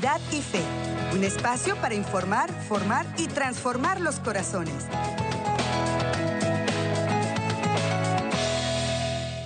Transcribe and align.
Dad 0.00 0.20
y 0.30 0.40
Fe, 0.40 0.62
un 1.16 1.24
espacio 1.24 1.74
para 1.80 1.92
informar, 1.92 2.52
formar 2.52 3.04
y 3.18 3.26
transformar 3.26 4.00
los 4.00 4.20
corazones. 4.20 4.86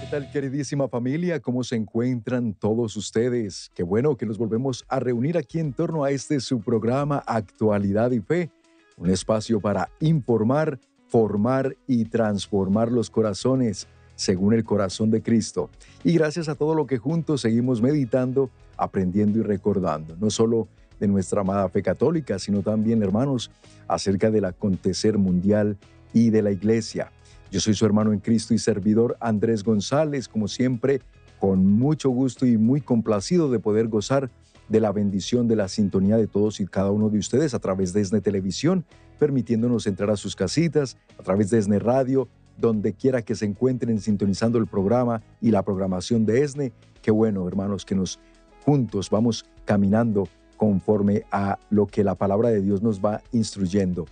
¿Qué 0.00 0.06
tal 0.10 0.30
queridísima 0.30 0.88
familia? 0.88 1.40
¿Cómo 1.40 1.64
se 1.64 1.76
encuentran 1.76 2.52
todos 2.52 2.96
ustedes? 2.96 3.70
Qué 3.74 3.82
bueno 3.82 4.14
que 4.16 4.26
nos 4.26 4.36
volvemos 4.36 4.84
a 4.88 5.00
reunir 5.00 5.38
aquí 5.38 5.58
en 5.58 5.72
torno 5.72 6.04
a 6.04 6.10
este 6.10 6.38
su 6.40 6.60
programa 6.60 7.22
Actualidad 7.26 8.10
y 8.10 8.20
Fe, 8.20 8.50
un 8.98 9.08
espacio 9.08 9.58
para 9.58 9.88
informar, 10.00 10.78
formar 11.08 11.74
y 11.86 12.04
transformar 12.04 12.92
los 12.92 13.08
corazones 13.08 13.88
según 14.16 14.52
el 14.52 14.64
corazón 14.64 15.10
de 15.10 15.22
Cristo. 15.22 15.70
Y 16.04 16.12
gracias 16.12 16.50
a 16.50 16.56
todo 16.56 16.74
lo 16.74 16.86
que 16.86 16.98
juntos 16.98 17.40
seguimos 17.40 17.80
meditando 17.80 18.50
aprendiendo 18.82 19.38
y 19.38 19.42
recordando, 19.42 20.16
no 20.16 20.30
solo 20.30 20.68
de 20.98 21.08
nuestra 21.08 21.40
amada 21.40 21.68
fe 21.68 21.82
católica, 21.82 22.38
sino 22.38 22.62
también, 22.62 23.02
hermanos, 23.02 23.50
acerca 23.88 24.30
del 24.30 24.44
acontecer 24.44 25.18
mundial 25.18 25.76
y 26.12 26.30
de 26.30 26.42
la 26.42 26.52
iglesia. 26.52 27.10
Yo 27.50 27.60
soy 27.60 27.74
su 27.74 27.84
hermano 27.84 28.12
en 28.12 28.20
Cristo 28.20 28.54
y 28.54 28.58
servidor 28.58 29.16
Andrés 29.20 29.62
González, 29.62 30.28
como 30.28 30.48
siempre, 30.48 31.00
con 31.38 31.66
mucho 31.66 32.08
gusto 32.10 32.46
y 32.46 32.56
muy 32.56 32.80
complacido 32.80 33.50
de 33.50 33.58
poder 33.58 33.88
gozar 33.88 34.30
de 34.68 34.80
la 34.80 34.92
bendición 34.92 35.48
de 35.48 35.56
la 35.56 35.68
sintonía 35.68 36.16
de 36.16 36.26
todos 36.26 36.60
y 36.60 36.66
cada 36.66 36.90
uno 36.90 37.10
de 37.10 37.18
ustedes 37.18 37.52
a 37.52 37.58
través 37.58 37.92
de 37.92 38.00
ESNE 38.00 38.20
Televisión, 38.20 38.84
permitiéndonos 39.18 39.86
entrar 39.86 40.10
a 40.10 40.16
sus 40.16 40.36
casitas, 40.36 40.96
a 41.18 41.22
través 41.22 41.50
de 41.50 41.58
ESNE 41.58 41.78
Radio, 41.78 42.28
donde 42.58 42.92
quiera 42.92 43.22
que 43.22 43.34
se 43.34 43.44
encuentren 43.44 44.00
sintonizando 44.00 44.58
el 44.58 44.66
programa 44.66 45.22
y 45.40 45.50
la 45.50 45.62
programación 45.62 46.24
de 46.24 46.42
ESNE. 46.42 46.72
Qué 47.02 47.10
bueno, 47.10 47.46
hermanos, 47.48 47.84
que 47.84 47.94
nos 47.94 48.20
juntos 48.64 49.10
vamos 49.10 49.44
caminando 49.64 50.28
conforme 50.56 51.24
a 51.30 51.58
lo 51.70 51.86
que 51.86 52.04
la 52.04 52.14
palabra 52.14 52.50
de 52.50 52.62
Dios 52.62 52.82
nos 52.82 53.00
va 53.00 53.20
instruyendo. 53.32 54.06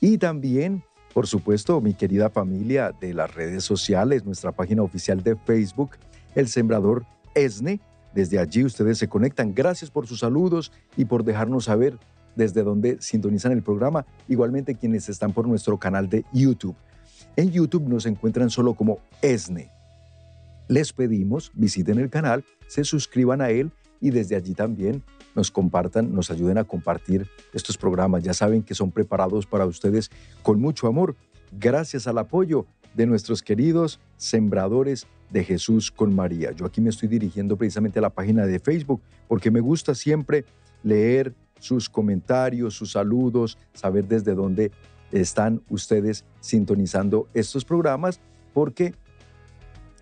Y 0.00 0.18
también, 0.18 0.82
por 1.14 1.26
supuesto, 1.26 1.80
mi 1.80 1.94
querida 1.94 2.28
familia 2.28 2.92
de 3.00 3.14
las 3.14 3.32
redes 3.32 3.64
sociales, 3.64 4.24
nuestra 4.24 4.52
página 4.52 4.82
oficial 4.82 5.22
de 5.22 5.36
Facebook, 5.36 5.90
El 6.34 6.48
Sembrador 6.48 7.04
ESNE. 7.34 7.80
Desde 8.14 8.38
allí 8.38 8.64
ustedes 8.64 8.98
se 8.98 9.08
conectan. 9.08 9.54
Gracias 9.54 9.90
por 9.90 10.06
sus 10.06 10.20
saludos 10.20 10.72
y 10.96 11.04
por 11.04 11.24
dejarnos 11.24 11.66
saber 11.66 11.98
desde 12.34 12.62
dónde 12.62 12.96
sintonizan 13.00 13.52
el 13.52 13.62
programa. 13.62 14.04
Igualmente 14.28 14.74
quienes 14.74 15.08
están 15.08 15.32
por 15.32 15.46
nuestro 15.46 15.78
canal 15.78 16.08
de 16.08 16.24
YouTube. 16.32 16.74
En 17.36 17.50
YouTube 17.50 17.88
nos 17.88 18.06
encuentran 18.06 18.50
solo 18.50 18.74
como 18.74 18.98
ESNE. 19.22 19.70
Les 20.68 20.92
pedimos, 20.92 21.52
visiten 21.54 21.98
el 21.98 22.10
canal, 22.10 22.44
se 22.66 22.84
suscriban 22.84 23.40
a 23.40 23.50
él 23.50 23.72
y 24.02 24.10
desde 24.10 24.36
allí 24.36 24.52
también 24.52 25.02
nos 25.34 25.50
compartan, 25.50 26.14
nos 26.14 26.30
ayuden 26.30 26.58
a 26.58 26.64
compartir 26.64 27.26
estos 27.54 27.78
programas. 27.78 28.22
Ya 28.22 28.34
saben 28.34 28.62
que 28.62 28.74
son 28.74 28.90
preparados 28.90 29.46
para 29.46 29.64
ustedes 29.64 30.10
con 30.42 30.60
mucho 30.60 30.88
amor, 30.88 31.16
gracias 31.58 32.06
al 32.06 32.18
apoyo 32.18 32.66
de 32.94 33.06
nuestros 33.06 33.42
queridos 33.42 34.00
sembradores 34.18 35.06
de 35.30 35.44
Jesús 35.44 35.90
con 35.90 36.14
María. 36.14 36.52
Yo 36.52 36.66
aquí 36.66 36.82
me 36.82 36.90
estoy 36.90 37.08
dirigiendo 37.08 37.56
precisamente 37.56 37.98
a 37.98 38.02
la 38.02 38.10
página 38.10 38.44
de 38.44 38.58
Facebook 38.58 39.00
porque 39.28 39.50
me 39.50 39.60
gusta 39.60 39.94
siempre 39.94 40.44
leer 40.82 41.32
sus 41.58 41.88
comentarios, 41.88 42.74
sus 42.74 42.92
saludos, 42.92 43.56
saber 43.72 44.06
desde 44.06 44.34
dónde 44.34 44.72
están 45.12 45.62
ustedes 45.68 46.24
sintonizando 46.40 47.28
estos 47.34 47.64
programas, 47.64 48.20
porque 48.52 48.94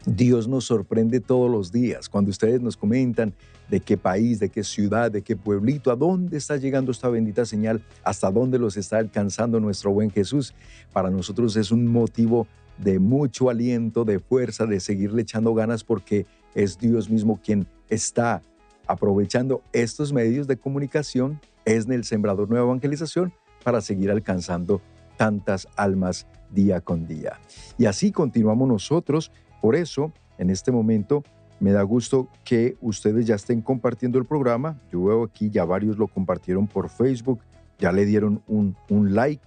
Dios 0.07 0.49
nos 0.49 0.65
sorprende 0.65 1.21
todos 1.21 1.51
los 1.51 1.71
días. 1.71 2.09
Cuando 2.09 2.31
ustedes 2.31 2.61
nos 2.61 2.77
comentan 2.77 3.35
de 3.69 3.81
qué 3.81 3.97
país, 3.97 4.41
de 4.41 4.49
qué 4.49 4.65
ciudad, 4.65 5.11
de 5.11 5.23
qué 5.23 5.37
pueblito, 5.37 5.91
a 5.91 5.97
dónde 5.97 6.39
está 6.39 6.57
llegando 6.57 6.91
esta 6.91 7.09
bendita 7.09 7.45
señal, 7.45 7.83
hasta 8.03 8.31
dónde 8.31 8.59
los 8.59 8.77
está 8.77 8.99
alcanzando 8.99 9.61
nuestro 9.61 9.93
buen 9.93 10.11
Jesús, 10.11 10.55
para 10.93 11.11
nosotros 11.11 11.57
es 11.57 11.71
un 11.71 11.87
motivo 11.87 12.47
de 12.79 12.99
mucho 12.99 13.51
aliento, 13.51 14.05
de 14.05 14.19
fuerza, 14.19 14.67
de 14.67 14.81
seguirle 14.81 15.23
echando 15.23 15.55
ganas 15.55 15.85
porque 15.85 16.27
es 16.55 16.79
Dios 16.79 17.11
mismo 17.11 17.39
quien 17.43 17.67
está 17.89 18.43
aprovechando 18.87 19.63
estos 19.73 20.13
medios 20.13 20.47
de 20.47 20.57
comunicación, 20.57 21.41
es 21.65 21.87
el 21.89 22.05
Sembrador 22.05 22.49
Nueva 22.49 22.65
Evangelización, 22.65 23.33
para 23.63 23.83
seguir 23.83 24.11
alcanzando 24.11 24.81
tantas 25.17 25.69
almas 25.77 26.27
día 26.51 26.81
con 26.81 27.07
día. 27.07 27.39
Y 27.79 27.85
así 27.85 28.11
continuamos 28.11 28.67
nosotros 28.67 29.31
por 29.61 29.77
eso, 29.77 30.13
en 30.39 30.51
este 30.51 30.73
momento, 30.73 31.23
me 31.61 31.73
da 31.73 31.83
gusto 31.83 32.29
que 32.45 32.77
ustedes 32.81 33.27
ya 33.27 33.35
estén 33.35 33.61
compartiendo 33.61 34.19
el 34.19 34.25
programa. 34.25 34.81
Yo 34.91 35.05
veo 35.05 35.25
aquí 35.25 35.51
ya 35.51 35.65
varios 35.65 35.99
lo 35.99 36.09
compartieron 36.09 36.67
por 36.67 36.89
Facebook, 36.89 37.41
ya 37.79 37.93
le 37.93 38.07
dieron 38.07 38.43
un, 38.49 38.75
like 39.15 39.45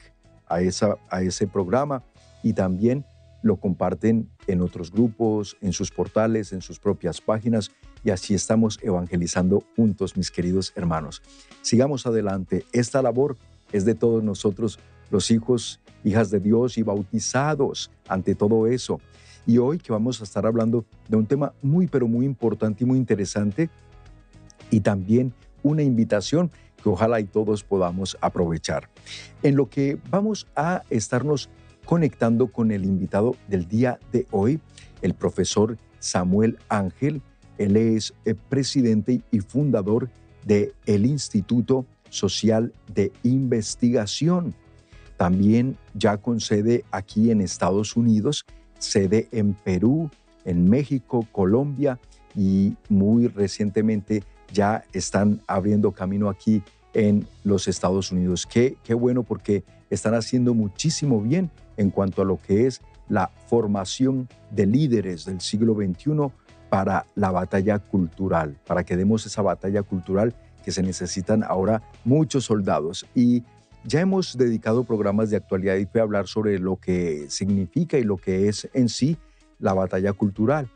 a, 0.48 0.62
esa, 0.62 0.98
a 1.10 1.24
ese 1.24 1.48
programa 1.48 2.04
y 2.44 2.54
también 2.54 3.04
lo 3.42 3.58
comparten 3.58 4.30
en 4.48 4.62
otros 4.62 4.92
grupos, 4.92 5.58
en 5.62 5.74
sus 5.74 5.92
portales, 5.92 6.54
en 6.54 6.62
sus 6.62 6.80
propias 6.80 7.20
páginas 7.20 7.72
y 8.04 8.12
así 8.12 8.36
estamos 8.36 8.80
evangelizando 8.82 9.64
juntos, 9.76 10.16
mis 10.16 10.30
queridos 10.30 10.72
hermanos. 10.76 11.22
Sigamos 11.62 12.06
adelante. 12.06 12.64
Esta 12.72 13.02
labor 13.02 13.38
es 13.72 13.86
de 13.86 13.96
todos 13.96 14.24
nosotros, 14.24 14.80
los 15.10 15.32
hijos, 15.32 15.80
hijas 16.04 16.30
de 16.30 16.40
Dios 16.40 16.78
y 16.78 16.84
bautizados 16.84 17.92
ante 18.08 18.36
todo 18.36 18.68
eso 18.68 19.00
y 19.46 19.58
hoy 19.58 19.78
que 19.78 19.92
vamos 19.92 20.22
a 20.22 20.24
estar 20.24 20.46
hablando 20.46 20.86
de 21.08 21.18
un 21.18 21.26
tema 21.26 21.54
muy, 21.62 21.88
pero 21.88 22.08
muy 22.08 22.26
importante 22.26 22.84
y 22.84 22.88
muy 22.88 22.98
interesante 22.98 23.70
y 24.70 24.80
también 24.80 25.34
una 25.62 25.84
invitación 25.84 26.52
que 26.82 26.90
ojalá 26.90 27.20
y 27.20 27.26
todos 27.26 27.64
podamos 27.64 28.18
aprovechar. 28.22 28.90
En 29.42 29.56
lo 29.56 29.70
que 29.70 29.98
vamos 30.10 30.48
a 30.56 30.84
estarnos 30.90 31.50
conectando 31.86 32.48
con 32.48 32.72
el 32.72 32.86
invitado 32.86 33.36
del 33.48 33.68
día 33.68 34.00
de 34.12 34.28
hoy, 34.32 34.60
el 35.02 35.14
profesor 35.14 35.78
Samuel 36.00 36.58
Ángel. 36.70 37.22
Él 37.58 37.78
es 37.78 38.14
el 38.26 38.34
eh, 38.34 38.38
presidente 38.50 39.22
y 39.32 39.40
fundador 39.40 40.10
del 40.46 40.74
el 40.86 41.06
Instituto 41.06 41.86
Social 42.10 42.74
de 42.94 43.12
Investigación. 43.24 44.54
También 45.18 45.78
ya 45.94 46.18
con 46.18 46.40
sede 46.40 46.84
aquí 46.92 47.32
en 47.32 47.42
Estados 47.42 47.96
Unidos 47.96 48.46
sede 48.84 49.28
en 49.32 49.54
Perú, 49.54 50.10
en 50.46 50.70
México, 50.70 51.26
Colombia 51.32 52.00
y 52.36 52.76
muy 52.90 53.28
recientemente 53.28 54.24
ya 54.52 54.84
están 54.94 55.42
abriendo 55.48 55.92
camino 55.92 56.30
aquí 56.30 56.62
en 56.94 57.26
los 57.44 57.68
Estados 57.68 58.12
Unidos. 58.12 58.46
Qué, 58.46 58.78
qué 58.84 58.94
bueno 58.94 59.24
porque 59.24 59.64
están 59.90 60.14
haciendo 60.14 60.54
muchísimo 60.54 61.22
bien 61.22 61.50
en 61.78 61.90
cuanto 61.90 62.22
a 62.22 62.26
lo 62.26 62.40
que 62.40 62.68
es 62.68 62.82
la 63.10 63.32
formación 63.48 64.28
de 64.52 64.66
líderes 64.66 65.26
del 65.26 65.42
siglo 65.42 65.76
XXI 65.76 66.32
para 66.70 67.06
la 67.16 67.32
batalla 67.32 67.80
cultural, 67.80 68.58
para 68.66 68.84
que 68.84 68.98
demos 68.98 69.26
esa 69.26 69.42
batalla 69.42 69.84
cultural 69.84 70.36
que 70.64 70.72
se 70.72 70.82
necesitan 70.82 71.44
ahora 71.44 71.84
muchos 72.06 72.46
soldados. 72.46 73.06
Y 73.14 73.44
ya 73.86 74.00
hemos 74.02 74.38
dedicado 74.38 74.84
programas 74.84 75.30
de 75.30 75.38
actualidad 75.38 75.76
y 75.76 75.86
fe 75.86 76.00
a 76.00 76.04
hablar 76.04 76.28
sobre 76.28 76.60
lo 76.60 76.78
que 76.78 77.26
significa 77.30 77.98
y 77.98 78.04
lo 78.04 78.18
que 78.18 78.48
es 78.48 78.70
en 78.74 78.90
sí 78.90 79.18
la 79.60 79.74
batalla 79.74 80.14
cultural. 80.14 80.70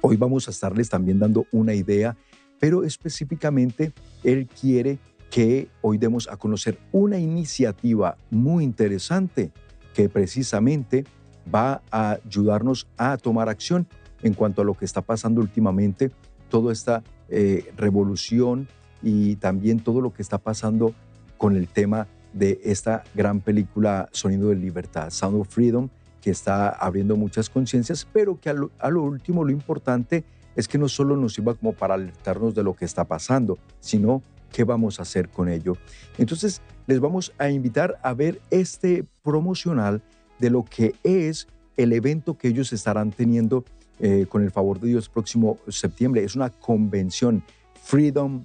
Hoy 0.00 0.16
vamos 0.16 0.48
a 0.48 0.50
estarles 0.50 0.88
también 0.88 1.18
dando 1.18 1.46
una 1.52 1.74
idea, 1.74 2.16
pero 2.58 2.84
específicamente 2.84 3.92
él 4.24 4.48
quiere 4.48 4.98
que 5.30 5.68
hoy 5.80 5.96
demos 5.96 6.28
a 6.28 6.36
conocer 6.36 6.78
una 6.92 7.18
iniciativa 7.18 8.16
muy 8.30 8.64
interesante 8.64 9.50
que 9.94 10.08
precisamente 10.08 11.04
va 11.52 11.82
a 11.90 12.18
ayudarnos 12.24 12.86
a 12.98 13.16
tomar 13.16 13.48
acción 13.48 13.86
en 14.22 14.34
cuanto 14.34 14.62
a 14.62 14.64
lo 14.64 14.74
que 14.74 14.84
está 14.84 15.00
pasando 15.00 15.40
últimamente, 15.40 16.10
toda 16.48 16.72
esta 16.72 17.02
eh, 17.28 17.72
revolución 17.76 18.68
y 19.02 19.36
también 19.36 19.80
todo 19.80 20.00
lo 20.00 20.12
que 20.12 20.22
está 20.22 20.38
pasando 20.38 20.94
con 21.42 21.56
el 21.56 21.66
tema 21.66 22.06
de 22.32 22.60
esta 22.62 23.02
gran 23.16 23.40
película 23.40 24.08
Sonido 24.12 24.50
de 24.50 24.54
Libertad, 24.54 25.10
Sound 25.10 25.40
of 25.40 25.48
Freedom, 25.48 25.88
que 26.20 26.30
está 26.30 26.68
abriendo 26.68 27.16
muchas 27.16 27.50
conciencias, 27.50 28.06
pero 28.12 28.38
que 28.40 28.48
a 28.48 28.52
lo, 28.52 29.02
último 29.02 29.42
lo 29.42 29.50
importante 29.50 30.22
es 30.54 30.68
que 30.68 30.78
no 30.78 30.88
solo 30.88 31.16
nos 31.16 31.34
sirva 31.34 31.54
como 31.54 31.72
para 31.72 31.94
alertarnos 31.94 32.54
de 32.54 32.62
lo 32.62 32.74
que 32.74 32.84
está 32.84 33.02
pasando, 33.02 33.58
sino 33.80 34.22
qué 34.52 34.62
vamos 34.62 35.00
a 35.00 35.02
hacer 35.02 35.30
con 35.30 35.48
ello. 35.48 35.76
Entonces, 36.16 36.62
les 36.86 37.00
vamos 37.00 37.32
a 37.38 37.50
invitar 37.50 37.98
a 38.04 38.14
ver 38.14 38.40
este 38.52 39.04
promocional 39.24 40.00
de 40.38 40.48
lo 40.48 40.64
que 40.64 40.94
es 41.02 41.48
el 41.76 41.92
evento 41.92 42.38
que 42.38 42.46
ellos 42.46 42.72
estarán 42.72 43.10
teniendo 43.10 43.64
eh, 43.98 44.26
con 44.28 44.44
el 44.44 44.52
favor 44.52 44.78
de 44.78 44.90
Dios 44.90 45.08
próximo 45.08 45.58
septiembre. 45.66 46.22
Es 46.22 46.36
una 46.36 46.50
convención, 46.50 47.42
Freedom 47.82 48.44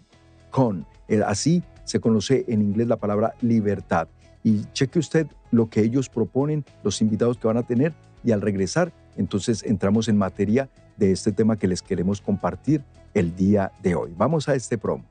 Con. 0.50 0.88
Eh, 1.08 1.22
así 1.24 1.62
se 1.88 2.00
conoce 2.00 2.46
en 2.48 2.62
inglés 2.62 2.88
la 2.88 2.98
palabra 2.98 3.34
libertad. 3.42 4.08
Y 4.44 4.66
cheque 4.74 5.00
usted 5.00 5.28
lo 5.52 5.70
que 5.70 5.82
ellos 5.82 6.10
proponen, 6.10 6.66
los 6.84 7.02
invitados 7.02 7.38
que 7.38 7.48
van 7.48 7.58
a 7.58 7.64
tener 7.64 7.94
y 8.24 8.32
al 8.32 8.42
regresar, 8.42 8.92
entonces 9.16 9.64
entramos 9.64 10.10
en 10.10 10.18
materia 10.18 10.70
de 10.98 11.12
este 11.12 11.32
tema 11.32 11.58
que 11.58 11.68
les 11.68 11.82
queremos 11.82 12.22
compartir 12.22 12.84
el 13.14 13.36
día 13.36 13.72
de 13.82 13.96
hoy. 13.96 14.14
Vamos 14.18 14.50
a 14.50 14.56
este 14.56 14.78
promo. 14.78 15.06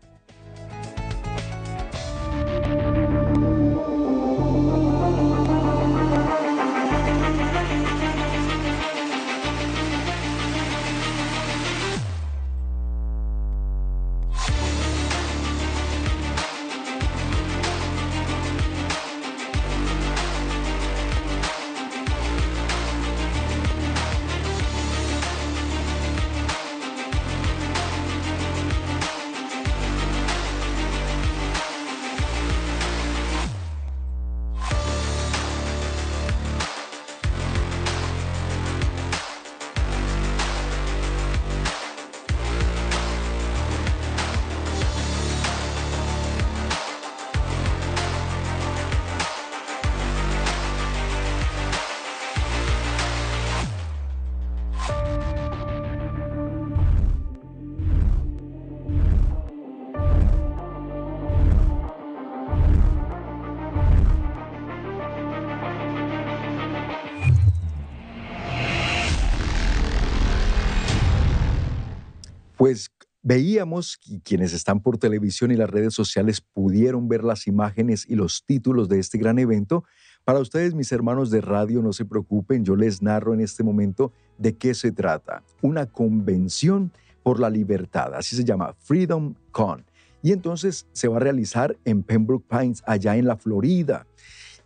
Veíamos, 73.29 73.99
y 74.07 74.21
quienes 74.21 74.53
están 74.53 74.79
por 74.79 74.99
televisión 74.99 75.51
y 75.51 75.57
las 75.57 75.69
redes 75.69 75.93
sociales 75.93 76.41
pudieron 76.41 77.09
ver 77.09 77.25
las 77.25 77.49
imágenes 77.49 78.07
y 78.09 78.15
los 78.15 78.45
títulos 78.47 78.89
de 78.89 79.01
este 79.01 79.19
gran 79.19 79.41
evento. 79.41 79.83
Para 80.23 80.39
ustedes, 80.39 80.77
mis 80.77 80.93
hermanos 80.93 81.33
de 81.33 81.41
radio, 81.41 81.83
no 81.83 81.93
se 81.93 82.05
preocupen, 82.05 82.65
yo 82.65 82.77
les 82.77 83.03
narro 83.03 83.35
en 83.35 83.41
este 83.41 83.65
momento 83.65 84.13
de 84.39 84.57
qué 84.57 84.75
se 84.75 84.93
trata. 84.93 85.43
Una 85.61 85.87
convención 85.87 86.93
por 87.25 87.41
la 87.41 87.51
libertad, 87.51 88.15
así 88.15 88.37
se 88.37 88.45
llama, 88.45 88.77
Freedom 88.79 89.35
Con. 89.51 89.85
Y 90.23 90.31
entonces 90.31 90.87
se 90.93 91.09
va 91.09 91.17
a 91.17 91.19
realizar 91.19 91.77
en 91.85 92.05
Pembroke 92.05 92.47
Pines, 92.49 92.85
allá 92.87 93.17
en 93.17 93.27
la 93.27 93.37
Florida. 93.37 94.07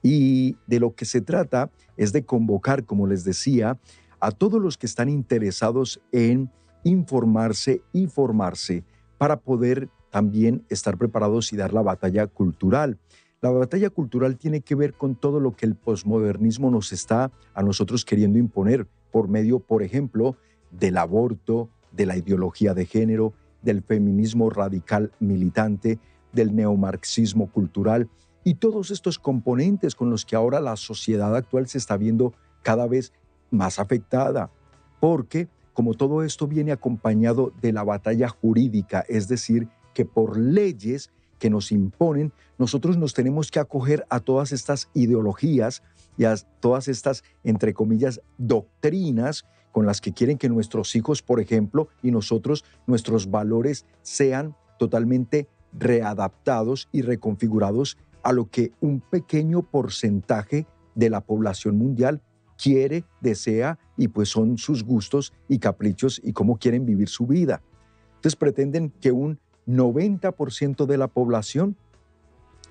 Y 0.02 0.58
de 0.66 0.80
lo 0.80 0.94
que 0.94 1.06
se 1.06 1.22
trata 1.22 1.70
es 1.96 2.12
de 2.12 2.26
convocar, 2.26 2.84
como 2.84 3.06
les 3.06 3.24
decía, 3.24 3.78
a 4.20 4.30
todos 4.32 4.60
los 4.60 4.76
que 4.76 4.84
están 4.84 5.08
interesados 5.08 6.02
en 6.12 6.50
informarse 6.84 7.82
y 7.92 8.06
formarse 8.06 8.84
para 9.18 9.40
poder 9.40 9.88
también 10.10 10.64
estar 10.68 10.96
preparados 10.96 11.52
y 11.52 11.56
dar 11.56 11.72
la 11.72 11.82
batalla 11.82 12.26
cultural. 12.26 12.98
La 13.40 13.50
batalla 13.50 13.90
cultural 13.90 14.36
tiene 14.36 14.60
que 14.60 14.74
ver 14.74 14.94
con 14.94 15.14
todo 15.14 15.40
lo 15.40 15.56
que 15.56 15.66
el 15.66 15.74
posmodernismo 15.74 16.70
nos 16.70 16.92
está 16.92 17.30
a 17.54 17.62
nosotros 17.62 18.04
queriendo 18.04 18.38
imponer 18.38 18.86
por 19.10 19.28
medio, 19.28 19.60
por 19.60 19.82
ejemplo, 19.82 20.36
del 20.70 20.98
aborto, 20.98 21.70
de 21.92 22.06
la 22.06 22.16
ideología 22.16 22.74
de 22.74 22.86
género, 22.86 23.32
del 23.62 23.82
feminismo 23.82 24.50
radical 24.50 25.12
militante, 25.20 25.98
del 26.32 26.54
neomarxismo 26.54 27.50
cultural 27.50 28.08
y 28.44 28.54
todos 28.54 28.90
estos 28.90 29.18
componentes 29.18 29.94
con 29.94 30.10
los 30.10 30.24
que 30.24 30.36
ahora 30.36 30.60
la 30.60 30.76
sociedad 30.76 31.34
actual 31.34 31.66
se 31.68 31.78
está 31.78 31.96
viendo 31.96 32.32
cada 32.62 32.86
vez 32.86 33.12
más 33.50 33.78
afectada, 33.78 34.50
porque 35.00 35.48
como 35.72 35.94
todo 35.94 36.22
esto 36.22 36.46
viene 36.46 36.72
acompañado 36.72 37.52
de 37.60 37.72
la 37.72 37.84
batalla 37.84 38.28
jurídica, 38.28 39.04
es 39.08 39.28
decir, 39.28 39.68
que 39.94 40.04
por 40.04 40.38
leyes 40.38 41.10
que 41.38 41.50
nos 41.50 41.72
imponen, 41.72 42.32
nosotros 42.58 42.96
nos 42.98 43.14
tenemos 43.14 43.50
que 43.50 43.58
acoger 43.58 44.06
a 44.10 44.20
todas 44.20 44.52
estas 44.52 44.90
ideologías 44.94 45.82
y 46.16 46.24
a 46.24 46.36
todas 46.60 46.86
estas, 46.88 47.24
entre 47.44 47.72
comillas, 47.72 48.20
doctrinas 48.36 49.46
con 49.72 49.86
las 49.86 50.00
que 50.00 50.12
quieren 50.12 50.36
que 50.36 50.48
nuestros 50.48 50.94
hijos, 50.96 51.22
por 51.22 51.40
ejemplo, 51.40 51.88
y 52.02 52.10
nosotros, 52.10 52.64
nuestros 52.86 53.30
valores 53.30 53.86
sean 54.02 54.54
totalmente 54.78 55.48
readaptados 55.72 56.88
y 56.92 57.02
reconfigurados 57.02 57.96
a 58.22 58.32
lo 58.32 58.50
que 58.50 58.72
un 58.80 59.00
pequeño 59.00 59.62
porcentaje 59.62 60.66
de 60.94 61.10
la 61.10 61.20
población 61.20 61.78
mundial 61.78 62.20
quiere, 62.60 63.04
desea 63.20 63.78
y 64.00 64.08
pues 64.08 64.30
son 64.30 64.56
sus 64.56 64.82
gustos 64.82 65.34
y 65.46 65.58
caprichos 65.58 66.22
y 66.24 66.32
cómo 66.32 66.58
quieren 66.58 66.86
vivir 66.86 67.10
su 67.10 67.26
vida. 67.26 67.60
Entonces 68.16 68.34
pretenden 68.34 68.88
que 68.98 69.12
un 69.12 69.38
90% 69.68 70.86
de 70.86 70.96
la 70.96 71.06
población 71.06 71.76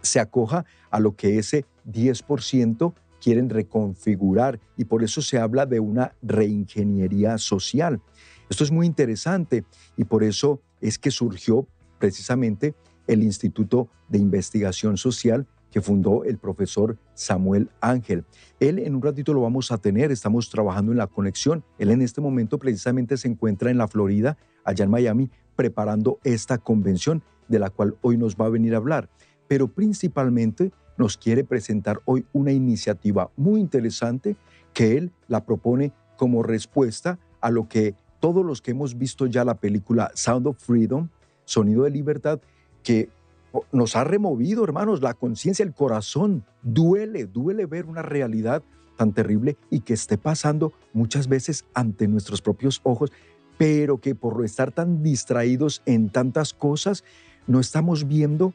se 0.01 0.19
acoja 0.19 0.65
a 0.89 0.99
lo 0.99 1.15
que 1.15 1.37
ese 1.37 1.65
10% 1.87 2.93
quieren 3.21 3.51
reconfigurar 3.51 4.59
y 4.75 4.85
por 4.85 5.03
eso 5.03 5.21
se 5.21 5.37
habla 5.37 5.67
de 5.67 5.79
una 5.79 6.15
reingeniería 6.23 7.37
social. 7.37 8.01
Esto 8.49 8.63
es 8.63 8.71
muy 8.71 8.87
interesante 8.87 9.65
y 9.97 10.05
por 10.05 10.23
eso 10.23 10.59
es 10.81 10.97
que 10.97 11.11
surgió 11.11 11.67
precisamente 11.99 12.73
el 13.05 13.21
Instituto 13.21 13.87
de 14.07 14.17
Investigación 14.17 14.97
Social 14.97 15.45
que 15.71 15.81
fundó 15.81 16.23
el 16.23 16.37
profesor 16.37 16.97
Samuel 17.13 17.69
Ángel. 17.81 18.25
Él 18.59 18.79
en 18.79 18.95
un 18.95 19.01
ratito 19.01 19.33
lo 19.33 19.41
vamos 19.41 19.71
a 19.71 19.77
tener, 19.77 20.11
estamos 20.11 20.49
trabajando 20.49 20.91
en 20.91 20.97
la 20.97 21.07
conexión. 21.07 21.63
Él 21.77 21.91
en 21.91 22.01
este 22.01 22.21
momento 22.21 22.57
precisamente 22.57 23.17
se 23.17 23.27
encuentra 23.27 23.71
en 23.71 23.77
la 23.77 23.87
Florida, 23.87 24.37
allá 24.63 24.85
en 24.85 24.91
Miami, 24.91 25.29
preparando 25.55 26.19
esta 26.23 26.57
convención 26.57 27.23
de 27.47 27.59
la 27.59 27.69
cual 27.69 27.97
hoy 28.01 28.17
nos 28.17 28.35
va 28.35 28.45
a 28.45 28.49
venir 28.49 28.73
a 28.73 28.77
hablar. 28.77 29.09
Pero 29.47 29.67
principalmente 29.67 30.71
nos 30.97 31.17
quiere 31.17 31.43
presentar 31.43 32.01
hoy 32.05 32.25
una 32.33 32.51
iniciativa 32.51 33.31
muy 33.35 33.61
interesante 33.61 34.35
que 34.73 34.97
él 34.97 35.11
la 35.27 35.45
propone 35.45 35.93
como 36.17 36.43
respuesta 36.43 37.19
a 37.41 37.49
lo 37.49 37.67
que 37.67 37.95
todos 38.19 38.45
los 38.45 38.61
que 38.61 38.71
hemos 38.71 38.97
visto 38.97 39.25
ya 39.25 39.45
la 39.45 39.55
película 39.55 40.11
Sound 40.13 40.47
of 40.47 40.57
Freedom, 40.57 41.07
Sonido 41.45 41.83
de 41.83 41.91
Libertad, 41.91 42.41
que 42.83 43.09
nos 43.71 43.95
ha 43.95 44.03
removido, 44.03 44.63
hermanos, 44.63 45.01
la 45.01 45.13
conciencia, 45.13 45.63
el 45.63 45.73
corazón. 45.73 46.45
Duele, 46.61 47.25
duele 47.25 47.65
ver 47.65 47.85
una 47.85 48.01
realidad 48.01 48.63
tan 48.97 49.13
terrible 49.13 49.57
y 49.69 49.79
que 49.81 49.93
esté 49.93 50.17
pasando 50.17 50.73
muchas 50.93 51.27
veces 51.27 51.65
ante 51.73 52.07
nuestros 52.07 52.41
propios 52.41 52.81
ojos, 52.83 53.11
pero 53.57 53.99
que 53.99 54.13
por 54.15 54.43
estar 54.43 54.71
tan 54.71 55.03
distraídos 55.03 55.81
en 55.85 56.09
tantas 56.09 56.53
cosas, 56.53 57.03
no 57.47 57.59
estamos 57.59 58.07
viendo 58.07 58.53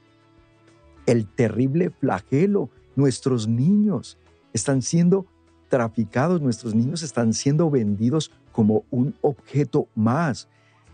el 1.06 1.26
terrible 1.26 1.90
flagelo. 1.90 2.70
Nuestros 2.96 3.48
niños 3.48 4.18
están 4.52 4.82
siendo 4.82 5.26
traficados, 5.68 6.40
nuestros 6.40 6.74
niños 6.74 7.02
están 7.02 7.32
siendo 7.32 7.70
vendidos 7.70 8.30
como 8.52 8.84
un 8.90 9.14
objeto 9.22 9.88
más. 9.94 10.48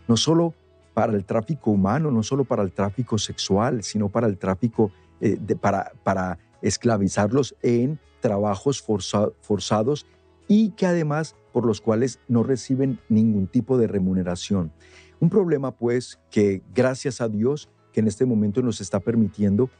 No 0.08 0.16
solo 0.16 0.54
para 0.94 1.14
el 1.14 1.24
tráfico 1.24 1.70
humano, 1.70 2.10
no 2.10 2.22
solo 2.22 2.44
para 2.44 2.62
el 2.62 2.72
tráfico 2.72 3.18
sexual, 3.18 3.82
sino 3.82 4.08
para 4.08 4.26
el 4.26 4.38
tráfico, 4.38 4.90
eh, 5.20 5.36
de, 5.40 5.56
para, 5.56 5.92
para 6.02 6.38
esclavizarlos 6.62 7.54
en 7.62 7.98
trabajos 8.20 8.82
forzados 8.82 10.06
y 10.46 10.70
que 10.70 10.86
además 10.86 11.36
por 11.52 11.64
los 11.66 11.80
cuales 11.80 12.20
no 12.28 12.42
reciben 12.42 12.98
ningún 13.08 13.46
tipo 13.46 13.78
de 13.78 13.86
remuneración. 13.86 14.72
Un 15.20 15.30
problema 15.30 15.72
pues 15.72 16.18
que 16.30 16.62
gracias 16.74 17.20
a 17.20 17.28
Dios 17.28 17.68
que 17.92 18.00
en 18.00 18.08
este 18.08 18.26
momento 18.26 18.62
nos 18.62 18.80
está 18.80 19.00
permitiendo 19.00 19.70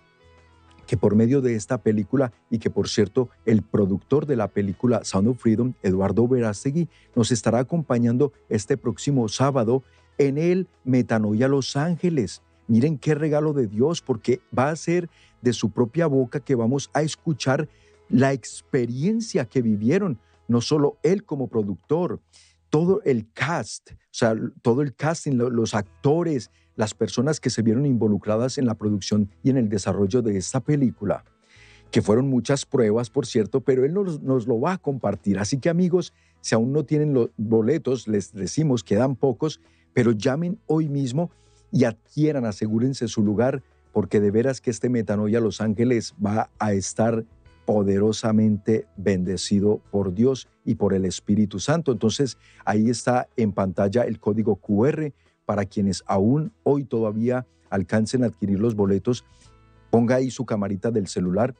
que 0.86 0.96
por 0.96 1.14
medio 1.14 1.40
de 1.40 1.54
esta 1.54 1.78
película 1.78 2.32
y 2.50 2.58
que 2.58 2.68
por 2.68 2.88
cierto 2.88 3.30
el 3.46 3.62
productor 3.62 4.26
de 4.26 4.34
la 4.34 4.48
película 4.48 5.04
Sound 5.04 5.28
of 5.28 5.38
Freedom, 5.40 5.74
Eduardo 5.82 6.26
Verástegui, 6.26 6.88
nos 7.14 7.30
estará 7.30 7.60
acompañando 7.60 8.32
este 8.48 8.76
próximo 8.76 9.28
sábado 9.28 9.84
en 10.20 10.36
el 10.36 10.68
Metanoia 10.84 11.48
Los 11.48 11.76
Ángeles. 11.76 12.42
Miren 12.68 12.98
qué 12.98 13.14
regalo 13.14 13.54
de 13.54 13.66
Dios, 13.66 14.02
porque 14.02 14.40
va 14.56 14.68
a 14.68 14.76
ser 14.76 15.08
de 15.40 15.54
su 15.54 15.70
propia 15.70 16.06
boca 16.06 16.40
que 16.40 16.54
vamos 16.54 16.90
a 16.92 17.00
escuchar 17.00 17.70
la 18.10 18.34
experiencia 18.34 19.46
que 19.46 19.62
vivieron, 19.62 20.18
no 20.46 20.60
solo 20.60 20.98
él 21.02 21.24
como 21.24 21.48
productor, 21.48 22.20
todo 22.68 23.00
el 23.04 23.32
cast, 23.32 23.92
o 23.92 23.96
sea, 24.10 24.34
todo 24.60 24.82
el 24.82 24.94
casting, 24.94 25.38
los 25.38 25.74
actores, 25.74 26.50
las 26.76 26.92
personas 26.92 27.40
que 27.40 27.48
se 27.48 27.62
vieron 27.62 27.86
involucradas 27.86 28.58
en 28.58 28.66
la 28.66 28.74
producción 28.74 29.30
y 29.42 29.48
en 29.48 29.56
el 29.56 29.70
desarrollo 29.70 30.20
de 30.20 30.36
esta 30.36 30.60
película, 30.60 31.24
que 31.90 32.02
fueron 32.02 32.28
muchas 32.28 32.66
pruebas, 32.66 33.08
por 33.08 33.24
cierto, 33.24 33.62
pero 33.62 33.86
él 33.86 33.94
nos, 33.94 34.46
lo 34.46 34.60
va 34.60 34.74
a 34.74 34.78
compartir. 34.78 35.38
Así 35.38 35.58
que 35.58 35.70
amigos, 35.70 36.12
si 36.42 36.54
aún 36.54 36.72
no 36.72 36.84
tienen 36.84 37.14
los 37.14 37.30
boletos, 37.38 38.06
les 38.06 38.34
decimos, 38.34 38.84
quedan 38.84 39.16
pocos, 39.16 39.60
pero 39.92 40.12
llamen 40.12 40.58
hoy 40.66 40.88
mismo 40.88 41.30
y 41.72 41.84
adquieran, 41.84 42.44
asegúrense 42.44 43.08
su 43.08 43.22
lugar, 43.22 43.62
porque 43.92 44.20
de 44.20 44.30
veras 44.30 44.60
que 44.60 44.70
este 44.70 44.88
Metanoia 44.88 45.40
Los 45.40 45.60
Ángeles 45.60 46.14
va 46.24 46.50
a 46.58 46.72
estar 46.72 47.24
poderosamente 47.64 48.86
bendecido 48.96 49.80
por 49.90 50.12
Dios 50.14 50.48
y 50.64 50.74
por 50.74 50.94
el 50.94 51.04
Espíritu 51.04 51.60
Santo. 51.60 51.92
Entonces, 51.92 52.38
ahí 52.64 52.90
está 52.90 53.28
en 53.36 53.52
pantalla 53.52 54.02
el 54.02 54.18
código 54.18 54.56
QR 54.56 55.12
para 55.44 55.64
quienes 55.64 56.02
aún 56.06 56.52
hoy 56.62 56.84
todavía 56.84 57.46
alcancen 57.70 58.24
a 58.24 58.26
adquirir 58.26 58.58
los 58.58 58.74
boletos. 58.74 59.24
Ponga 59.90 60.16
ahí 60.16 60.30
su 60.30 60.44
camarita 60.44 60.90
del 60.90 61.06
celular 61.06 61.54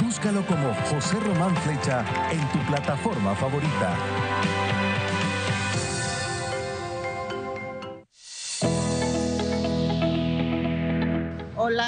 Búscalo 0.00 0.46
como 0.46 0.72
José 0.88 1.18
Román 1.18 1.56
Flecha 1.56 2.04
en 2.30 2.46
tu 2.52 2.60
plataforma 2.68 3.34
favorita. 3.34 3.96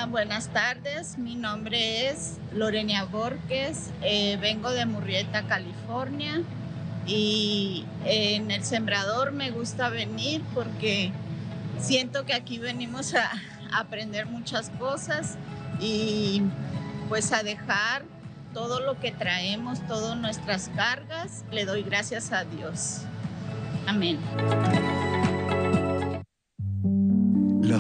Buenas 0.09 0.49
tardes. 0.49 1.19
Mi 1.19 1.35
nombre 1.35 2.09
es 2.09 2.39
Lorenia 2.55 3.05
Borges. 3.05 3.91
Eh, 4.01 4.39
vengo 4.41 4.71
de 4.71 4.87
Murrieta, 4.87 5.43
California. 5.43 6.41
Y 7.07 7.85
en 8.07 8.51
el 8.51 8.65
sembrador 8.65 9.33
me 9.33 9.51
gusta 9.51 9.91
venir 9.91 10.43
porque 10.55 11.13
siento 11.79 12.25
que 12.25 12.33
aquí 12.33 12.59
venimos 12.59 13.15
a 13.15 13.31
aprender 13.71 14.25
muchas 14.25 14.71
cosas 14.71 15.37
y 15.79 16.41
pues 17.11 17.31
a 17.33 17.43
dejar 17.43 18.03
todo 18.55 18.81
lo 18.81 18.99
que 18.99 19.13
traemos, 19.13 19.87
todas 19.87 20.17
nuestras 20.17 20.71
cargas. 20.75 21.45
Le 21.51 21.67
doy 21.67 21.83
gracias 21.83 22.33
a 22.33 22.45
Dios. 22.45 23.03
Amén. 23.87 24.19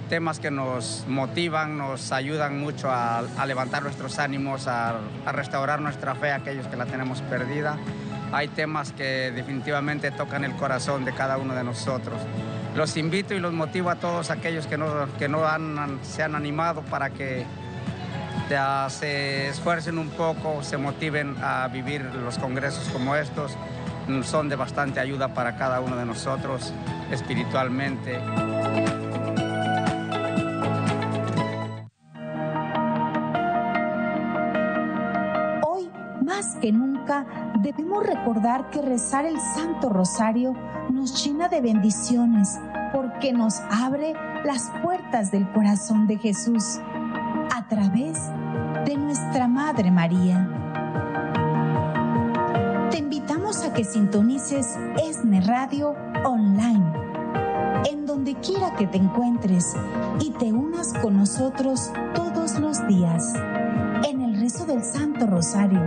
temas 0.08 0.40
que 0.40 0.50
nos 0.50 1.04
motivan, 1.06 1.78
nos 1.78 2.12
ayudan 2.12 2.58
mucho 2.58 2.90
a, 2.90 3.18
a 3.18 3.46
levantar 3.46 3.82
nuestros 3.82 4.18
ánimos, 4.18 4.66
a, 4.66 4.96
a, 5.24 5.32
restaurar 5.32 5.80
nuestra 5.80 6.14
fe 6.14 6.32
a 6.32 6.36
aquellos 6.36 6.66
que 6.66 6.76
la 6.76 6.86
tenemos 6.86 7.22
perdida. 7.22 7.76
Hay 8.32 8.48
temas 8.48 8.92
que 8.92 9.32
definitivamente 9.32 10.10
tocan 10.10 10.44
el 10.44 10.54
corazón 10.54 11.04
de 11.04 11.12
cada 11.12 11.38
uno 11.38 11.54
de 11.54 11.64
nosotros. 11.64 12.20
Los 12.74 12.96
invito 12.96 13.34
y 13.34 13.40
los 13.40 13.52
motivo 13.52 13.90
a 13.90 13.96
todos 13.96 14.30
aquellos 14.30 14.66
que 14.66 14.76
no, 14.76 14.86
que 15.18 15.28
no 15.28 15.46
han, 15.46 15.98
se 16.02 16.22
han 16.22 16.34
animado 16.34 16.82
para 16.82 17.10
que 17.10 17.46
ya 18.48 18.86
se 18.88 19.48
esfuercen 19.48 19.98
un 19.98 20.10
poco, 20.10 20.62
se 20.62 20.76
motiven 20.76 21.36
a 21.42 21.68
vivir 21.68 22.02
los 22.02 22.38
congresos 22.38 22.88
como 22.88 23.16
estos. 23.16 23.56
Son 24.22 24.48
de 24.48 24.56
bastante 24.56 25.00
ayuda 25.00 25.34
para 25.34 25.56
cada 25.56 25.80
uno 25.80 25.96
de 25.96 26.06
nosotros 26.06 26.72
espiritualmente. 27.10 28.18
Debemos 37.60 38.04
recordar 38.06 38.70
que 38.70 38.82
rezar 38.82 39.24
el 39.24 39.38
Santo 39.40 39.88
Rosario 39.88 40.54
nos 40.90 41.24
llena 41.24 41.48
de 41.48 41.60
bendiciones 41.60 42.58
porque 42.92 43.32
nos 43.32 43.60
abre 43.70 44.14
las 44.44 44.70
puertas 44.82 45.30
del 45.30 45.50
corazón 45.52 46.06
de 46.06 46.18
Jesús 46.18 46.78
a 47.54 47.66
través 47.68 48.18
de 48.84 48.96
nuestra 48.96 49.48
Madre 49.48 49.90
María. 49.90 50.48
Te 52.90 52.98
invitamos 52.98 53.64
a 53.64 53.72
que 53.72 53.84
sintonices 53.84 54.76
ESNE 55.02 55.40
Radio 55.42 55.94
online, 56.24 56.92
en 57.90 58.06
donde 58.06 58.34
quiera 58.34 58.74
que 58.76 58.86
te 58.86 58.98
encuentres 58.98 59.74
y 60.20 60.30
te 60.30 60.52
unas 60.52 60.92
con 60.94 61.16
nosotros 61.16 61.90
todos 62.14 62.58
los 62.58 62.86
días 62.86 63.34
del 64.48 64.82
Santo 64.82 65.26
Rosario. 65.26 65.78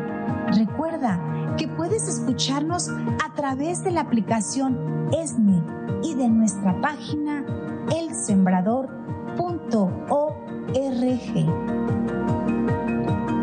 Recuerda 0.55 1.19
que 1.57 1.67
puedes 1.67 2.07
escucharnos 2.07 2.89
a 2.89 3.33
través 3.33 3.83
de 3.83 3.89
la 3.89 4.01
aplicación 4.01 5.09
ESNE 5.11 5.63
y 6.03 6.13
de 6.13 6.29
nuestra 6.29 6.79
página 6.79 7.43
elsembrador.org. 7.89 8.91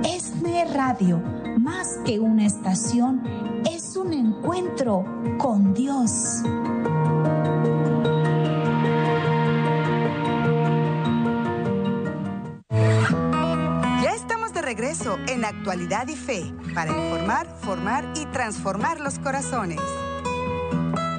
ESNE 0.04 0.64
Radio, 0.72 1.20
más 1.58 1.98
que 2.04 2.20
una 2.20 2.46
estación, 2.46 3.25
es 3.68 3.96
un 3.96 4.12
encuentro 4.12 5.04
con 5.38 5.75
Dios. 5.75 6.44
Regreso 14.68 15.16
en 15.28 15.46
Actualidad 15.46 16.08
y 16.08 16.14
Fe 16.14 16.52
para 16.75 16.90
informar, 16.90 17.46
formar 17.62 18.12
y 18.14 18.26
transformar 18.26 19.00
los 19.00 19.18
corazones. 19.18 19.80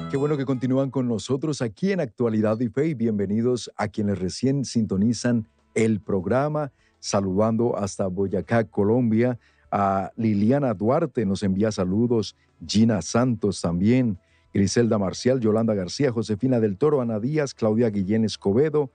Qué 0.08 0.16
bueno 0.16 0.36
que 0.36 0.44
continúan 0.44 0.88
con 0.88 1.08
nosotros 1.08 1.60
aquí 1.60 1.90
en 1.90 1.98
Actualidad 1.98 2.60
y 2.60 2.68
Fe 2.68 2.86
y 2.86 2.94
bienvenidos 2.94 3.68
a 3.76 3.88
quienes 3.88 4.20
recién 4.20 4.64
sintonizan 4.64 5.48
el 5.74 5.98
programa. 5.98 6.70
Saludando 7.00 7.76
hasta 7.76 8.06
Boyacá, 8.06 8.62
Colombia, 8.62 9.36
a 9.72 10.12
Liliana 10.14 10.72
Duarte 10.72 11.26
nos 11.26 11.42
envía 11.42 11.72
saludos, 11.72 12.36
Gina 12.64 13.02
Santos 13.02 13.60
también, 13.60 14.16
Griselda 14.54 14.96
Marcial, 14.96 15.40
Yolanda 15.40 15.74
García, 15.74 16.12
Josefina 16.12 16.60
del 16.60 16.76
Toro, 16.76 17.00
Ana 17.00 17.18
Díaz, 17.18 17.52
Claudia 17.54 17.90
Guillén 17.90 18.24
Escobedo, 18.24 18.92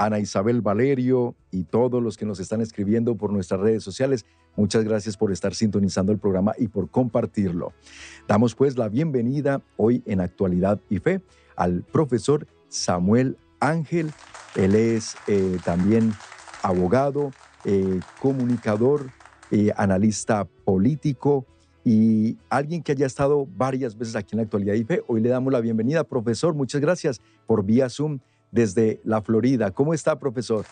Ana 0.00 0.18
Isabel 0.18 0.62
Valerio 0.62 1.34
y 1.50 1.64
todos 1.64 2.02
los 2.02 2.16
que 2.16 2.24
nos 2.24 2.40
están 2.40 2.62
escribiendo 2.62 3.16
por 3.16 3.32
nuestras 3.32 3.60
redes 3.60 3.84
sociales. 3.84 4.24
Muchas 4.56 4.82
gracias 4.82 5.18
por 5.18 5.30
estar 5.30 5.54
sintonizando 5.54 6.10
el 6.10 6.18
programa 6.18 6.54
y 6.56 6.68
por 6.68 6.88
compartirlo. 6.88 7.74
Damos 8.26 8.54
pues 8.54 8.78
la 8.78 8.88
bienvenida 8.88 9.60
hoy 9.76 10.02
en 10.06 10.20
Actualidad 10.20 10.80
y 10.88 11.00
Fe 11.00 11.20
al 11.54 11.82
profesor 11.82 12.46
Samuel 12.68 13.36
Ángel. 13.60 14.10
Él 14.56 14.74
es 14.74 15.16
eh, 15.26 15.58
también 15.66 16.14
abogado, 16.62 17.30
eh, 17.66 18.00
comunicador, 18.22 19.10
eh, 19.50 19.70
analista 19.76 20.46
político 20.64 21.44
y 21.84 22.38
alguien 22.48 22.82
que 22.82 22.92
haya 22.92 23.06
estado 23.06 23.46
varias 23.54 23.98
veces 23.98 24.16
aquí 24.16 24.34
en 24.34 24.40
Actualidad 24.40 24.74
y 24.74 24.84
Fe. 24.84 25.02
Hoy 25.08 25.20
le 25.20 25.28
damos 25.28 25.52
la 25.52 25.60
bienvenida, 25.60 26.04
profesor. 26.04 26.54
Muchas 26.54 26.80
gracias 26.80 27.20
por 27.46 27.64
vía 27.66 27.90
Zoom 27.90 28.18
desde 28.50 29.00
la 29.04 29.22
Florida. 29.22 29.70
¿Cómo 29.70 29.94
está, 29.94 30.18
profesor? 30.18 30.64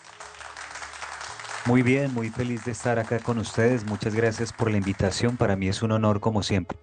Muy 1.65 1.81
bien, 1.83 2.13
muy 2.13 2.29
feliz 2.29 2.65
de 2.65 2.71
estar 2.71 2.99
acá 2.99 3.19
con 3.19 3.37
ustedes. 3.37 3.85
Muchas 3.85 4.15
gracias 4.15 4.53
por 4.53 4.71
la 4.71 4.77
invitación. 4.77 5.37
Para 5.37 5.55
mí 5.55 5.67
es 5.67 5.81
un 5.83 5.91
honor 5.91 6.19
como 6.19 6.41
siempre. 6.41 6.77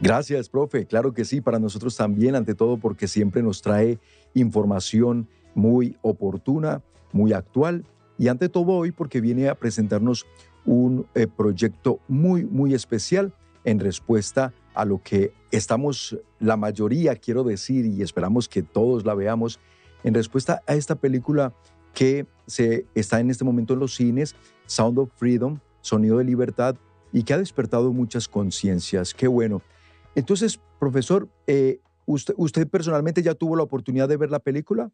Gracias, 0.00 0.48
profe. 0.48 0.86
Claro 0.86 1.12
que 1.12 1.24
sí, 1.24 1.40
para 1.40 1.58
nosotros 1.58 1.96
también, 1.96 2.34
ante 2.34 2.54
todo 2.54 2.78
porque 2.78 3.08
siempre 3.08 3.42
nos 3.42 3.62
trae 3.62 3.98
información 4.34 5.28
muy 5.54 5.96
oportuna, 6.02 6.82
muy 7.12 7.32
actual 7.32 7.84
y 8.18 8.28
ante 8.28 8.48
todo 8.48 8.72
hoy 8.72 8.92
porque 8.92 9.20
viene 9.20 9.48
a 9.48 9.54
presentarnos 9.54 10.26
un 10.64 11.06
eh, 11.14 11.26
proyecto 11.26 12.00
muy, 12.08 12.44
muy 12.44 12.74
especial 12.74 13.32
en 13.64 13.78
respuesta 13.78 14.52
a 14.74 14.84
lo 14.84 15.02
que 15.02 15.32
estamos, 15.50 16.18
la 16.38 16.56
mayoría 16.56 17.16
quiero 17.16 17.44
decir, 17.44 17.86
y 17.86 18.02
esperamos 18.02 18.48
que 18.48 18.62
todos 18.62 19.04
la 19.04 19.14
veamos, 19.14 19.58
en 20.06 20.14
respuesta 20.14 20.62
a 20.66 20.74
esta 20.74 20.94
película 20.94 21.52
que 21.92 22.26
se 22.46 22.86
está 22.94 23.18
en 23.18 23.28
este 23.28 23.44
momento 23.44 23.74
en 23.74 23.80
los 23.80 23.96
cines, 23.96 24.36
Sound 24.66 24.98
of 25.00 25.10
Freedom, 25.16 25.58
Sonido 25.80 26.18
de 26.18 26.24
Libertad, 26.24 26.76
y 27.12 27.24
que 27.24 27.34
ha 27.34 27.38
despertado 27.38 27.92
muchas 27.92 28.28
conciencias. 28.28 29.12
Qué 29.12 29.26
bueno. 29.26 29.62
Entonces, 30.14 30.60
profesor, 30.78 31.28
eh, 31.48 31.80
usted, 32.06 32.34
¿usted 32.36 32.68
personalmente 32.68 33.20
ya 33.20 33.34
tuvo 33.34 33.56
la 33.56 33.64
oportunidad 33.64 34.08
de 34.08 34.16
ver 34.16 34.30
la 34.30 34.38
película? 34.38 34.90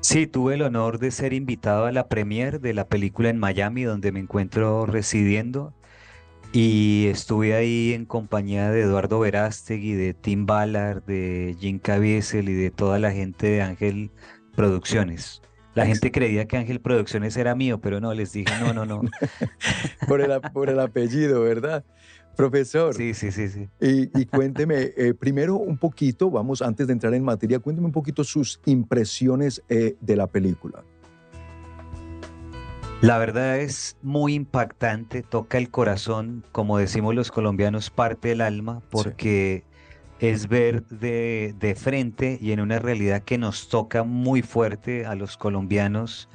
Sí, 0.00 0.28
tuve 0.28 0.54
el 0.54 0.62
honor 0.62 1.00
de 1.00 1.10
ser 1.10 1.32
invitado 1.32 1.86
a 1.86 1.92
la 1.92 2.08
premiere 2.08 2.60
de 2.60 2.74
la 2.74 2.86
película 2.86 3.28
en 3.28 3.38
Miami, 3.38 3.82
donde 3.82 4.12
me 4.12 4.20
encuentro 4.20 4.86
residiendo. 4.86 5.74
Y 6.52 7.06
estuve 7.06 7.54
ahí 7.54 7.94
en 7.94 8.04
compañía 8.04 8.70
de 8.70 8.82
Eduardo 8.82 9.18
Verástegui, 9.20 9.94
de 9.94 10.12
Tim 10.12 10.44
Ballard, 10.44 11.02
de 11.04 11.56
Jim 11.58 11.78
Caviezel 11.78 12.50
y 12.50 12.52
de 12.54 12.70
toda 12.70 12.98
la 12.98 13.10
gente 13.10 13.46
de 13.46 13.62
Ángel 13.62 14.10
Producciones. 14.54 15.40
La 15.74 15.86
gente 15.86 16.12
creía 16.12 16.44
que 16.44 16.58
Ángel 16.58 16.80
Producciones 16.80 17.34
era 17.38 17.54
mío, 17.54 17.80
pero 17.80 18.00
no, 18.00 18.12
les 18.12 18.32
dije, 18.32 18.52
no, 18.60 18.74
no, 18.74 18.84
no. 18.84 19.00
por, 20.06 20.20
el, 20.20 20.38
por 20.52 20.68
el 20.68 20.78
apellido, 20.78 21.40
¿verdad? 21.42 21.84
Profesor. 22.36 22.94
Sí, 22.94 23.14
sí, 23.14 23.32
sí, 23.32 23.48
sí. 23.48 23.68
Y, 23.80 24.26
cuénteme, 24.26 24.92
eh, 24.96 25.14
primero 25.14 25.56
un 25.56 25.78
poquito, 25.78 26.30
vamos, 26.30 26.60
antes 26.60 26.86
de 26.86 26.92
entrar 26.92 27.14
en 27.14 27.24
materia, 27.24 27.58
cuénteme 27.60 27.86
un 27.86 27.92
poquito 27.92 28.24
sus 28.24 28.60
impresiones 28.66 29.62
eh, 29.70 29.96
de 30.00 30.16
la 30.16 30.26
película. 30.26 30.84
La 33.02 33.18
verdad 33.18 33.58
es 33.58 33.96
muy 34.00 34.34
impactante, 34.34 35.22
toca 35.22 35.58
el 35.58 35.70
corazón, 35.70 36.44
como 36.52 36.78
decimos 36.78 37.16
los 37.16 37.32
colombianos, 37.32 37.90
parte 37.90 38.28
del 38.28 38.40
alma, 38.40 38.80
porque 38.92 39.64
es 40.20 40.46
ver 40.46 40.86
de, 40.86 41.52
de, 41.58 41.74
frente 41.74 42.38
y 42.40 42.52
en 42.52 42.60
una 42.60 42.78
realidad 42.78 43.22
que 43.24 43.38
nos 43.38 43.68
toca 43.68 44.04
muy 44.04 44.42
fuerte 44.42 45.04
a 45.04 45.16
los 45.16 45.36
colombianos, 45.36 46.28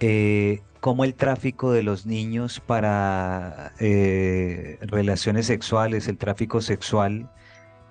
eh, 0.00 0.62
cómo 0.80 1.04
el 1.04 1.14
tráfico 1.14 1.70
de 1.70 1.84
los 1.84 2.06
niños 2.06 2.58
para 2.58 3.72
eh, 3.78 4.78
relaciones 4.80 5.46
sexuales, 5.46 6.08
el 6.08 6.18
tráfico 6.18 6.60
sexual, 6.60 7.30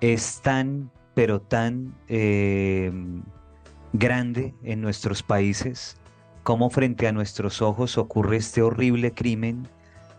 es 0.02 0.42
tan, 0.42 0.90
pero 1.14 1.40
tan 1.40 1.94
eh, 2.08 2.92
grande 3.94 4.52
en 4.62 4.82
nuestros 4.82 5.22
países 5.22 5.96
cómo 6.44 6.70
frente 6.70 7.08
a 7.08 7.12
nuestros 7.12 7.62
ojos 7.62 7.98
ocurre 7.98 8.36
este 8.36 8.62
horrible 8.62 9.12
crimen 9.12 9.66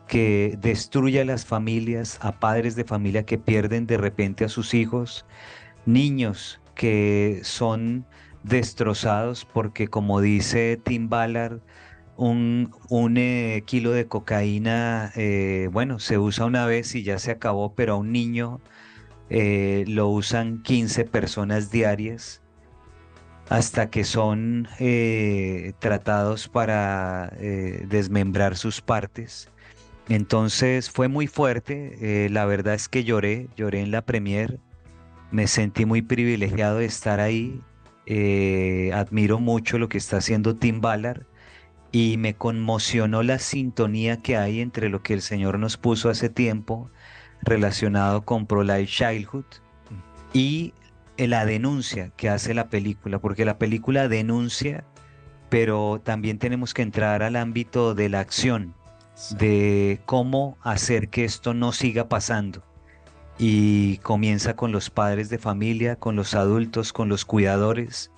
que 0.08 0.58
destruye 0.60 1.22
a 1.22 1.26
las 1.26 1.46
familias, 1.46 2.18
a 2.22 2.40
padres 2.40 2.76
de 2.76 2.84
familia 2.84 3.26
que 3.26 3.38
pierden 3.38 3.88
de 3.88 3.98
repente 3.98 4.44
a 4.44 4.50
sus 4.50 4.74
hijos, 4.74 5.26
niños 5.86 6.60
que 6.74 7.40
son 7.44 8.06
destrozados 8.44 9.46
porque 9.46 9.88
como 9.88 10.20
dice 10.20 10.80
Tim 10.84 11.10
Ballard, 11.10 11.60
un, 12.18 12.72
eh, 13.18 13.64
kilo 13.66 13.92
de 13.92 14.08
cocaína, 14.08 15.12
eh, 15.16 15.70
bueno, 15.72 16.00
se 16.00 16.18
usa 16.18 16.46
una 16.46 16.66
vez 16.66 16.96
y 16.96 17.04
ya 17.04 17.20
se 17.20 17.32
acabó, 17.32 17.76
pero 17.76 17.94
a 17.94 17.98
un 17.98 18.12
niño 18.12 18.62
eh, 19.30 19.86
lo 19.88 20.10
usan 20.10 20.64
15 20.64 21.06
personas 21.06 21.72
diarias 21.72 22.42
hasta 23.50 23.90
que 23.90 24.04
son 24.04 24.68
eh, 24.80 25.74
tratados 25.80 26.48
para 26.48 27.32
eh, 27.40 27.86
desmembrar 27.88 28.58
sus 28.58 28.82
partes. 28.82 29.50
Entonces 30.10 30.90
fue 30.90 31.08
muy 31.08 31.28
fuerte, 31.28 32.26
eh, 32.26 32.30
la 32.30 32.46
verdad 32.46 32.76
es 32.76 32.88
que 32.90 33.04
lloré, 33.04 33.48
lloré 33.56 33.82
en 33.82 33.92
la 33.92 34.04
premier, 34.04 34.60
me 35.32 35.48
sentí 35.48 35.86
muy 35.86 36.02
privilegiado 36.02 36.78
de 36.78 36.86
estar 36.86 37.20
ahí, 37.20 37.62
admiro 38.94 39.40
mucho 39.40 39.80
lo 39.80 39.90
que 39.90 39.98
está 39.98 40.18
haciendo 40.18 40.56
Tim 40.56 40.80
Ballard 40.80 41.26
y 41.92 42.18
me 42.18 42.36
conmocionó 42.36 43.24
la 43.24 43.40
sintonía 43.40 44.22
que 44.22 44.38
hay 44.38 44.62
entre 44.62 44.90
lo 44.90 45.02
que 45.02 45.14
el 45.14 45.24
Señor 45.24 45.58
nos 45.58 45.78
puso 45.78 46.10
hace 46.10 46.30
tiempo 46.30 46.92
relacionado 47.42 48.24
con 48.24 48.46
Pro-Life 48.46 48.92
Childhood 48.92 49.46
y 50.34 50.74
la 51.18 51.46
denuncia 51.46 52.12
que 52.18 52.30
hace 52.30 52.54
la 52.54 52.70
película, 52.70 53.20
porque 53.20 53.46
la 53.46 53.58
película 53.58 54.08
denuncia, 54.08 54.84
pero 55.50 56.02
también 56.04 56.40
tenemos 56.40 56.74
que 56.74 56.82
entrar 56.82 57.24
al 57.24 57.36
ámbito 57.36 57.96
de 57.96 58.10
la 58.10 58.20
acción, 58.20 58.74
de 59.38 60.02
cómo 60.06 60.58
hacer 60.62 61.10
que 61.10 61.24
esto 61.24 61.54
no 61.54 61.72
siga 61.72 62.10
pasando. 62.10 62.64
Y 63.38 63.98
comienza 63.98 64.56
con 64.56 64.72
los 64.72 64.90
padres 64.90 65.30
de 65.30 65.38
familia, 65.38 65.98
con 65.98 66.16
los 66.16 66.36
adultos, 66.36 66.94
con 66.94 67.10
los 67.10 67.26
cuidadores, 67.26 68.12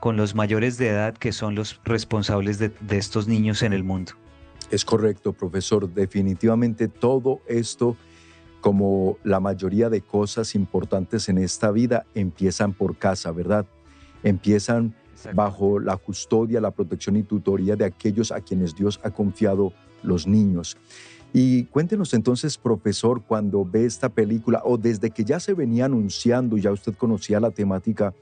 con 0.00 0.16
los 0.16 0.34
mayores 0.34 0.78
de 0.78 0.88
edad 0.88 1.14
que 1.14 1.32
son 1.32 1.54
los 1.54 1.80
responsables 1.84 2.58
de, 2.58 2.70
de 2.80 2.98
estos 2.98 3.28
niños 3.28 3.62
en 3.62 3.72
el 3.72 3.84
mundo. 3.84 4.12
Es 4.70 4.84
correcto, 4.84 5.32
profesor. 5.32 5.88
Definitivamente 5.92 6.88
todo 6.88 7.40
esto 7.46 7.96
como 8.64 9.18
la 9.24 9.40
mayoría 9.40 9.90
de 9.90 10.00
cosas 10.00 10.54
importantes 10.54 11.28
en 11.28 11.36
esta 11.36 11.70
vida, 11.70 12.06
empiezan 12.14 12.72
por 12.72 12.96
casa, 12.96 13.30
¿verdad? 13.30 13.66
Empiezan 14.22 14.94
bajo 15.34 15.78
la 15.78 15.98
custodia, 15.98 16.62
la 16.62 16.70
protección 16.70 17.18
y 17.18 17.24
tutoría 17.24 17.76
de 17.76 17.84
aquellos 17.84 18.32
a 18.32 18.40
quienes 18.40 18.74
Dios 18.74 19.00
ha 19.02 19.10
confiado 19.10 19.74
los 20.02 20.26
niños. 20.26 20.78
Y 21.34 21.64
cuéntenos 21.64 22.14
entonces, 22.14 22.56
profesor, 22.56 23.20
cuando 23.20 23.66
ve 23.66 23.84
esta 23.84 24.08
película 24.08 24.62
o 24.64 24.78
desde 24.78 25.10
que 25.10 25.24
ya 25.24 25.40
se 25.40 25.52
venía 25.52 25.84
anunciando, 25.84 26.56
ya 26.56 26.72
usted 26.72 26.94
conocía 26.94 27.40
la 27.40 27.50
temática, 27.50 28.14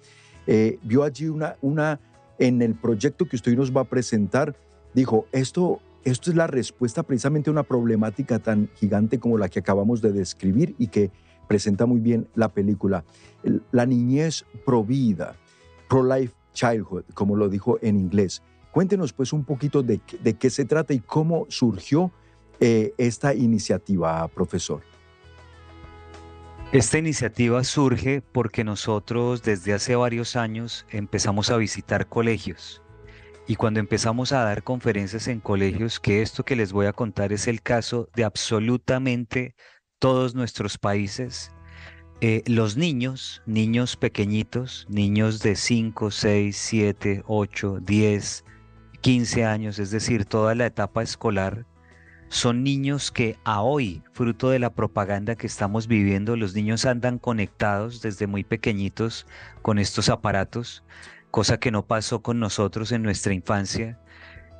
eh, 0.48 0.80
vio 0.82 1.04
allí 1.04 1.28
una, 1.28 1.54
una, 1.60 2.00
en 2.40 2.62
el 2.62 2.74
proyecto 2.74 3.26
que 3.26 3.36
usted 3.36 3.56
nos 3.56 3.70
va 3.70 3.82
a 3.82 3.84
presentar, 3.84 4.56
dijo, 4.92 5.24
esto 5.30 5.78
esto 6.04 6.30
es 6.30 6.36
la 6.36 6.46
respuesta 6.46 7.02
precisamente 7.02 7.50
a 7.50 7.52
una 7.52 7.62
problemática 7.62 8.38
tan 8.38 8.68
gigante 8.74 9.18
como 9.18 9.38
la 9.38 9.48
que 9.48 9.60
acabamos 9.60 10.02
de 10.02 10.12
describir 10.12 10.74
y 10.78 10.88
que 10.88 11.10
presenta 11.46 11.86
muy 11.86 12.00
bien 12.00 12.28
la 12.34 12.48
película. 12.48 13.04
La 13.70 13.86
niñez 13.86 14.44
provida, 14.64 15.36
pro-life 15.88 16.34
childhood, 16.54 17.04
como 17.14 17.36
lo 17.36 17.48
dijo 17.48 17.78
en 17.82 17.98
inglés. 17.98 18.42
Cuéntenos 18.72 19.12
pues 19.12 19.32
un 19.32 19.44
poquito 19.44 19.82
de, 19.82 20.00
qué 20.00 20.50
se 20.50 20.64
trata 20.64 20.94
y 20.94 21.00
cómo 21.00 21.46
surgió 21.48 22.10
eh, 22.58 22.94
esta 22.96 23.34
iniciativa, 23.34 24.26
profesor. 24.28 24.82
Esta 26.72 26.96
iniciativa 26.96 27.62
surge 27.64 28.22
porque 28.22 28.64
nosotros 28.64 29.42
desde 29.42 29.74
hace 29.74 29.94
varios 29.94 30.36
años 30.36 30.86
empezamos 30.90 31.50
a 31.50 31.58
visitar 31.58 32.08
colegios 32.08 32.81
y 33.46 33.56
cuando 33.56 33.80
empezamos 33.80 34.32
a 34.32 34.44
dar 34.44 34.62
conferencias 34.62 35.26
en 35.28 35.40
colegios, 35.40 35.98
que 35.98 36.22
esto 36.22 36.44
que 36.44 36.56
les 36.56 36.72
voy 36.72 36.86
a 36.86 36.92
contar 36.92 37.32
es 37.32 37.48
el 37.48 37.60
caso 37.60 38.08
de 38.14 38.24
absolutamente 38.24 39.54
todos 39.98 40.34
nuestros 40.34 40.78
países, 40.78 41.52
eh, 42.20 42.42
los 42.46 42.76
niños, 42.76 43.42
niños 43.46 43.96
pequeñitos, 43.96 44.86
niños 44.88 45.40
de 45.40 45.56
5, 45.56 46.10
6, 46.12 46.56
7, 46.56 47.22
8, 47.26 47.80
10, 47.80 48.44
15 49.00 49.44
años, 49.44 49.78
es 49.80 49.90
decir, 49.90 50.24
toda 50.24 50.54
la 50.54 50.66
etapa 50.66 51.02
escolar, 51.02 51.66
son 52.28 52.62
niños 52.62 53.10
que 53.10 53.36
a 53.44 53.60
hoy, 53.60 54.02
fruto 54.12 54.50
de 54.50 54.58
la 54.58 54.72
propaganda 54.72 55.34
que 55.34 55.48
estamos 55.48 55.86
viviendo, 55.88 56.36
los 56.36 56.54
niños 56.54 56.86
andan 56.86 57.18
conectados 57.18 58.00
desde 58.00 58.26
muy 58.26 58.44
pequeñitos 58.44 59.26
con 59.60 59.78
estos 59.78 60.08
aparatos 60.08 60.82
cosa 61.32 61.58
que 61.58 61.72
no 61.72 61.86
pasó 61.86 62.22
con 62.22 62.38
nosotros 62.38 62.92
en 62.92 63.02
nuestra 63.02 63.32
infancia. 63.32 63.98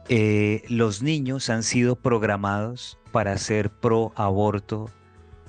Eh, 0.09 0.65
los 0.69 1.03
niños 1.03 1.51
han 1.51 1.63
sido 1.63 1.97
programados 1.97 2.99
para 3.13 3.37
ser 3.39 3.71
pro 3.71 4.13
aborto, 4.17 4.91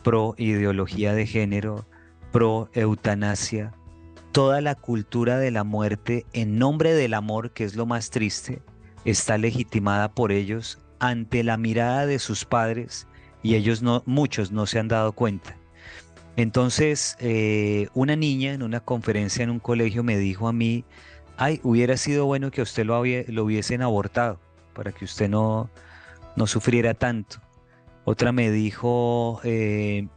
pro 0.03 0.35
ideología 0.37 1.13
de 1.13 1.25
género, 1.25 1.87
pro 2.31 2.69
eutanasia. 2.73 3.73
Toda 4.33 4.59
la 4.59 4.75
cultura 4.75 5.39
de 5.39 5.49
la 5.49 5.63
muerte 5.63 6.25
en 6.33 6.59
nombre 6.59 6.93
del 6.93 7.13
amor, 7.13 7.51
que 7.51 7.63
es 7.63 7.75
lo 7.75 7.85
más 7.85 8.09
triste, 8.09 8.61
está 9.05 9.37
legitimada 9.37 10.11
por 10.11 10.33
ellos 10.33 10.79
ante 10.99 11.43
la 11.43 11.55
mirada 11.55 12.05
de 12.05 12.19
sus 12.19 12.43
padres 12.43 13.07
y 13.41 13.55
ellos 13.55 13.81
no, 13.81 14.03
muchos 14.05 14.51
no 14.51 14.65
se 14.65 14.77
han 14.77 14.89
dado 14.89 15.13
cuenta. 15.13 15.55
Entonces, 16.35 17.15
eh, 17.19 17.87
una 17.93 18.15
niña 18.17 18.53
en 18.53 18.63
una 18.63 18.81
conferencia 18.81 19.43
en 19.43 19.51
un 19.51 19.59
colegio 19.59 20.03
me 20.03 20.17
dijo 20.17 20.47
a 20.47 20.53
mí, 20.53 20.83
ay, 21.37 21.59
hubiera 21.63 21.97
sido 21.97 22.25
bueno 22.25 22.51
que 22.51 22.61
usted 22.61 22.85
lo, 22.85 23.03
lo 23.03 23.43
hubiesen 23.43 23.81
abortado 23.81 24.39
para 24.73 24.91
que 24.91 25.05
usted 25.05 25.29
no, 25.29 25.69
no 26.35 26.47
sufriera 26.47 26.93
tanto. 26.93 27.37
Otra 28.05 28.31
me 28.31 28.51
dijo, 28.51 29.39
eh, 29.43 30.07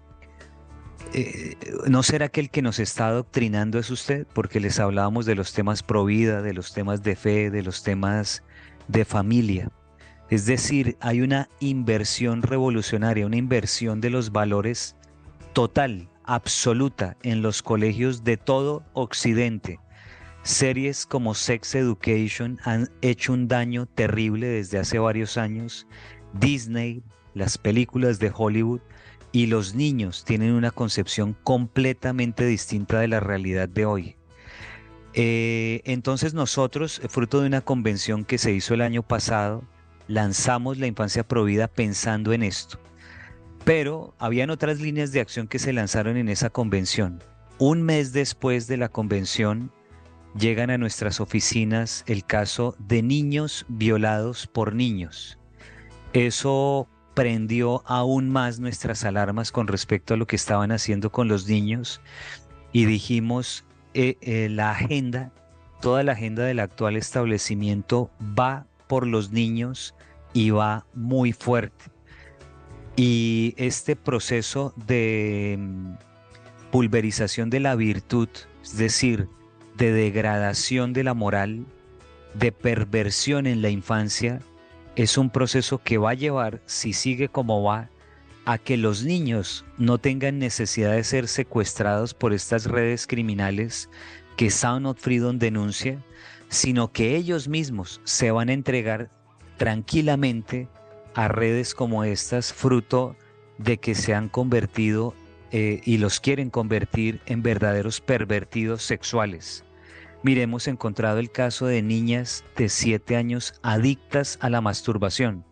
eh, 1.13 1.57
¿no 1.87 2.03
será 2.03 2.29
que 2.29 2.41
el 2.41 2.51
que 2.51 2.63
nos 2.63 2.79
está 2.79 3.09
adoctrinando 3.09 3.79
es 3.79 3.91
usted? 3.91 4.27
Porque 4.33 4.61
les 4.61 4.81
hablábamos 4.81 5.27
de 5.27 5.35
los 5.35 5.53
temas 5.53 5.83
pro 5.83 6.05
vida, 6.05 6.43
de 6.43 6.53
los 6.53 6.73
temas 6.73 7.03
de 7.03 7.15
fe, 7.15 7.51
de 7.51 7.63
los 7.63 7.83
temas 7.83 8.43
de 8.89 9.05
familia. 9.05 9.71
Es 10.29 10.47
decir, 10.47 10.97
hay 11.01 11.21
una 11.21 11.49
inversión 11.61 12.43
revolucionaria, 12.43 13.27
una 13.27 13.37
inversión 13.37 14.01
de 14.01 14.11
los 14.11 14.33
valores 14.33 14.97
total, 15.53 16.09
absoluta 16.25 17.17
en 17.23 17.43
los 17.43 17.63
colegios 17.63 18.25
de 18.25 18.37
todo 18.37 18.83
Occidente. 18.93 19.79
Series 20.47 21.07
como 21.07 21.35
Sex 21.35 21.75
Education 21.75 22.61
han 22.63 22.89
hecho 23.03 23.33
un 23.33 23.49
daño 23.49 23.87
terrible 23.87 24.47
desde 24.47 24.79
hace 24.79 25.01
varios 25.01 25.39
años. 25.39 25.89
Disney, 26.35 27.03
las 27.35 27.59
películas 27.59 28.21
de 28.21 28.31
Hollywood 28.33 28.81
y 29.33 29.47
los 29.47 29.75
niños 29.75 30.25
tienen 30.25 30.53
una 30.53 30.71
concepción 30.71 31.37
completamente 31.43 32.47
distinta 32.47 33.01
de 33.01 33.09
la 33.09 33.19
realidad 33.19 33.69
de 33.69 33.87
hoy. 33.87 34.17
Eh, 35.15 35.83
entonces 35.85 36.33
nosotros, 36.33 37.03
fruto 37.09 37.41
de 37.41 37.49
una 37.49 37.63
convención 37.63 38.25
que 38.25 38.39
se 38.39 38.53
hizo 38.53 38.73
el 38.75 38.83
año 38.83 39.03
pasado, 39.03 39.65
lanzamos 40.07 40.79
la 40.79 40.87
infancia 40.87 41.27
provida 41.27 41.67
pensando 41.67 42.33
en 42.33 42.45
esto. 42.45 42.79
Pero 43.65 44.15
habían 44.21 44.51
otras 44.51 44.81
líneas 44.81 45.11
de 45.11 45.19
acción 45.19 45.49
que 45.49 45.59
se 45.59 45.73
lanzaron 45.73 46.17
en 46.17 46.29
esa 46.29 46.51
convención. 46.51 47.21
Un 47.59 47.83
mes 47.83 48.13
después 48.13 48.69
de 48.69 48.77
la 48.77 48.91
convención 48.91 49.73
llegan 50.39 50.71
a 50.71 50.79
nuestras 50.79 51.21
oficinas 51.21 52.05
el 52.07 52.25
caso 52.25 52.77
de 52.79 53.03
niños 53.03 53.65
violados 53.69 54.47
por 54.47 54.75
niños. 54.75 55.39
Eso 56.13 56.89
prendió 57.15 57.83
aún 57.87 58.29
más 58.29 58.59
nuestras 58.61 59.05
alarmas 59.05 59.51
con 59.51 59.69
respecto 59.69 60.15
a 60.15 60.17
lo 60.17 60.27
que 60.27 60.37
estaban 60.37 60.73
haciendo 60.73 61.11
con 61.11 61.29
los 61.29 61.49
niños 61.49 62.01
y 62.73 62.85
dijimos, 62.85 63.65
eh, 63.95 64.17
eh, 64.21 64.49
la 64.51 64.73
agenda, 64.73 65.33
toda 65.81 66.03
la 66.03 66.13
agenda 66.13 66.45
del 66.45 66.61
actual 66.61 66.97
establecimiento 66.97 68.11
va 68.39 68.67
por 68.87 69.07
los 69.07 69.33
niños 69.33 69.95
y 70.35 70.51
va 70.51 70.87
muy 70.95 71.33
fuerte. 71.33 71.87
Y 72.97 73.55
este 73.57 73.97
proceso 73.97 74.75
de 74.87 75.57
mm, 75.59 75.95
pulverización 76.71 77.49
de 77.49 77.61
la 77.61 77.75
virtud, 77.75 78.29
es 78.63 78.77
decir, 78.77 79.29
de 79.77 79.93
degradación 79.93 80.93
de 80.93 81.05
la 81.05 81.15
moral, 81.15 81.67
de 82.35 82.53
perversión 82.53 83.47
en 83.47 83.63
la 83.63 83.71
infancia, 83.71 84.41
es 84.97 85.19
un 85.19 85.31
proceso 85.31 85.79
que 85.79 85.99
va 85.99 86.11
a 86.11 86.15
llevar, 86.15 86.63
si 86.67 86.93
sigue 86.93 87.29
como 87.29 87.63
va, 87.63 87.91
a 88.47 88.59
que 88.59 88.77
los 88.77 89.03
niños 89.03 89.65
no 89.77 89.99
tengan 89.99 90.39
necesidad 90.39 90.93
de 90.93 91.05
ser 91.05 91.29
secuestrados 91.29 92.15
por 92.15 92.33
estas 92.33 92.65
redes 92.65 93.07
criminales 93.07 93.91
que 94.37 94.51
Sound 94.51 94.87
of 94.87 95.01
Freedom 95.01 95.39
denuncia, 95.39 96.03
sino 96.49 96.93
que 96.93 97.17
ellos 97.17 97.49
mismos 97.49 98.01
se 98.05 98.31
van 98.31 98.49
a 98.49 98.53
entregar 98.53 99.11
tranquilamente 99.57 100.69
a 101.15 101.29
redes 101.29 101.75
como 101.75 102.05
estas, 102.05 102.53
fruto 102.53 103.17
de 103.59 103.79
que 103.79 103.95
se 103.95 104.15
han 104.15 104.29
convertido 104.29 105.15
eh, 105.51 105.81
y 105.85 105.99
los 105.99 106.21
quieren 106.21 106.51
convertir 106.51 107.21
en 107.27 107.43
verdaderos 107.43 108.01
pervertidos 108.01 108.83
sexuales. 108.83 109.66
Mire, 110.23 110.43
hemos 110.43 110.67
encontrado 110.67 111.19
el 111.19 111.31
caso 111.31 111.67
de 111.67 111.83
niñas 111.83 112.45
de 112.57 112.69
7 112.69 113.17
años 113.17 113.55
adictas 113.63 114.39
a 114.41 114.51
la 114.51 114.61
masturbación. 114.61 115.45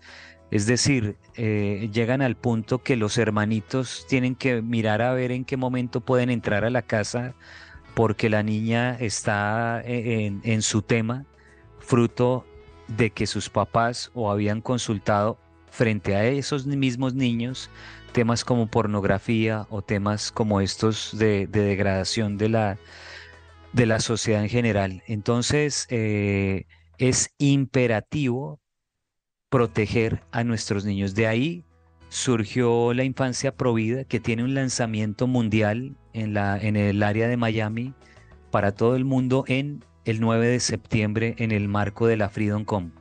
Es 0.51 0.67
decir, 0.67 1.17
eh, 1.35 1.89
llegan 1.93 2.23
al 2.23 2.37
punto 2.37 2.83
que 2.83 2.97
los 2.97 3.19
hermanitos 3.19 4.07
tienen 4.09 4.35
que 4.35 4.63
mirar 4.63 5.03
a 5.03 5.13
ver 5.13 5.33
en 5.33 5.45
qué 5.45 5.57
momento 5.57 6.01
pueden 6.01 6.31
entrar 6.31 6.65
a 6.65 6.71
la 6.71 6.83
casa 6.83 7.35
porque 7.95 8.29
la 8.29 8.43
niña 8.43 8.97
está 8.99 9.81
eh, 9.85 10.27
en, 10.27 10.41
en 10.45 10.63
su 10.63 10.83
tema, 10.83 11.25
fruto 11.79 12.47
de 12.89 13.11
que 13.11 13.27
sus 13.27 13.49
papás 13.49 14.11
o 14.15 14.31
habían 14.31 14.61
consultado 14.61 15.39
frente 15.71 16.15
a 16.15 16.25
esos 16.25 16.67
mismos 16.67 17.15
niños 17.15 17.71
temas 18.15 18.45
como 18.45 18.69
pornografía 18.69 19.67
o 19.71 19.83
temas 19.83 20.31
como 20.31 20.61
estos 20.61 21.19
de, 21.19 21.49
degradación 21.49 22.39
de 22.39 22.49
la, 22.49 22.79
de 23.75 23.87
la 23.87 24.01
sociedad 24.01 24.43
en 24.43 24.49
general. 24.49 25.03
Entonces, 25.07 25.87
eh, 25.91 26.67
es 26.99 27.31
imperativo 27.39 28.61
proteger 29.51 30.23
a 30.31 30.45
nuestros 30.45 30.85
niños. 30.85 31.15
De 31.15 31.27
ahí 31.27 31.65
surgió 32.09 32.95
la 32.95 33.05
infancia 33.05 33.57
provida, 33.57 34.05
que 34.05 34.21
tiene 34.21 34.45
un 34.45 34.55
lanzamiento 34.55 35.27
mundial 35.27 35.97
en, 36.13 36.35
la, 36.35 36.57
en 36.59 36.77
el 36.77 37.03
área 37.03 37.29
de 37.29 37.37
Miami 37.37 37.95
para 38.53 38.73
todo 38.73 38.95
el 38.95 39.05
mundo 39.05 39.45
en 39.49 39.85
el 40.05 40.21
9 40.21 40.47
de 40.47 40.61
septiembre 40.61 41.35
en 41.39 41.51
el 41.51 41.67
marco 41.67 42.07
de 42.07 42.17
la 42.17 42.29
Freedom 42.29 42.65
Com. 42.65 42.93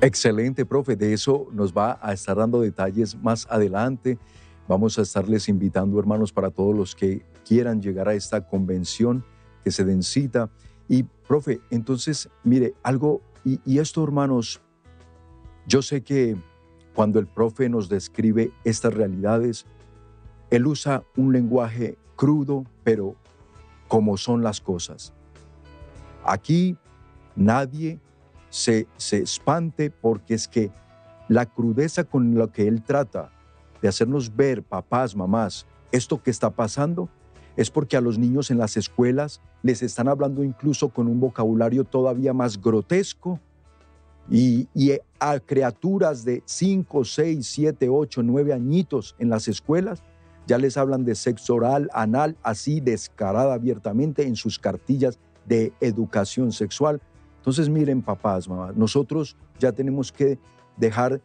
Excelente, 0.00 0.64
profe. 0.64 0.96
De 0.96 1.12
eso 1.12 1.48
nos 1.52 1.74
va 1.74 1.98
a 2.00 2.14
estar 2.14 2.36
dando 2.36 2.60
detalles 2.60 3.14
más 3.16 3.46
adelante. 3.50 4.18
Vamos 4.66 4.98
a 4.98 5.02
estarles 5.02 5.48
invitando, 5.48 5.98
hermanos, 5.98 6.32
para 6.32 6.50
todos 6.50 6.74
los 6.74 6.94
que 6.94 7.22
quieran 7.48 7.80
llegar 7.80 8.08
a 8.08 8.14
esta 8.14 8.46
convención 8.46 9.24
que 9.64 9.70
se 9.70 9.84
den 9.84 10.02
cita. 10.02 10.50
Y, 10.86 11.04
profe, 11.04 11.60
entonces, 11.70 12.28
mire, 12.44 12.74
algo, 12.82 13.22
y, 13.44 13.60
y 13.64 13.78
esto, 13.78 14.04
hermanos, 14.04 14.60
yo 15.66 15.80
sé 15.80 16.02
que 16.02 16.36
cuando 16.94 17.18
el 17.18 17.26
profe 17.26 17.68
nos 17.70 17.88
describe 17.88 18.52
estas 18.64 18.92
realidades, 18.92 19.66
él 20.50 20.66
usa 20.66 21.04
un 21.16 21.32
lenguaje 21.32 21.96
crudo, 22.16 22.64
pero 22.84 23.16
como 23.86 24.18
son 24.18 24.42
las 24.42 24.60
cosas. 24.60 25.14
Aquí 26.24 26.76
nadie 27.34 27.98
se, 28.50 28.86
se 28.96 29.18
espante 29.18 29.90
porque 29.90 30.34
es 30.34 30.48
que 30.48 30.70
la 31.28 31.46
crudeza 31.46 32.04
con 32.04 32.34
lo 32.34 32.50
que 32.50 32.66
él 32.68 32.82
trata 32.82 33.30
de 33.80 33.88
hacernos 33.88 34.34
ver, 34.34 34.62
papás, 34.62 35.14
mamás, 35.14 35.66
esto 35.92 36.22
que 36.22 36.30
está 36.30 36.50
pasando, 36.50 37.08
es 37.58 37.72
porque 37.72 37.96
a 37.96 38.00
los 38.00 38.18
niños 38.18 38.52
en 38.52 38.58
las 38.58 38.76
escuelas 38.76 39.40
les 39.64 39.82
están 39.82 40.06
hablando 40.06 40.44
incluso 40.44 40.90
con 40.90 41.08
un 41.08 41.18
vocabulario 41.18 41.82
todavía 41.82 42.32
más 42.32 42.62
grotesco 42.62 43.40
y, 44.30 44.68
a 45.18 45.40
criaturas 45.40 46.24
de 46.24 46.44
5, 46.44 47.04
6, 47.04 47.44
7, 47.44 47.88
8, 47.88 48.22
9 48.22 48.52
añitos 48.52 49.16
en 49.18 49.28
las 49.28 49.48
escuelas 49.48 50.04
ya 50.46 50.56
les 50.56 50.76
hablan 50.76 51.04
de 51.04 51.16
sexo 51.16 51.56
oral, 51.56 51.90
anal, 51.92 52.36
así 52.44 52.78
descarada 52.78 53.54
abiertamente 53.54 54.22
en 54.22 54.36
sus 54.36 54.60
cartillas 54.60 55.18
de 55.44 55.72
educación 55.80 56.52
sexual. 56.52 57.02
Entonces 57.38 57.68
miren 57.68 58.02
papás, 58.02 58.48
mamás, 58.48 58.76
nosotros 58.76 59.36
ya 59.58 59.72
tenemos 59.72 60.12
que 60.12 60.38
dejar 60.76 61.20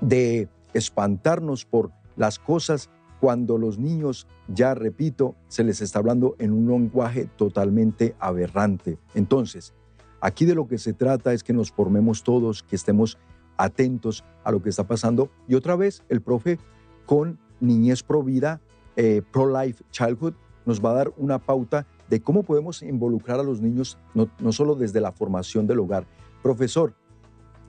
de 0.00 0.48
espantarnos 0.72 1.64
por 1.64 1.90
las 2.16 2.38
cosas 2.38 2.88
cuando 3.22 3.56
los 3.56 3.78
niños, 3.78 4.26
ya 4.48 4.74
repito, 4.74 5.36
se 5.46 5.62
les 5.62 5.80
está 5.80 6.00
hablando 6.00 6.34
en 6.40 6.52
un 6.52 6.66
lenguaje 6.66 7.28
totalmente 7.36 8.16
aberrante. 8.18 8.98
Entonces, 9.14 9.74
aquí 10.20 10.44
de 10.44 10.56
lo 10.56 10.66
que 10.66 10.76
se 10.76 10.92
trata 10.92 11.32
es 11.32 11.44
que 11.44 11.52
nos 11.52 11.70
formemos 11.70 12.24
todos, 12.24 12.64
que 12.64 12.74
estemos 12.74 13.18
atentos 13.56 14.24
a 14.42 14.50
lo 14.50 14.60
que 14.60 14.70
está 14.70 14.88
pasando. 14.88 15.30
Y 15.46 15.54
otra 15.54 15.76
vez, 15.76 16.02
el 16.08 16.20
profe 16.20 16.58
con 17.06 17.38
Niñez 17.60 18.02
Pro 18.02 18.24
Vida, 18.24 18.60
eh, 18.96 19.22
Pro 19.30 19.56
Life 19.56 19.84
Childhood, 19.92 20.34
nos 20.66 20.84
va 20.84 20.90
a 20.90 20.94
dar 20.94 21.12
una 21.16 21.38
pauta 21.38 21.86
de 22.10 22.20
cómo 22.20 22.42
podemos 22.42 22.82
involucrar 22.82 23.38
a 23.38 23.44
los 23.44 23.60
niños, 23.60 23.98
no, 24.14 24.28
no 24.40 24.50
solo 24.50 24.74
desde 24.74 25.00
la 25.00 25.12
formación 25.12 25.68
del 25.68 25.78
hogar. 25.78 26.08
Profesor, 26.42 26.96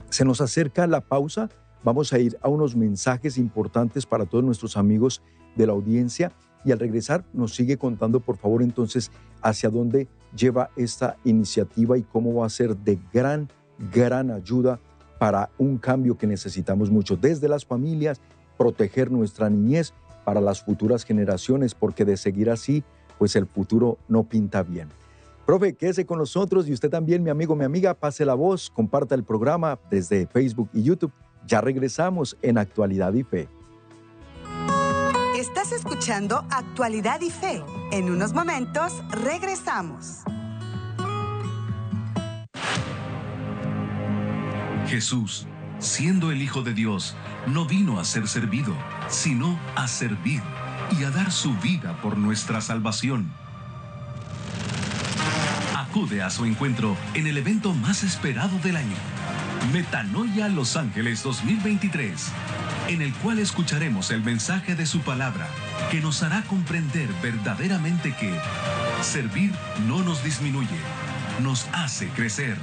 se 0.09 0.25
nos 0.25 0.41
acerca 0.41 0.87
la 0.87 1.01
pausa, 1.01 1.49
vamos 1.83 2.13
a 2.13 2.19
ir 2.19 2.37
a 2.41 2.49
unos 2.49 2.75
mensajes 2.75 3.37
importantes 3.37 4.05
para 4.05 4.25
todos 4.25 4.43
nuestros 4.43 4.77
amigos 4.77 5.21
de 5.55 5.67
la 5.67 5.73
audiencia 5.73 6.31
y 6.65 6.71
al 6.71 6.79
regresar 6.79 7.25
nos 7.33 7.53
sigue 7.55 7.77
contando, 7.77 8.19
por 8.19 8.37
favor, 8.37 8.63
entonces, 8.63 9.11
hacia 9.41 9.69
dónde 9.69 10.07
lleva 10.35 10.69
esta 10.75 11.17
iniciativa 11.23 11.97
y 11.97 12.03
cómo 12.03 12.33
va 12.33 12.45
a 12.45 12.49
ser 12.49 12.75
de 12.77 12.97
gran, 13.11 13.49
gran 13.91 14.31
ayuda 14.31 14.79
para 15.19 15.49
un 15.57 15.77
cambio 15.77 16.17
que 16.17 16.27
necesitamos 16.27 16.89
mucho 16.89 17.15
desde 17.17 17.47
las 17.47 17.65
familias, 17.65 18.21
proteger 18.57 19.11
nuestra 19.11 19.49
niñez 19.49 19.93
para 20.23 20.41
las 20.41 20.61
futuras 20.61 21.03
generaciones, 21.03 21.75
porque 21.75 22.05
de 22.05 22.17
seguir 22.17 22.49
así 22.49 22.83
pues 23.17 23.35
el 23.35 23.45
futuro 23.45 23.97
no 24.07 24.23
pinta 24.23 24.63
bien. 24.63 24.89
Profe, 25.45 25.73
quédese 25.75 26.05
con 26.05 26.19
nosotros 26.19 26.67
y 26.67 26.73
usted 26.73 26.89
también, 26.89 27.21
mi 27.21 27.29
amigo, 27.29 27.55
mi 27.55 27.65
amiga, 27.65 27.93
pase 27.93 28.25
la 28.25 28.33
voz, 28.33 28.69
comparta 28.69 29.13
el 29.13 29.23
programa 29.23 29.77
desde 29.89 30.25
Facebook 30.27 30.69
y 30.73 30.83
YouTube. 30.83 31.11
Ya 31.47 31.61
regresamos 31.61 32.37
en 32.41 32.57
Actualidad 32.57 33.13
y 33.13 33.23
Fe. 33.23 33.49
Estás 35.37 35.71
escuchando 35.71 36.45
Actualidad 36.49 37.21
y 37.21 37.29
Fe. 37.29 37.61
En 37.91 38.09
unos 38.09 38.33
momentos 38.33 38.93
regresamos. 39.09 40.23
Jesús, 44.87 45.47
siendo 45.79 46.31
el 46.31 46.41
Hijo 46.41 46.61
de 46.61 46.73
Dios, 46.73 47.15
no 47.47 47.65
vino 47.65 47.99
a 47.99 48.05
ser 48.05 48.27
servido, 48.27 48.73
sino 49.09 49.59
a 49.75 49.87
servir 49.87 50.41
y 50.97 51.03
a 51.03 51.09
dar 51.09 51.31
su 51.31 51.53
vida 51.57 51.99
por 52.01 52.17
nuestra 52.17 52.61
salvación. 52.61 53.31
Acude 55.75 56.21
a 56.21 56.29
su 56.29 56.45
encuentro 56.45 56.95
en 57.13 57.27
el 57.27 57.37
evento 57.37 57.73
más 57.73 58.03
esperado 58.03 58.57
del 58.59 58.77
año. 58.77 58.95
Metanoia 59.71 60.49
Los 60.49 60.75
Ángeles 60.75 61.23
2023. 61.23 62.31
en 62.89 63.01
el 63.01 63.13
cual 63.13 63.39
escucharemos 63.39 64.11
el 64.11 64.21
mensaje 64.21 64.75
de 64.75 64.85
su 64.85 64.99
palabra, 65.01 65.47
que 65.89 66.01
nos 66.01 66.21
hará 66.21 66.41
comprender 66.41 67.07
verdaderamente 67.21 68.13
que 68.13 68.33
servir 69.01 69.53
no 69.87 70.03
nos 70.03 70.21
disminuye, 70.21 70.77
nos 71.41 71.67
hace 71.71 72.09
crecer. 72.09 72.57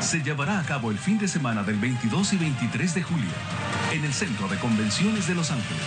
Se 0.00 0.22
llevará 0.22 0.58
a 0.58 0.62
cabo 0.62 0.90
el 0.90 0.98
fin 0.98 1.18
de 1.18 1.28
semana 1.28 1.62
del 1.64 1.76
22 1.76 2.32
y 2.32 2.36
23 2.38 2.94
de 2.94 3.02
julio 3.02 3.30
en 3.92 4.04
el 4.04 4.14
Centro 4.14 4.48
de 4.48 4.56
Convenciones 4.56 5.28
de 5.28 5.34
Los 5.34 5.50
Ángeles. 5.50 5.82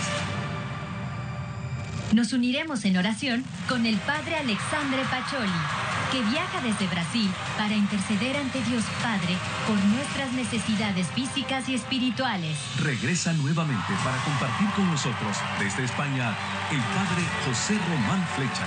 Nos 2.12 2.32
uniremos 2.32 2.84
en 2.84 2.96
oración 2.96 3.44
con 3.68 3.84
el 3.84 3.96
Padre 3.96 4.36
Alexandre 4.36 5.02
Pacholi 5.10 5.95
que 6.10 6.22
viaja 6.22 6.60
desde 6.62 6.86
Brasil 6.86 7.30
para 7.56 7.74
interceder 7.74 8.36
ante 8.36 8.62
Dios 8.62 8.84
Padre 9.02 9.36
por 9.66 9.76
nuestras 9.84 10.32
necesidades 10.32 11.06
físicas 11.08 11.68
y 11.68 11.74
espirituales. 11.74 12.56
Regresa 12.82 13.32
nuevamente 13.34 13.92
para 14.04 14.16
compartir 14.18 14.68
con 14.70 14.90
nosotros 14.90 15.36
desde 15.58 15.84
España 15.84 16.36
el 16.70 16.80
Padre 16.80 17.22
José 17.44 17.78
Román 17.88 18.24
Flecha, 18.34 18.66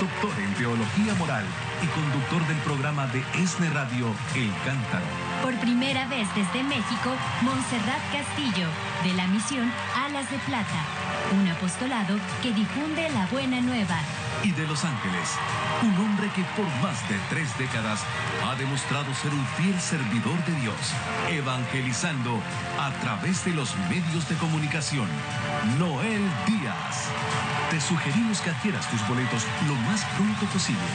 doctor 0.00 0.32
en 0.42 0.54
Teología 0.54 1.14
Moral 1.18 1.44
y 1.82 1.86
conductor 1.88 2.46
del 2.46 2.58
programa 2.58 3.06
de 3.08 3.24
ESNE 3.34 3.70
Radio 3.70 4.14
El 4.34 4.50
Cántaro. 4.64 5.04
Por 5.42 5.54
primera 5.60 6.06
vez 6.08 6.28
desde 6.34 6.62
México, 6.62 7.10
Montserrat 7.42 8.02
Castillo, 8.12 8.68
de 9.04 9.12
la 9.14 9.26
misión 9.28 9.70
Alas 9.94 10.30
de 10.30 10.38
Plata, 10.38 10.80
un 11.38 11.48
apostolado 11.48 12.18
que 12.42 12.52
difunde 12.52 13.08
la 13.10 13.26
buena 13.26 13.60
nueva 13.60 13.98
y 14.42 14.52
de 14.52 14.66
Los 14.66 14.84
Ángeles, 14.84 15.30
un 15.82 15.96
hombre 16.04 16.28
que 16.34 16.42
por 16.56 16.66
más 16.82 17.08
de 17.08 17.16
tres 17.28 17.56
décadas 17.58 18.00
ha 18.44 18.54
demostrado 18.56 19.14
ser 19.14 19.32
un 19.32 19.46
fiel 19.56 19.80
servidor 19.80 20.44
de 20.44 20.52
Dios, 20.60 20.76
evangelizando 21.30 22.42
a 22.80 22.90
través 23.00 23.44
de 23.44 23.52
los 23.52 23.76
medios 23.88 24.28
de 24.28 24.34
comunicación. 24.36 25.08
Noel 25.78 26.22
Díaz. 26.46 27.10
Te 27.70 27.80
sugerimos 27.80 28.40
que 28.40 28.50
adquieras 28.50 28.90
tus 28.90 29.06
boletos 29.08 29.46
lo 29.66 29.74
más 29.90 30.04
pronto 30.16 30.46
posible, 30.52 30.86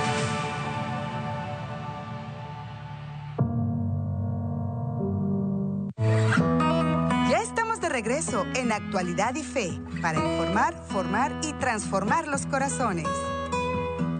Actualidad 8.76 9.36
y 9.36 9.44
Fe 9.44 9.80
para 10.02 10.20
informar, 10.20 10.74
formar 10.88 11.40
y 11.44 11.54
transformar 11.54 12.28
los 12.28 12.46
corazones. 12.46 13.08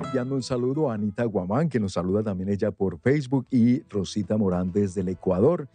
Enviando 0.06 0.36
un 0.36 0.44
saludo 0.44 0.92
a 0.92 0.94
Anita 0.94 1.24
Guamán, 1.26 1.70
que 1.70 1.80
nos 1.80 1.94
saluda 1.94 2.22
también 2.22 2.50
ella 2.50 2.72
por 2.72 3.00
Facebook, 3.00 3.48
y 3.50 3.82
Rosita 3.90 4.38
Morán 4.38 4.72
desde 4.72 5.02
el 5.02 5.10
Ecuador. 5.10 5.68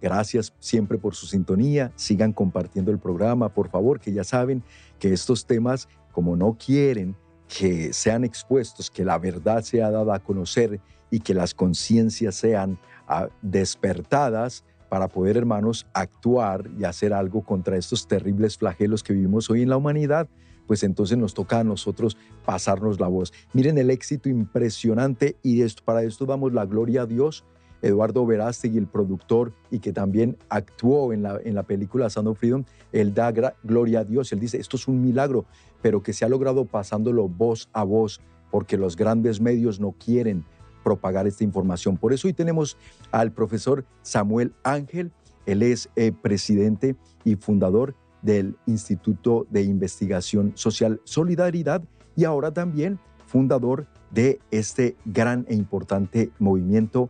Gracias 0.00 0.52
siempre 0.60 0.96
por 0.96 1.14
su 1.14 1.26
sintonía. 1.26 1.92
Sigan 1.96 2.32
compartiendo 2.32 2.90
el 2.90 2.98
programa, 2.98 3.48
por 3.48 3.68
favor, 3.68 4.00
que 4.00 4.12
ya 4.12 4.24
saben 4.24 4.62
que 4.98 5.12
estos 5.12 5.44
temas, 5.44 5.88
como 6.12 6.36
no 6.36 6.56
quieren 6.56 7.16
que 7.48 7.92
sean 7.92 8.24
expuestos, 8.24 8.90
que 8.90 9.04
la 9.04 9.18
verdad 9.18 9.62
sea 9.62 9.90
dada 9.90 10.14
a 10.14 10.18
conocer 10.20 10.80
y 11.10 11.20
que 11.20 11.34
las 11.34 11.52
conciencias 11.52 12.36
sean 12.36 12.78
ah, 13.08 13.28
despertadas, 13.42 14.64
para 14.90 15.08
poder, 15.08 15.36
hermanos, 15.38 15.86
actuar 15.94 16.68
y 16.78 16.84
hacer 16.84 17.14
algo 17.14 17.42
contra 17.42 17.76
estos 17.76 18.06
terribles 18.08 18.58
flagelos 18.58 19.02
que 19.02 19.14
vivimos 19.14 19.48
hoy 19.48 19.62
en 19.62 19.70
la 19.70 19.76
humanidad, 19.76 20.28
pues 20.66 20.82
entonces 20.82 21.16
nos 21.16 21.32
toca 21.32 21.60
a 21.60 21.64
nosotros 21.64 22.16
pasarnos 22.44 23.00
la 23.00 23.06
voz. 23.06 23.32
Miren 23.54 23.78
el 23.78 23.88
éxito 23.88 24.28
impresionante 24.28 25.36
y 25.42 25.64
para 25.84 26.02
esto 26.02 26.26
damos 26.26 26.52
la 26.52 26.66
gloria 26.66 27.02
a 27.02 27.06
Dios. 27.06 27.44
Eduardo 27.82 28.26
Verástegui, 28.26 28.78
el 28.78 28.88
productor 28.88 29.52
y 29.70 29.78
que 29.78 29.92
también 29.92 30.36
actuó 30.48 31.12
en 31.12 31.22
la, 31.22 31.40
en 31.42 31.54
la 31.54 31.62
película 31.62 32.10
Sound 32.10 32.28
of 32.28 32.38
Freedom, 32.38 32.64
él 32.92 33.14
da 33.14 33.32
gloria 33.62 34.00
a 34.00 34.04
Dios. 34.04 34.32
Él 34.32 34.40
dice, 34.40 34.58
esto 34.58 34.76
es 34.76 34.86
un 34.86 35.00
milagro, 35.00 35.46
pero 35.80 36.02
que 36.02 36.12
se 36.12 36.24
ha 36.24 36.28
logrado 36.28 36.66
pasándolo 36.66 37.28
voz 37.28 37.68
a 37.72 37.84
voz, 37.84 38.20
porque 38.50 38.76
los 38.76 38.96
grandes 38.96 39.40
medios 39.40 39.80
no 39.80 39.92
quieren 39.92 40.44
propagar 40.82 41.26
esta 41.26 41.44
información. 41.44 41.96
Por 41.96 42.12
eso 42.12 42.28
hoy 42.28 42.34
tenemos 42.34 42.76
al 43.10 43.32
profesor 43.32 43.84
Samuel 44.02 44.52
Ángel. 44.62 45.12
Él 45.46 45.62
es 45.62 45.88
eh, 45.96 46.12
presidente 46.12 46.96
y 47.24 47.36
fundador 47.36 47.94
del 48.22 48.56
Instituto 48.66 49.46
de 49.50 49.62
Investigación 49.62 50.52
Social 50.54 51.00
Solidaridad 51.04 51.82
y 52.16 52.24
ahora 52.24 52.52
también 52.52 52.98
fundador 53.26 53.86
de 54.10 54.40
este 54.50 54.96
gran 55.04 55.46
e 55.48 55.54
importante 55.54 56.30
movimiento 56.38 57.08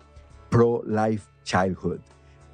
Pro-Life 0.51 1.29
Childhood, 1.45 2.01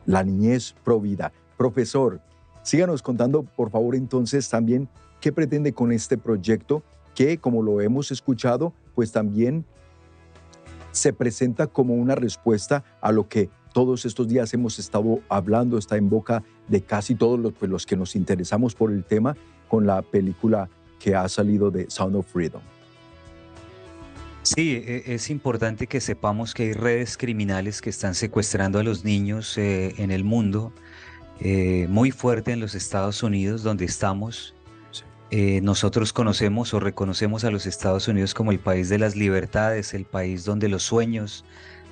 la 0.05 0.23
niñez 0.23 0.75
pro 0.85 1.01
vida. 1.01 1.33
Profesor, 1.57 2.21
síganos 2.63 3.03
contando, 3.03 3.43
por 3.43 3.71
favor, 3.71 3.95
entonces 3.97 4.49
también 4.49 4.89
qué 5.21 5.33
pretende 5.33 5.73
con 5.73 5.91
este 5.91 6.17
proyecto 6.17 6.83
que, 7.15 7.39
como 7.39 7.63
lo 7.63 7.81
hemos 7.81 8.13
escuchado, 8.13 8.73
pues 8.95 9.11
también 9.11 9.65
se 10.97 11.13
presenta 11.13 11.67
como 11.67 11.95
una 11.95 12.15
respuesta 12.15 12.85
a 13.01 13.13
lo 13.13 13.29
que 13.29 13.51
todos 13.73 14.07
estos 14.07 14.27
días 14.27 14.53
hemos 14.55 14.79
estado 14.79 15.21
hablando, 15.29 15.77
está 15.77 15.97
en 15.97 16.09
boca 16.09 16.43
de 16.67 16.81
casi 16.83 17.15
todos 17.15 17.39
los, 17.39 17.53
pues, 17.53 17.71
los 17.71 17.85
que 17.85 17.97
nos 17.97 18.17
interesamos 18.17 18.75
por 18.75 18.91
el 18.91 19.05
tema 19.05 19.37
con 19.69 19.87
la 19.87 20.01
película 20.03 20.69
que 20.99 21.15
ha 21.15 21.29
salido 21.29 21.71
de 21.71 21.91
Sound 21.91 22.17
of 22.17 22.27
Freedom. 22.27 22.63
Sí, 24.43 24.83
e, 24.83 25.15
es 25.15 25.29
importante 25.29 25.87
que 25.89 26.01
sepamos 26.01 26.55
que 26.55 26.65
hay 26.65 26.73
redes 26.73 27.19
criminales 27.19 27.83
que 27.83 27.91
están 27.91 28.15
secuestrando 28.15 28.79
a 28.79 28.83
los 28.83 29.05
niños 29.05 29.59
eh, 29.59 29.95
en 29.99 30.11
el 30.11 30.25
mundo, 30.25 30.73
eh, 31.41 31.87
muy 31.91 32.13
fuerte 32.13 32.53
en 32.53 32.61
los 32.61 32.75
Estados 32.75 33.23
Unidos, 33.23 33.63
donde 33.63 33.85
estamos. 33.85 34.56
Eh, 35.31 35.61
nosotros 35.61 36.13
conocemos 36.13 36.73
o 36.73 36.81
reconocemos 36.81 37.45
a 37.45 37.51
los 37.51 37.67
Estados 37.67 38.07
Unidos 38.07 38.33
como 38.33 38.53
el 38.53 38.61
país 38.61 38.89
de 38.89 38.99
las 38.99 39.17
libertades, 39.17 39.93
el 39.93 40.05
país 40.05 40.45
donde 40.45 40.69
los 40.69 40.85
sueños 40.85 41.45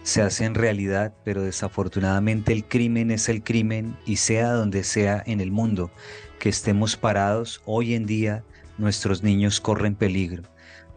se 0.05 0.23
hacen 0.23 0.55
realidad, 0.55 1.15
pero 1.25 1.43
desafortunadamente 1.43 2.53
el 2.53 2.65
crimen 2.65 3.11
es 3.11 3.29
el 3.29 3.43
crimen 3.43 3.97
y 4.07 4.17
sea 4.17 4.53
donde 4.53 4.85
sea 4.85 5.23
en 5.27 5.41
el 5.41 5.51
mundo 5.51 5.91
que 6.39 6.51
estemos 6.51 6.97
parados, 6.97 7.63
hoy 7.65 7.95
en 7.95 8.07
día 8.07 8.45
nuestros 8.79 9.23
niños 9.23 9.61
corren 9.61 9.95
peligro. 9.95 10.43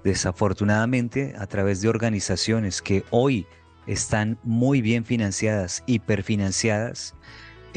Desafortunadamente, 0.03 1.33
a 1.39 1.47
través 1.47 1.81
de 1.81 1.89
organizaciones 1.89 2.81
que 2.81 3.03
hoy 3.09 3.47
están 3.87 4.37
muy 4.43 4.81
bien 4.81 5.05
financiadas, 5.05 5.83
hiperfinanciadas, 5.87 7.15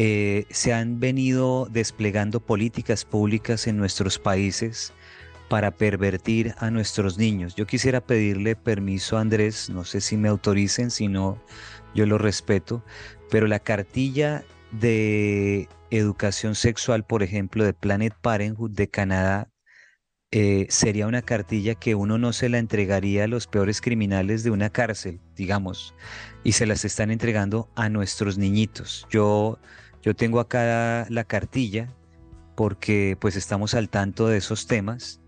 eh, 0.03 0.47
se 0.49 0.73
han 0.73 0.99
venido 0.99 1.69
desplegando 1.71 2.41
políticas 2.41 3.05
públicas 3.05 3.67
en 3.67 3.77
nuestros 3.77 4.19
países 4.19 4.95
para 5.51 5.73
pervertir 5.73 6.55
a 6.57 6.71
nuestros 6.71 7.19
niños. 7.19 7.55
Yo 7.55 7.67
quisiera 7.67 8.01
pedirle 8.01 8.57
permiso 8.57 9.19
a 9.19 9.21
Andrés, 9.21 9.69
no 9.69 9.85
sé 9.85 10.01
si 10.01 10.17
me 10.17 10.29
autoricen, 10.29 10.91
si 10.91 11.09
no, 11.09 11.39
yo 11.95 12.07
lo 12.07 12.17
respeto, 12.17 12.83
pero 13.29 13.47
la 13.47 13.59
cartilla 13.59 14.43
de 14.73 15.69
educación 15.91 16.55
sexual, 16.55 17.05
por 17.05 17.23
ejemplo, 17.23 17.63
de 17.63 17.75
Planet 17.75 18.15
Parenthood 18.23 18.71
de 18.71 18.89
Canadá, 18.89 19.51
eh, 20.31 20.67
sería 20.71 21.09
una 21.09 21.21
cartilla 21.21 21.75
que 21.75 21.95
uno 21.95 22.17
no 22.17 22.33
se 22.33 22.49
la 22.49 22.57
entregaría 22.57 23.25
a 23.25 23.29
los 23.29 23.47
peores 23.47 23.83
criminales 23.83 24.45
de 24.45 24.51
una 24.51 24.71
cárcel, 24.71 25.21
digamos, 25.37 25.95
y 26.43 26.53
se 26.53 26.65
las 26.65 26.87
están 26.87 27.11
entregando 27.11 27.69
a 27.75 27.91
nuestros 27.91 28.39
niñitos. 28.39 29.07
Yo 29.11 29.59
yo 30.03 30.15
tengo 30.15 30.41
acá 30.41 31.07
la 31.09 31.25
cartilla 31.25 31.89
porque 32.55 33.17
pues 33.21 33.37
estamos 33.37 33.75
al 33.75 33.89
tanto 33.89 34.29
de 34.29 34.39
esos 34.39 34.67
temas 34.67 35.21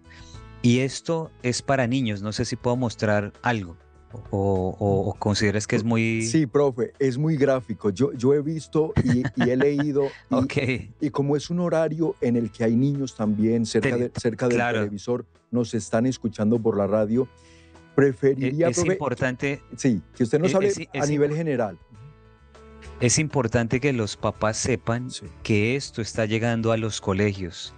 y 0.62 0.80
esto 0.80 1.30
es 1.42 1.60
para 1.62 1.86
niños, 1.86 2.22
no 2.22 2.32
sé 2.32 2.44
si 2.44 2.56
puedo 2.56 2.76
mostrar 2.76 3.32
algo. 3.42 3.76
O, 4.30 5.16
consideras 5.18 5.66
que 5.66 5.76
es 5.76 5.84
muy... 5.84 6.22
Sí, 6.22 6.46
profe, 6.46 6.92
es 6.98 7.16
muy 7.16 7.36
gráfico. 7.36 7.90
Yo, 7.90 8.12
yo 8.12 8.34
he 8.34 8.42
visto 8.42 8.92
y, 9.02 9.22
he 9.48 9.56
leído. 9.56 10.08
Y, 10.56 11.06
y, 11.06 11.10
como 11.10 11.36
es 11.36 11.50
un 11.50 11.60
horario 11.60 12.14
en 12.20 12.36
el 12.36 12.50
que 12.50 12.64
hay 12.64 12.76
niños 12.76 13.16
también 13.16 13.64
cerca, 13.64 13.96
de, 13.96 14.12
cerca 14.14 14.48
del 14.48 14.58
televisor, 14.58 15.24
nos 15.50 15.72
están 15.74 16.06
escuchando 16.06 16.58
por 16.58 16.76
la 16.76 16.86
radio, 16.86 17.26
preferiría... 17.94 18.68
Es, 18.68 18.84
importante... 18.84 19.62
Sí, 19.76 20.02
que 20.14 20.24
usted 20.24 20.38
nos 20.38 20.54
hable 20.54 20.72
a 20.94 21.06
nivel 21.06 21.34
general. 21.34 21.78
Es 23.02 23.18
importante 23.18 23.80
que 23.80 23.92
los 23.92 24.16
papás 24.16 24.56
sepan 24.56 25.08
que 25.42 25.74
esto 25.74 26.00
está 26.00 26.24
llegando 26.24 26.70
a 26.70 26.76
los 26.76 27.00
colegios, 27.00 27.74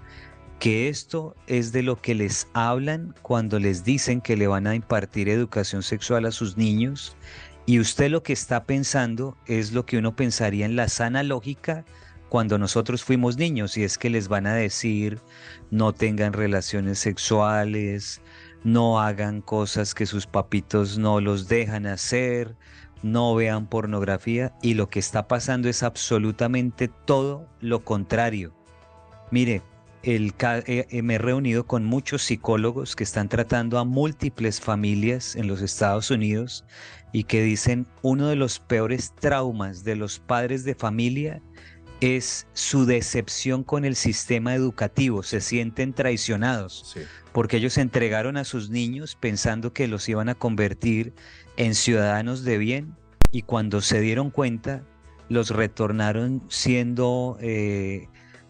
que 0.60 0.90
esto 0.90 1.34
es 1.46 1.72
de 1.72 1.82
lo 1.82 1.98
que 1.98 2.14
les 2.14 2.46
hablan 2.52 3.14
cuando 3.22 3.58
les 3.58 3.84
dicen 3.84 4.20
que 4.20 4.37
le 4.37 4.48
van 4.48 4.66
a 4.66 4.74
impartir 4.74 5.30
educación 5.30 5.82
sexual 5.82 6.26
a 6.26 6.30
sus 6.30 6.58
niños. 6.58 7.16
Y 7.64 7.80
usted 7.80 8.10
lo 8.10 8.22
que 8.22 8.34
está 8.34 8.64
pensando 8.64 9.38
es 9.46 9.72
lo 9.72 9.87
que 9.87 9.96
uno 9.96 10.14
pensaría 10.14 10.66
en 10.66 10.76
la 10.76 10.88
sana 10.88 11.22
lógica 11.22 11.87
cuando 12.28 12.58
nosotros 12.58 13.02
fuimos 13.02 13.38
niños 13.38 13.78
y 13.78 13.84
es 13.84 13.96
que 13.96 14.10
les 14.10 14.28
van 14.28 14.46
a 14.46 14.54
decir 14.54 15.20
no 15.70 15.94
tengan 15.94 16.34
relaciones 16.34 16.98
sexuales, 16.98 18.20
no 18.62 19.00
hagan 19.00 19.40
cosas 19.40 19.94
que 19.94 20.04
sus 20.04 20.26
papitos 20.26 20.98
no 20.98 21.22
los 21.22 21.48
dejan 21.48 21.87
hacer, 21.87 22.56
no 23.04 23.34
vean 23.34 23.66
pornografía 23.66 24.54
y 24.62 24.74
lo 24.74 24.88
que 24.88 24.98
está 24.98 25.28
pasando 25.28 25.68
es 25.68 25.82
absolutamente 25.82 26.88
todo 26.88 27.46
lo 27.60 27.84
contrario. 27.84 28.54
Mire, 29.30 29.62
el, 30.02 30.34
eh, 30.40 30.86
eh, 30.90 31.02
me 31.02 31.14
he 31.14 31.18
reunido 31.18 31.66
con 31.66 31.84
muchos 31.84 32.22
psicólogos 32.22 32.96
que 32.96 33.04
están 33.04 33.28
tratando 33.28 33.78
a 33.78 33.84
múltiples 33.84 34.60
familias 34.60 35.36
en 35.36 35.48
los 35.48 35.60
Estados 35.60 36.10
Unidos 36.10 36.64
y 37.12 37.24
que 37.24 37.42
dicen 37.42 37.86
uno 38.02 38.28
de 38.28 38.36
los 38.36 38.58
peores 38.58 39.14
traumas 39.14 39.84
de 39.84 39.96
los 39.96 40.18
padres 40.18 40.64
de 40.64 40.74
familia 40.74 41.42
es 42.00 42.46
su 42.52 42.87
decepción 42.87 43.62
con 43.62 43.85
el 43.85 43.96
sistema 43.96 44.54
educativo, 44.54 45.22
se 45.22 45.40
sienten 45.40 45.92
traicionados, 45.92 46.96
porque 47.33 47.57
ellos 47.59 47.78
entregaron 47.78 48.37
a 48.37 48.44
sus 48.44 48.70
niños 48.70 49.16
pensando 49.18 49.72
que 49.72 49.88
los 49.88 50.09
iban 50.09 50.28
a 50.28 50.35
convertir 50.35 51.14
en 51.57 51.74
ciudadanos 51.74 52.44
de 52.44 52.59
bien 52.59 52.96
y 53.33 53.42
cuando 53.42 53.80
se 53.80 54.00
dieron 54.00 54.30
cuenta 54.30 54.83
los 55.28 55.50
retornaron 55.50 56.42
siendo 56.48 57.38
eh, 57.40 58.09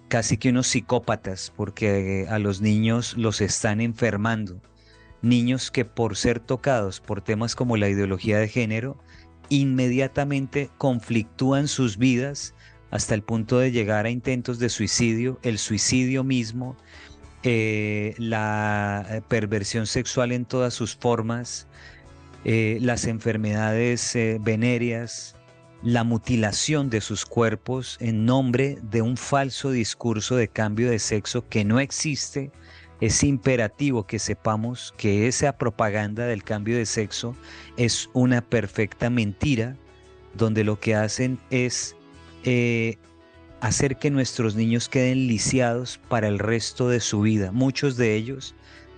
casi 0.08 0.36
que 0.36 0.50
unos 0.50 0.66
psicópatas 0.66 1.52
porque 1.54 2.26
a 2.28 2.38
los 2.38 2.60
niños 2.60 3.16
los 3.16 3.40
están 3.40 3.80
enfermando. 3.80 4.60
Niños 5.22 5.70
que 5.70 5.84
por 5.84 6.16
ser 6.16 6.40
tocados 6.40 7.00
por 7.00 7.22
temas 7.22 7.54
como 7.54 7.76
la 7.76 7.88
ideología 7.88 8.38
de 8.38 8.48
género, 8.48 8.98
inmediatamente 9.48 10.70
conflictúan 10.76 11.68
sus 11.68 11.96
vidas 11.96 12.54
hasta 12.94 13.16
el 13.16 13.22
punto 13.24 13.58
de 13.58 13.72
llegar 13.72 14.06
a 14.06 14.10
intentos 14.10 14.60
de 14.60 14.68
suicidio, 14.68 15.40
el 15.42 15.58
suicidio 15.58 16.22
mismo, 16.22 16.76
eh, 17.42 18.14
la 18.18 19.04
eh, 19.10 19.20
perversión 19.26 19.88
sexual 19.88 20.30
en 20.30 20.44
todas 20.44 20.74
sus 20.74 20.94
formas, 20.94 21.66
eh, 22.44 22.78
las 22.80 23.06
enfermedades 23.06 24.16
venéreas, 24.42 25.34
la 25.82 26.04
mutilación 26.04 26.88
de 26.88 27.00
sus 27.00 27.26
cuerpos 27.26 27.96
en 27.98 28.26
nombre 28.26 28.78
de 28.80 29.02
un 29.02 29.16
falso 29.16 29.72
discurso 29.72 30.36
de 30.36 30.46
cambio 30.46 30.88
de 30.88 31.00
sexo 31.00 31.48
que 31.48 31.64
no 31.64 31.80
existe. 31.80 32.52
Es 33.00 33.24
imperativo 33.24 34.06
que 34.06 34.20
sepamos 34.20 34.94
que 34.96 35.26
esa 35.26 35.58
propaganda 35.58 36.26
del 36.26 36.44
cambio 36.44 36.76
de 36.76 36.86
sexo 36.86 37.34
es 37.76 38.08
una 38.12 38.40
perfecta 38.40 39.10
mentira, 39.10 39.76
donde 40.34 40.62
lo 40.62 40.78
que 40.78 40.94
hacen 40.94 41.40
es 41.50 41.96
hacer 43.60 43.96
que 43.96 44.10
nuestros 44.10 44.56
niños 44.56 44.88
queden 44.88 45.26
lisiados 45.26 45.98
para 46.08 46.28
el 46.28 46.38
resto 46.38 46.88
de 46.88 47.00
su 47.00 47.22
vida. 47.22 47.50
Muchos 47.52 47.96
de 47.96 48.14
ellos 48.14 48.54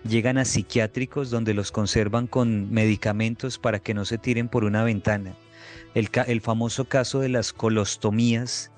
llegan 0.09 0.39
a 0.39 0.45
psiquiátricos 0.45 1.31
donde 1.31 1.55
los 1.55 1.73
conservan 1.73 2.27
con 2.27 2.71
medicamentos 2.73 3.59
para 3.59 3.79
que 3.79 3.95
no 3.95 4.05
se 4.05 4.19
tiren 4.19 4.49
por 4.49 4.65
una 4.65 4.85
ventana. 4.85 5.37
El, 5.95 6.41
famoso 6.43 6.85
caso 6.85 7.21
de 7.21 7.31
las 7.31 7.53
colostomías, 7.53 8.71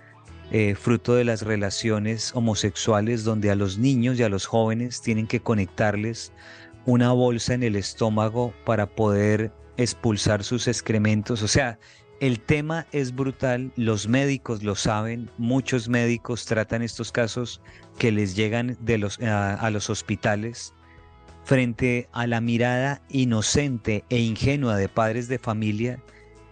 eh, 0.53 0.77
fruto 0.77 1.15
de 1.15 1.25
las 1.25 1.43
relaciones 1.43 2.33
homosexuales, 2.35 3.25
donde 3.25 3.51
a 3.51 3.57
los 3.57 3.79
niños 3.79 4.19
y 4.19 4.23
a 4.23 4.29
los 4.29 4.47
jóvenes 4.47 5.03
tienen 5.03 5.27
que 5.27 5.41
conectarles 5.41 6.33
una 6.87 7.13
bolsa 7.13 7.55
en 7.55 7.65
el 7.65 7.75
estómago 7.75 8.55
para 8.65 8.87
poder 8.87 9.53
expulsar 9.77 10.45
sus 10.45 10.69
excrementos. 10.69 11.43
O 11.43 11.49
sea, 11.49 11.79
el 12.21 12.41
tema 12.41 12.87
es 12.93 13.15
brutal, 13.15 13.71
los 13.77 14.09
médicos 14.09 14.63
lo 14.63 14.75
saben, 14.75 15.31
muchos 15.39 15.89
médicos 15.89 16.47
tratan 16.47 16.83
estos 16.83 17.13
casos 17.13 17.61
que 17.99 18.11
les 18.11 18.35
llegan 18.35 18.77
los, 18.85 19.21
a, 19.21 19.71
los 19.71 19.89
hospitales 19.89 20.75
frente 21.45 22.09
a 22.13 22.27
la 22.27 22.41
mirada 22.41 23.03
inocente 23.09 24.05
e 24.11 24.19
ingenua 24.19 24.77
de 24.77 24.89
padres 24.89 25.29
de 25.29 25.39
familia 25.39 26.03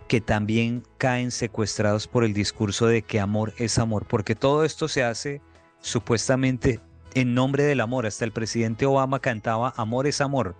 que 0.08 0.20
también 0.20 0.84
caen 0.98 1.32
secuestrados 1.32 2.06
por 2.06 2.24
el 2.24 2.32
discurso 2.32 2.86
de 2.86 3.02
que 3.02 3.18
amor 3.18 3.52
es 3.58 3.78
amor, 3.78 4.06
porque 4.06 4.36
todo 4.36 4.64
esto 4.64 4.86
se 4.86 5.02
hace 5.02 5.42
supuestamente 5.80 6.80
en 7.14 7.34
nombre 7.34 7.64
del 7.64 7.80
amor. 7.80 8.06
Hasta 8.06 8.24
el 8.24 8.30
presidente 8.30 8.86
Obama 8.86 9.18
cantaba 9.18 9.74
amor 9.76 10.06
es 10.06 10.20
amor. 10.20 10.54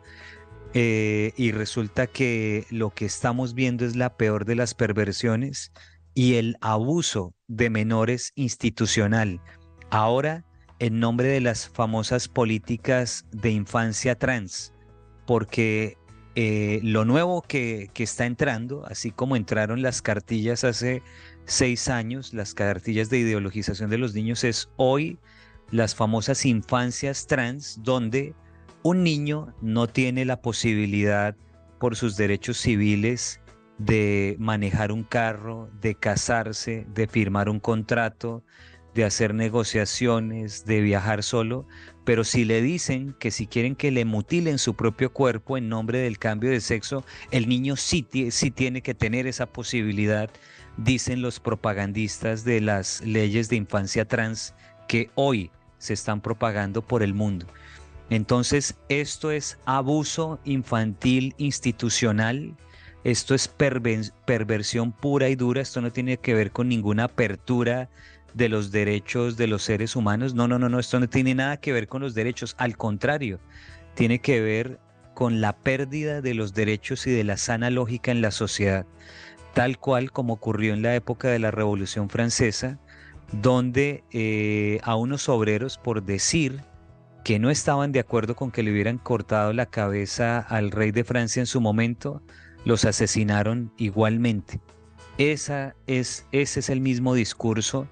Eh, 0.74 1.32
y 1.36 1.52
resulta 1.52 2.06
que 2.06 2.66
lo 2.70 2.90
que 2.90 3.06
estamos 3.06 3.54
viendo 3.54 3.84
es 3.84 3.96
la 3.96 4.16
peor 4.16 4.44
de 4.44 4.56
las 4.56 4.74
perversiones 4.74 5.72
y 6.14 6.34
el 6.34 6.56
abuso 6.60 7.34
de 7.46 7.70
menores 7.70 8.32
institucional. 8.34 9.40
Ahora, 9.90 10.44
en 10.78 11.00
nombre 11.00 11.28
de 11.28 11.40
las 11.40 11.68
famosas 11.68 12.28
políticas 12.28 13.24
de 13.32 13.50
infancia 13.50 14.18
trans, 14.18 14.72
porque 15.26 15.96
eh, 16.34 16.80
lo 16.82 17.04
nuevo 17.04 17.42
que, 17.42 17.88
que, 17.94 18.02
está 18.02 18.26
entrando, 18.26 18.84
así 18.86 19.10
como 19.10 19.36
entraron 19.36 19.80
las 19.80 20.02
cartillas 20.02 20.64
hace 20.64 21.02
seis 21.46 21.88
años, 21.88 22.34
las 22.34 22.52
cartillas 22.52 23.08
de 23.08 23.18
ideologización 23.18 23.88
de 23.88 23.98
los 23.98 24.14
niños, 24.14 24.44
es 24.44 24.68
hoy 24.76 25.18
las 25.70 25.94
famosas 25.94 26.44
infancias 26.44 27.26
trans, 27.26 27.80
donde 27.82 28.34
un 28.86 29.02
niño 29.02 29.52
no 29.60 29.88
tiene 29.88 30.24
la 30.24 30.40
posibilidad 30.40 31.34
por 31.80 31.96
sus 31.96 32.16
derechos 32.16 32.56
civiles 32.56 33.40
de 33.78 34.36
manejar 34.38 34.92
un 34.92 35.02
carro, 35.02 35.68
de 35.80 35.96
casarse, 35.96 36.86
de 36.94 37.08
firmar 37.08 37.48
un 37.48 37.58
contrato, 37.58 38.44
de 38.94 39.04
hacer 39.04 39.34
negociaciones, 39.34 40.66
de 40.66 40.82
viajar 40.82 41.24
solo, 41.24 41.66
pero 42.04 42.22
si 42.22 42.44
le 42.44 42.62
dicen 42.62 43.16
que 43.18 43.32
si 43.32 43.48
quieren 43.48 43.74
que 43.74 43.90
le 43.90 44.04
mutilen 44.04 44.56
su 44.58 44.76
propio 44.76 45.12
cuerpo 45.12 45.58
en 45.58 45.68
nombre 45.68 45.98
del 45.98 46.20
cambio 46.20 46.50
de 46.50 46.60
sexo, 46.60 47.04
el 47.32 47.48
niño 47.48 47.74
sí, 47.74 48.04
tiene 48.04 48.82
que 48.82 48.94
tener 48.94 49.26
esa 49.26 49.46
posibilidad, 49.46 50.30
dicen 50.76 51.22
los 51.22 51.40
propagandistas 51.40 52.44
de 52.44 52.60
las 52.60 53.00
leyes 53.00 53.48
de 53.48 53.56
infancia 53.56 54.06
trans 54.06 54.54
que 54.86 55.10
hoy 55.16 55.50
se 55.78 55.92
están 55.92 56.20
propagando 56.20 56.82
por 56.82 57.02
el 57.02 57.14
mundo. 57.14 57.46
Entonces, 58.10 58.76
esto 58.88 59.30
es 59.30 59.58
abuso 59.64 60.38
infantil 60.44 61.34
institucional, 61.38 62.56
esto 63.04 63.34
es 63.34 63.48
perversión 63.48 64.92
pura 64.92 65.28
y 65.28 65.36
dura, 65.36 65.60
esto 65.60 65.80
no 65.80 65.92
tiene 65.92 66.16
que 66.18 66.34
ver 66.34 66.52
con 66.52 66.68
ninguna 66.68 67.04
apertura 67.04 67.88
de 68.34 68.48
los 68.48 68.70
derechos 68.70 69.36
de 69.36 69.46
los 69.46 69.62
seres 69.62 69.96
humanos. 69.96 70.34
No, 70.34 70.46
no, 70.46 70.58
no, 70.58 70.68
no, 70.68 70.78
esto 70.78 71.00
no 71.00 71.08
tiene 71.08 71.34
nada 71.34 71.56
que 71.56 71.72
ver 71.72 71.88
con 71.88 72.02
los 72.02 72.14
derechos, 72.14 72.54
al 72.58 72.76
contrario, 72.76 73.40
tiene 73.94 74.20
que 74.20 74.40
ver 74.40 74.78
con 75.14 75.40
la 75.40 75.56
pérdida 75.56 76.20
de 76.20 76.34
los 76.34 76.52
derechos 76.52 77.06
y 77.06 77.10
de 77.10 77.24
la 77.24 77.38
sana 77.38 77.70
lógica 77.70 78.10
en 78.10 78.20
la 78.20 78.30
sociedad, 78.30 78.86
tal 79.54 79.78
cual 79.78 80.12
como 80.12 80.34
ocurrió 80.34 80.74
en 80.74 80.82
la 80.82 80.94
época 80.94 81.28
de 81.28 81.38
la 81.38 81.50
Revolución 81.50 82.10
Francesa, 82.10 82.78
donde 83.32 84.04
eh, 84.12 84.78
a 84.82 84.94
unos 84.94 85.28
obreros, 85.28 85.78
por 85.78 86.02
decir 86.04 86.62
que 87.26 87.40
no 87.40 87.50
estaban 87.50 87.90
de 87.90 87.98
acuerdo 87.98 88.36
con 88.36 88.52
que 88.52 88.62
le 88.62 88.70
hubieran 88.70 88.98
cortado 88.98 89.52
la 89.52 89.66
cabeza 89.66 90.38
al 90.38 90.70
rey 90.70 90.92
de 90.92 91.02
Francia 91.02 91.40
en 91.40 91.46
su 91.46 91.60
momento, 91.60 92.22
los 92.64 92.84
asesinaron 92.84 93.72
igualmente. 93.76 94.60
Esa 95.18 95.74
es, 95.88 96.24
ese 96.30 96.60
es 96.60 96.70
el 96.70 96.80
mismo 96.80 97.14
discurso 97.14 97.88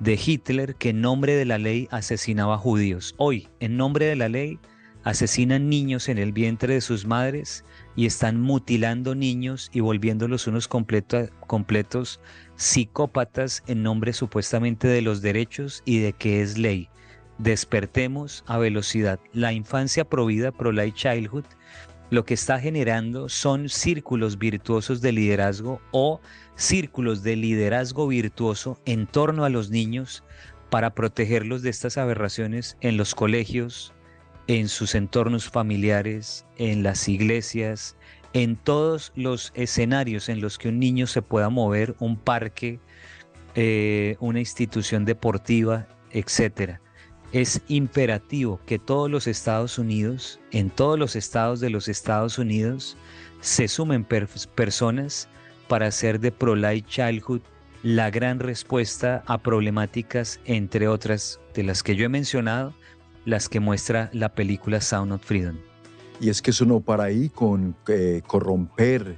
de 0.00 0.18
Hitler 0.20 0.74
que 0.74 0.88
en 0.88 1.00
nombre 1.00 1.36
de 1.36 1.44
la 1.44 1.58
ley 1.58 1.86
asesinaba 1.92 2.58
judíos. 2.58 3.14
Hoy, 3.18 3.48
en 3.60 3.76
nombre 3.76 4.06
de 4.06 4.16
la 4.16 4.28
ley, 4.28 4.58
asesinan 5.04 5.68
niños 5.68 6.08
en 6.08 6.18
el 6.18 6.32
vientre 6.32 6.74
de 6.74 6.80
sus 6.80 7.06
madres 7.06 7.64
y 7.94 8.06
están 8.06 8.40
mutilando 8.40 9.14
niños 9.14 9.70
y 9.72 9.78
volviéndolos 9.78 10.48
unos 10.48 10.66
completos 10.66 12.20
psicópatas 12.56 13.62
en 13.68 13.84
nombre 13.84 14.12
supuestamente 14.12 14.88
de 14.88 15.02
los 15.02 15.22
derechos 15.22 15.82
y 15.84 16.00
de 16.00 16.14
que 16.14 16.42
es 16.42 16.58
ley 16.58 16.88
despertemos 17.38 18.44
a 18.46 18.58
velocidad. 18.58 19.18
La 19.32 19.52
infancia 19.52 20.04
provida, 20.04 20.52
Pro-Life 20.52 20.96
Childhood, 20.96 21.44
lo 22.10 22.24
que 22.24 22.34
está 22.34 22.60
generando 22.60 23.28
son 23.28 23.68
círculos 23.68 24.38
virtuosos 24.38 25.00
de 25.00 25.12
liderazgo 25.12 25.80
o 25.92 26.20
círculos 26.56 27.22
de 27.22 27.36
liderazgo 27.36 28.06
virtuoso 28.06 28.78
en 28.84 29.06
torno 29.06 29.44
a 29.44 29.48
los 29.48 29.70
niños 29.70 30.22
para 30.68 30.94
protegerlos 30.94 31.62
de 31.62 31.70
estas 31.70 31.96
aberraciones 31.96 32.76
en 32.80 32.96
los 32.96 33.14
colegios, 33.14 33.94
en 34.46 34.68
sus 34.68 34.94
entornos 34.94 35.48
familiares, 35.48 36.44
en 36.58 36.82
las 36.82 37.08
iglesias, 37.08 37.96
en 38.34 38.56
todos 38.56 39.12
los 39.14 39.52
escenarios 39.54 40.28
en 40.28 40.40
los 40.40 40.58
que 40.58 40.68
un 40.68 40.78
niño 40.78 41.06
se 41.06 41.22
pueda 41.22 41.48
mover, 41.48 41.94
un 41.98 42.18
parque, 42.18 42.78
eh, 43.54 44.16
una 44.20 44.40
institución 44.40 45.04
deportiva, 45.06 45.86
etcétera 46.10 46.82
es 47.32 47.62
imperativo 47.68 48.60
que 48.66 48.78
todos 48.78 49.10
los 49.10 49.26
Estados 49.26 49.78
Unidos, 49.78 50.38
en 50.50 50.68
todos 50.68 50.98
los 50.98 51.16
estados 51.16 51.60
de 51.60 51.70
los 51.70 51.88
Estados 51.88 52.38
Unidos, 52.38 52.96
se 53.40 53.68
sumen 53.68 54.04
personas 54.04 55.28
para 55.66 55.86
hacer 55.86 56.20
de 56.20 56.30
Pro-Life 56.30 56.86
Childhood 56.86 57.40
la 57.82 58.10
gran 58.10 58.38
respuesta 58.38 59.24
a 59.26 59.38
problemáticas, 59.38 60.40
entre 60.44 60.86
otras 60.88 61.40
de 61.54 61.64
las 61.64 61.82
que 61.82 61.96
yo 61.96 62.04
he 62.04 62.08
mencionado, 62.08 62.74
las 63.24 63.48
que 63.48 63.60
muestra 63.60 64.10
la 64.12 64.34
película 64.34 64.80
Sound 64.80 65.12
of 65.12 65.24
Freedom. 65.24 65.56
Y 66.20 66.28
es 66.28 66.42
que 66.42 66.50
eso 66.50 66.66
no 66.66 66.80
para 66.80 67.04
ahí 67.04 67.30
con 67.30 67.74
eh, 67.88 68.22
corromper 68.26 69.16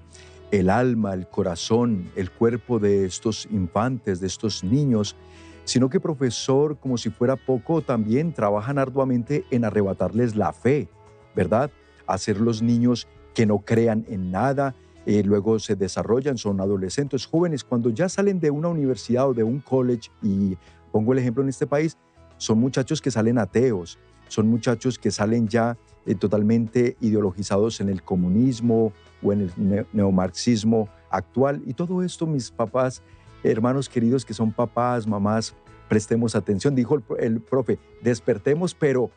el 0.52 0.70
alma, 0.70 1.12
el 1.12 1.26
corazón, 1.26 2.10
el 2.14 2.30
cuerpo 2.30 2.78
de 2.78 3.04
estos 3.04 3.46
infantes, 3.50 4.20
de 4.20 4.28
estos 4.28 4.62
niños, 4.62 5.16
sino 5.64 5.88
que 5.88 6.00
profesor, 6.00 6.78
como 6.78 6.96
si 6.96 7.10
fuera 7.10 7.36
poco, 7.36 7.82
también 7.82 8.32
trabajan 8.32 8.78
arduamente 8.78 9.44
en 9.50 9.64
arrebatarles 9.64 10.36
la 10.36 10.52
fe, 10.52 10.88
¿verdad? 11.34 11.70
Hacer 12.06 12.40
los 12.40 12.62
niños 12.62 13.08
que 13.34 13.46
no 13.46 13.60
crean 13.60 14.04
en 14.08 14.30
nada, 14.30 14.74
eh, 15.06 15.22
luego 15.22 15.58
se 15.58 15.76
desarrollan, 15.76 16.38
son 16.38 16.60
adolescentes, 16.60 17.26
jóvenes, 17.26 17.64
cuando 17.64 17.90
ya 17.90 18.08
salen 18.08 18.40
de 18.40 18.50
una 18.50 18.68
universidad 18.68 19.28
o 19.28 19.34
de 19.34 19.42
un 19.42 19.60
college, 19.60 20.10
y 20.22 20.56
pongo 20.92 21.12
el 21.12 21.18
ejemplo 21.18 21.42
en 21.42 21.48
este 21.48 21.66
país, 21.66 21.96
son 22.36 22.58
muchachos 22.58 23.00
que 23.00 23.10
salen 23.10 23.38
ateos, 23.38 23.98
son 24.28 24.48
muchachos 24.48 24.98
que 24.98 25.10
salen 25.10 25.48
ya 25.48 25.76
eh, 26.06 26.14
totalmente 26.14 26.96
ideologizados 27.00 27.80
en 27.80 27.88
el 27.88 28.02
comunismo 28.02 28.92
o 29.22 29.32
en 29.32 29.42
el 29.42 29.86
neomarxismo 29.92 30.88
actual. 31.10 31.62
Y 31.66 31.74
todo 31.74 32.02
esto, 32.02 32.26
mis 32.26 32.50
papás, 32.50 33.02
hermanos 33.51 33.88
queridos 33.88 34.24
que 34.24 34.34
son 34.34 34.53
papás, 34.53 35.07
mamás, 35.07 35.55
prestemos 35.88 36.34
atención. 36.34 36.74
Dijo 36.74 37.01
el, 37.18 37.40
profe, 37.40 37.78
despertemos, 38.03 38.74
pero 38.74 39.11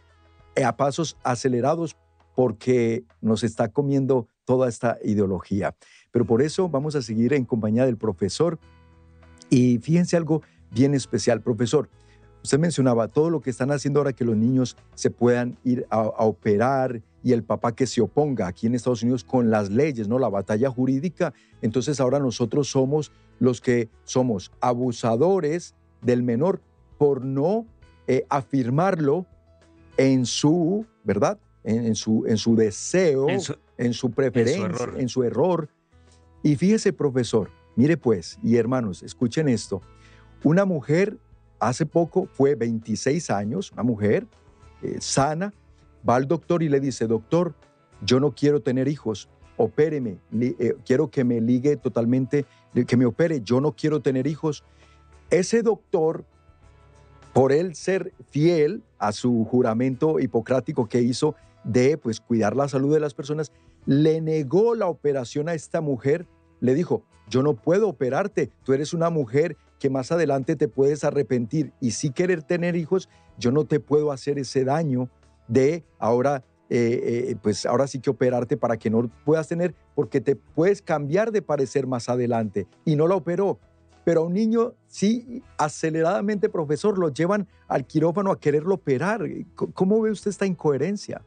a 0.63 0.75
pasos 0.75 1.17
acelerados 1.23 1.95
porque 2.35 3.03
nos 3.21 3.43
está 3.43 3.69
comiendo 3.69 4.27
toda 4.45 4.69
esta 4.69 4.97
ideología. 5.03 5.75
Pero 6.11 6.25
por 6.25 6.41
eso 6.41 6.69
vamos 6.69 6.95
a 6.95 7.01
seguir 7.01 7.33
en 7.33 7.45
compañía 7.45 7.85
del 7.85 7.97
profesor. 7.97 8.59
Y 9.49 9.79
fíjense 9.79 10.17
algo 10.17 10.41
bien 10.71 10.93
especial, 10.93 11.41
profesor. 11.41 11.89
Usted 12.43 12.59
mencionaba 12.59 13.07
todo 13.07 13.29
lo 13.29 13.41
que 13.41 13.49
están 13.49 13.71
haciendo 13.71 13.99
ahora 13.99 14.13
que 14.13 14.23
los 14.23 14.37
niños 14.37 14.77
se 14.93 15.09
puedan 15.09 15.57
ir 15.63 15.85
a, 15.89 15.99
operar 16.01 17.01
y 17.23 17.33
el 17.33 17.43
papá 17.43 17.75
que 17.75 17.87
se 17.87 18.01
oponga 18.01 18.47
aquí 18.47 18.67
en 18.67 18.75
Estados 18.75 19.03
Unidos 19.03 19.23
con 19.23 19.49
las 19.49 19.69
leyes, 19.69 20.07
¿no? 20.07 20.17
La 20.17 20.29
batalla 20.29 20.69
jurídica. 20.69 21.33
Entonces 21.61 21.99
ahora 21.99 22.19
nosotros 22.19 22.69
somos 22.69 23.11
los 23.39 23.61
que 23.61 23.89
somos 24.03 24.51
abusadores 24.61 25.75
del 26.01 26.23
menor 26.23 26.61
por 26.97 27.23
no 27.23 27.65
eh, 28.07 28.25
afirmarlo 28.29 29.25
en 29.97 30.25
su, 30.25 30.85
¿verdad? 31.03 31.39
En, 31.63 31.95
su, 31.95 32.23
en 32.27 32.37
su 32.37 32.55
deseo, 32.55 33.27
en 33.29 33.93
su, 33.93 34.11
preferencia, 34.11 34.89
en 34.95 35.09
su 35.09 35.23
error. 35.23 35.67
Y 36.41 36.55
fíjese, 36.55 36.93
profesor, 36.93 37.49
mire 37.75 37.97
pues, 37.97 38.39
y 38.41 38.55
hermanos, 38.55 39.03
escuchen 39.03 39.49
esto. 39.49 39.81
Una 40.43 40.63
mujer 40.63 41.17
hace 41.59 41.85
poco 41.85 42.27
fue 42.31 42.55
26 42.55 43.29
años, 43.31 43.71
una 43.73 43.83
mujer 43.83 44.27
eh, 44.81 44.97
sana, 44.99 45.53
va 46.07 46.15
al 46.15 46.27
doctor 46.27 46.63
y 46.63 46.69
le 46.69 46.79
dice, 46.79 47.07
doctor, 47.07 47.53
yo 48.01 48.19
no 48.19 48.31
quiero 48.31 48.61
tener 48.61 48.87
hijos, 48.87 49.27
opéreme, 49.57 50.19
eh, 50.39 50.75
quiero 50.85 51.09
que 51.09 51.23
me 51.23 51.41
ligue 51.41 51.75
totalmente, 51.75 52.45
que 52.87 52.97
me 52.97 53.05
opere, 53.05 53.41
yo 53.41 53.59
no 53.59 53.73
quiero 53.73 53.99
tener 53.99 54.27
hijos. 54.27 54.63
Ese 55.29 55.63
doctor, 55.63 56.23
por 57.33 57.51
él 57.51 57.75
ser 57.75 58.13
fiel 58.29 58.83
a 58.99 59.11
su 59.11 59.45
juramento 59.45 60.19
hipocrático 60.19 60.87
que 60.87 61.01
hizo 61.01 61.35
de 61.63 61.97
pues 61.97 62.21
cuidar 62.21 62.55
la 62.55 62.69
salud 62.69 62.93
de 62.93 62.99
las 62.99 63.13
personas, 63.13 63.51
le 63.85 64.21
negó 64.21 64.75
la 64.75 64.87
operación 64.87 65.49
a 65.49 65.53
esta 65.53 65.81
mujer, 65.81 66.27
le 66.61 66.73
dijo, 66.73 67.03
yo 67.29 67.43
no 67.43 67.55
puedo 67.55 67.89
operarte, 67.89 68.51
tú 68.63 68.73
eres 68.73 68.93
una 68.93 69.09
mujer 69.09 69.57
que 69.79 69.89
más 69.89 70.11
adelante 70.11 70.55
te 70.55 70.67
puedes 70.67 71.03
arrepentir 71.03 71.73
y 71.81 71.91
si 71.91 72.11
querer 72.11 72.43
tener 72.43 72.75
hijos, 72.75 73.09
yo 73.37 73.51
no 73.51 73.65
te 73.65 73.79
puedo 73.79 74.11
hacer 74.11 74.39
ese 74.39 74.63
daño 74.63 75.09
de 75.47 75.83
ahora, 75.99 76.43
eh, 76.69 77.29
eh, 77.29 77.35
pues 77.41 77.65
ahora 77.65 77.87
sí 77.87 77.99
que 77.99 78.09
operarte 78.09 78.57
para 78.57 78.77
que 78.77 78.89
no 78.89 79.09
puedas 79.25 79.47
tener, 79.47 79.73
porque 79.95 80.21
te 80.21 80.35
puedes 80.35 80.81
cambiar 80.81 81.31
de 81.31 81.41
parecer 81.41 81.87
más 81.87 82.09
adelante 82.09 82.67
y 82.85 82.95
no 82.95 83.07
la 83.07 83.15
operó. 83.15 83.59
Pero 84.03 84.21
a 84.21 84.23
un 84.23 84.33
niño 84.33 84.73
sí, 84.87 85.43
aceleradamente, 85.57 86.47
profesor, 86.49 86.97
lo 86.97 87.09
llevan 87.09 87.47
al 87.67 87.85
quirófano 87.85 88.31
a 88.31 88.39
quererlo 88.39 88.75
operar. 88.75 89.21
¿Cómo 89.55 90.01
ve 90.01 90.11
usted 90.11 90.31
esta 90.31 90.45
incoherencia? 90.45 91.21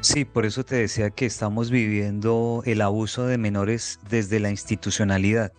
Sí, 0.00 0.24
por 0.24 0.46
eso 0.46 0.64
te 0.64 0.76
decía 0.76 1.10
que 1.10 1.26
estamos 1.26 1.70
viviendo 1.70 2.62
el 2.64 2.80
abuso 2.80 3.26
de 3.26 3.38
menores 3.38 4.00
desde 4.08 4.40
la 4.40 4.50
institucionalidad 4.50 5.52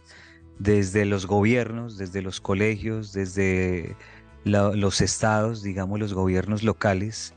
desde 0.61 1.05
los 1.05 1.25
gobiernos, 1.25 1.97
desde 1.97 2.21
los 2.21 2.39
colegios, 2.39 3.13
desde 3.13 3.95
los 4.43 5.01
estados, 5.01 5.63
digamos 5.63 5.99
los 5.99 6.13
gobiernos 6.13 6.61
locales. 6.61 7.33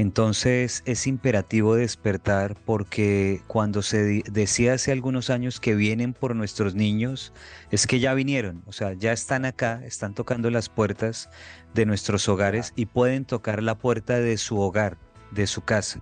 Entonces 0.00 0.82
es 0.86 1.06
imperativo 1.06 1.74
despertar 1.74 2.56
porque 2.64 3.42
cuando 3.46 3.82
se 3.82 4.22
decía 4.32 4.72
hace 4.72 4.92
algunos 4.92 5.28
años 5.28 5.60
que 5.60 5.74
vienen 5.74 6.14
por 6.14 6.34
nuestros 6.34 6.74
niños, 6.74 7.34
es 7.70 7.86
que 7.86 8.00
ya 8.00 8.14
vinieron, 8.14 8.62
o 8.64 8.72
sea, 8.72 8.94
ya 8.94 9.12
están 9.12 9.44
acá, 9.44 9.82
están 9.84 10.14
tocando 10.14 10.48
las 10.48 10.70
puertas 10.70 11.28
de 11.74 11.84
nuestros 11.84 12.30
hogares 12.30 12.72
y 12.76 12.86
pueden 12.86 13.26
tocar 13.26 13.62
la 13.62 13.76
puerta 13.76 14.18
de 14.20 14.38
su 14.38 14.58
hogar, 14.58 14.96
de 15.32 15.46
su 15.46 15.60
casa. 15.60 16.00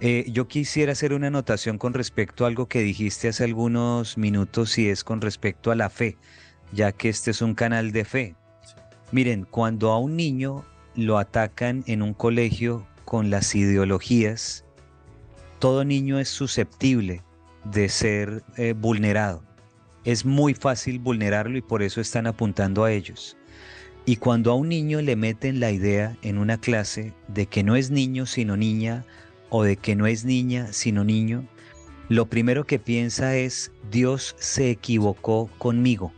Eh, 0.00 0.24
yo 0.28 0.46
quisiera 0.46 0.92
hacer 0.92 1.12
una 1.12 1.26
anotación 1.26 1.78
con 1.78 1.94
respecto 1.94 2.44
a 2.44 2.46
algo 2.46 2.68
que 2.68 2.82
dijiste 2.82 3.26
hace 3.26 3.42
algunos 3.42 4.16
minutos 4.16 4.78
y 4.78 4.88
es 4.88 5.02
con 5.02 5.20
respecto 5.20 5.72
a 5.72 5.74
la 5.74 5.90
fe, 5.90 6.16
ya 6.72 6.92
que 6.92 7.08
este 7.08 7.32
es 7.32 7.42
un 7.42 7.56
canal 7.56 7.90
de 7.90 8.04
fe. 8.04 8.36
Miren, 9.10 9.48
cuando 9.50 9.90
a 9.90 9.98
un 9.98 10.14
niño 10.14 10.64
lo 10.94 11.18
atacan 11.18 11.82
en 11.88 12.02
un 12.02 12.14
colegio 12.14 12.86
con 13.12 13.28
las 13.28 13.54
ideologías, 13.54 14.64
todo 15.58 15.84
niño 15.84 16.18
es 16.18 16.30
susceptible 16.30 17.20
de 17.62 17.90
ser 17.90 18.42
eh, 18.56 18.72
vulnerado. 18.72 19.42
Es 20.06 20.24
muy 20.24 20.54
fácil 20.54 20.98
vulnerarlo 20.98 21.58
y 21.58 21.60
por 21.60 21.82
eso 21.82 22.00
están 22.00 22.26
apuntando 22.26 22.84
a 22.84 22.90
ellos. 22.90 23.36
Y 24.06 24.16
cuando 24.16 24.50
a 24.50 24.54
un 24.54 24.70
niño 24.70 25.02
le 25.02 25.14
meten 25.14 25.60
la 25.60 25.70
idea 25.70 26.16
en 26.22 26.38
una 26.38 26.56
clase 26.56 27.12
de 27.28 27.44
que 27.44 27.62
no 27.62 27.76
es 27.76 27.90
niño 27.90 28.24
sino 28.24 28.56
niña, 28.56 29.04
o 29.50 29.62
de 29.62 29.76
que 29.76 29.94
no 29.94 30.06
es 30.06 30.24
niña 30.24 30.72
sino 30.72 31.04
niño, 31.04 31.46
lo 32.08 32.30
primero 32.30 32.64
que 32.64 32.78
piensa 32.78 33.36
es 33.36 33.72
Dios 33.90 34.34
se 34.38 34.70
equivocó 34.70 35.50
conmigo, 35.58 36.14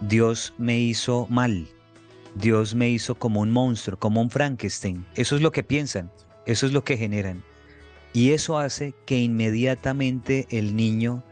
Dios 0.00 0.54
me 0.58 0.78
hizo 0.78 1.26
mal, 1.28 1.66
Dios 2.34 2.74
me 2.74 2.88
hizo 2.90 3.14
como 3.14 3.40
un 3.40 3.50
monstruo, 3.50 3.98
como 3.98 4.20
un 4.20 4.30
Frankenstein. 4.30 5.04
Eso 5.14 5.36
es 5.36 5.42
lo 5.42 5.52
que 5.52 5.62
piensan, 5.62 6.10
eso 6.46 6.66
es 6.66 6.72
lo 6.72 6.84
que 6.84 6.96
generan. 6.96 7.42
Y 8.12 8.32
eso 8.32 8.58
hace 8.58 8.94
que 9.06 9.18
inmediatamente 9.18 10.46
el 10.50 10.74
niño 10.76 11.22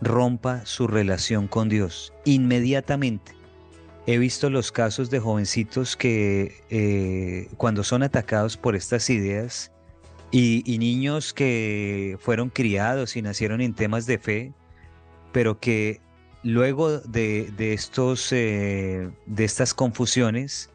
rompa 0.00 0.64
su 0.66 0.86
relación 0.86 1.48
con 1.48 1.68
Dios, 1.68 2.12
inmediatamente. 2.24 3.32
He 4.06 4.18
visto 4.18 4.48
los 4.48 4.72
casos 4.72 5.10
de 5.10 5.20
jovencitos 5.20 5.96
que 5.96 6.62
eh, 6.70 7.48
cuando 7.56 7.84
son 7.84 8.02
atacados 8.02 8.56
por 8.56 8.74
estas 8.76 9.10
ideas, 9.10 9.72
y, 10.30 10.78
niños 10.78 11.32
que 11.32 12.16
fueron 12.20 12.50
criados 12.50 13.16
y 13.16 13.22
nacieron 13.22 13.60
en 13.60 13.74
temas 13.74 14.06
de 14.06 14.18
fe, 14.18 14.52
pero 15.32 15.58
que 15.58 16.00
luego 16.42 16.98
de, 16.98 17.52
estos, 17.58 18.32
eh, 18.32 19.10
de 19.26 19.44
estas 19.44 19.74
confusiones, 19.74 20.70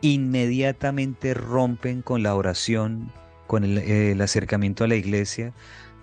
inmediatamente 0.00 1.34
rompen 1.34 2.02
con 2.02 2.22
la 2.22 2.34
oración, 2.34 3.10
con 3.46 3.64
el, 3.64 4.20
acercamiento 4.20 4.84
a 4.84 4.88
la 4.88 4.96
iglesia. 4.96 5.52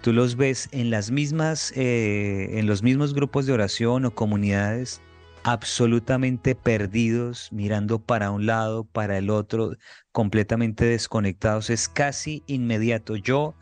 Tú 0.01 0.13
los 0.13 0.35
ves 0.35 0.69
en 0.71 0.89
las 0.91 1.09
mismas, 1.09 1.73
eh, 1.75 2.59
en 2.59 2.67
los 2.67 2.83
mismos 2.83 3.13
grupos 3.13 3.45
de 3.45 3.53
oración 3.53 4.05
o 4.05 4.13
comunidades 4.13 5.01
absolutamente 5.43 6.55
perdidos, 6.55 7.49
mirando 7.53 7.99
para 7.99 8.31
un 8.31 8.45
lado, 8.45 8.83
para 8.83 9.17
el 9.17 9.29
otro, 9.29 9.77
completamente 10.11 10.83
desconectados. 10.83 11.69
Es 11.69 11.87
casi 11.87 12.43
inmediato. 12.47 13.15
Yo 13.15 13.55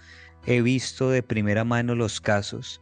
he 0.48 0.62
visto 0.62 1.12
de 1.12 1.22
primera 1.22 1.64
mano 1.64 1.94
los 1.94 2.20
casos 2.22 2.82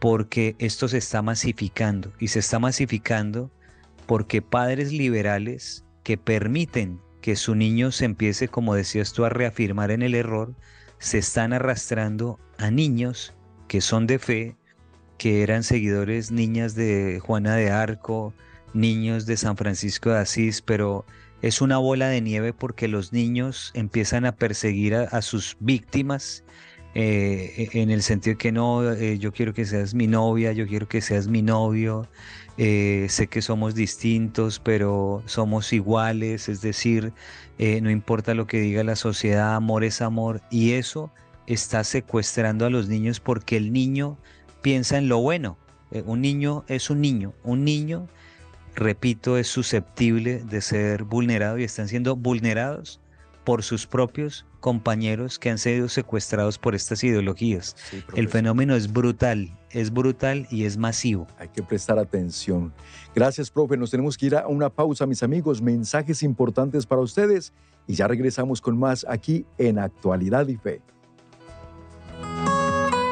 porque 0.00 0.56
esto 0.58 0.88
se 0.88 0.98
está 0.98 1.22
masificando 1.22 2.12
y 2.18 2.28
se 2.28 2.40
está 2.40 2.58
masificando 2.58 3.50
porque 4.06 4.42
padres 4.42 4.92
liberales 4.92 5.84
que 6.02 6.18
permiten 6.18 7.00
que 7.20 7.36
su 7.36 7.54
niño 7.54 7.92
se 7.92 8.06
empiece, 8.06 8.48
como 8.48 8.74
decías 8.74 9.12
tú, 9.12 9.24
a 9.24 9.28
reafirmar 9.28 9.90
en 9.90 10.02
el 10.02 10.14
error, 10.14 10.54
se 10.98 11.18
están 11.18 11.52
arrastrando 11.52 12.40
a 12.58 12.70
niños 12.70 13.34
que 13.68 13.80
son 13.80 14.06
de 14.06 14.18
fe, 14.18 14.56
que 15.18 15.42
eran 15.42 15.62
seguidores 15.62 16.30
niñas 16.32 16.74
de 16.74 17.20
Juana 17.22 17.54
de 17.54 17.70
Arco, 17.70 18.34
niños 18.72 19.26
de 19.26 19.36
San 19.36 19.56
Francisco 19.56 20.10
de 20.10 20.18
Asís, 20.18 20.62
pero 20.62 21.04
es 21.42 21.60
una 21.60 21.78
bola 21.78 22.08
de 22.08 22.20
nieve 22.20 22.52
porque 22.52 22.88
los 22.88 23.12
niños 23.12 23.70
empiezan 23.74 24.24
a 24.24 24.36
perseguir 24.36 24.94
a, 24.94 25.22
sus 25.22 25.56
víctimas 25.60 26.44
eh, 26.94 27.68
en 27.72 27.90
el 27.90 28.02
sentido 28.02 28.36
que 28.36 28.50
no, 28.50 28.90
eh, 28.92 29.18
yo 29.18 29.32
quiero 29.32 29.54
que 29.54 29.64
seas 29.64 29.94
mi 29.94 30.08
novia, 30.08 30.52
yo 30.52 30.66
quiero 30.66 30.88
que 30.88 31.00
seas 31.00 31.28
mi 31.28 31.40
novio, 31.40 32.08
eh, 32.58 33.06
sé 33.08 33.28
que 33.28 33.42
somos 33.42 33.74
distintos, 33.74 34.58
pero 34.58 35.22
somos 35.26 35.72
iguales, 35.72 36.48
es 36.48 36.60
decir, 36.60 37.12
no 37.58 37.90
importa 37.90 38.34
lo 38.34 38.46
que 38.46 38.58
diga 38.58 38.82
la 38.84 38.96
sociedad, 38.96 39.54
amor 39.54 39.84
es 39.84 40.00
amor, 40.00 40.40
y 40.50 40.72
eso 40.72 41.12
está 41.46 41.84
secuestrando 41.84 42.64
a 42.64 42.70
los 42.70 42.88
niños 42.88 43.20
porque 43.20 43.56
el 43.58 43.72
niño 43.72 44.16
piensa 44.62 44.96
en 44.96 45.08
lo 45.08 45.18
bueno, 45.18 45.58
un 46.06 46.22
niño 46.22 46.64
es 46.68 46.88
un 46.88 47.02
niño, 47.02 47.34
un 47.44 47.64
niño, 47.64 48.08
repito, 48.74 49.36
es 49.36 49.48
susceptible 49.48 50.42
de 50.42 50.62
ser 50.62 51.04
vulnerado 51.04 51.58
y 51.58 51.64
están 51.64 51.86
siendo 51.88 52.16
vulnerados 52.16 53.00
por 53.44 53.62
sus 53.62 53.86
propios 53.86 54.46
compañeros 54.60 55.38
que 55.38 55.50
han 55.50 55.58
sido 55.58 55.88
secuestrados 55.88 56.58
por 56.58 56.74
estas 56.74 57.02
ideologías. 57.02 57.76
el 58.14 58.28
fenómeno 58.28 58.74
es 58.74 58.92
brutal, 58.92 59.58
es 59.70 59.92
brutal 59.92 60.46
y 60.50 60.64
es 60.64 60.76
masivo. 60.76 61.26
Hay 61.38 61.48
que 61.48 61.62
prestar 61.62 61.98
atención. 61.98 62.72
Gracias, 63.14 63.50
profe. 63.50 63.76
Nos 63.76 63.90
tenemos 63.90 64.16
que 64.16 64.26
ir 64.26 64.36
a 64.36 64.46
una 64.46 64.68
pausa, 64.68 65.06
mis 65.06 65.22
amigos. 65.22 65.62
Mensajes 65.62 66.22
importantes 66.22 66.86
para 66.86 67.00
ustedes 67.00 67.52
y 67.86 67.94
ya 67.94 68.06
regresamos 68.06 68.60
con 68.60 68.78
más 68.78 69.06
aquí 69.08 69.46
en 69.58 69.78
Actualidad 69.78 70.46
y 70.48 70.56
Fe. 70.56 70.82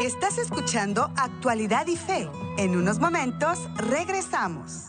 Estás 0.02 0.38
escuchando 0.38 1.10
Actualidad 1.16 1.86
y 1.86 1.96
Fe. 1.96 2.28
En 2.56 2.76
unos 2.76 2.98
momentos 2.98 3.58
regresamos. 3.76 4.88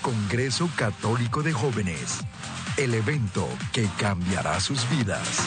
Congreso 0.00 0.70
Católico 0.74 1.42
de 1.42 1.52
Jóvenes 1.52 2.20
el 2.76 2.94
evento 2.94 3.48
que 3.72 3.86
cambiará 3.98 4.60
sus 4.60 4.88
vidas. 4.90 5.46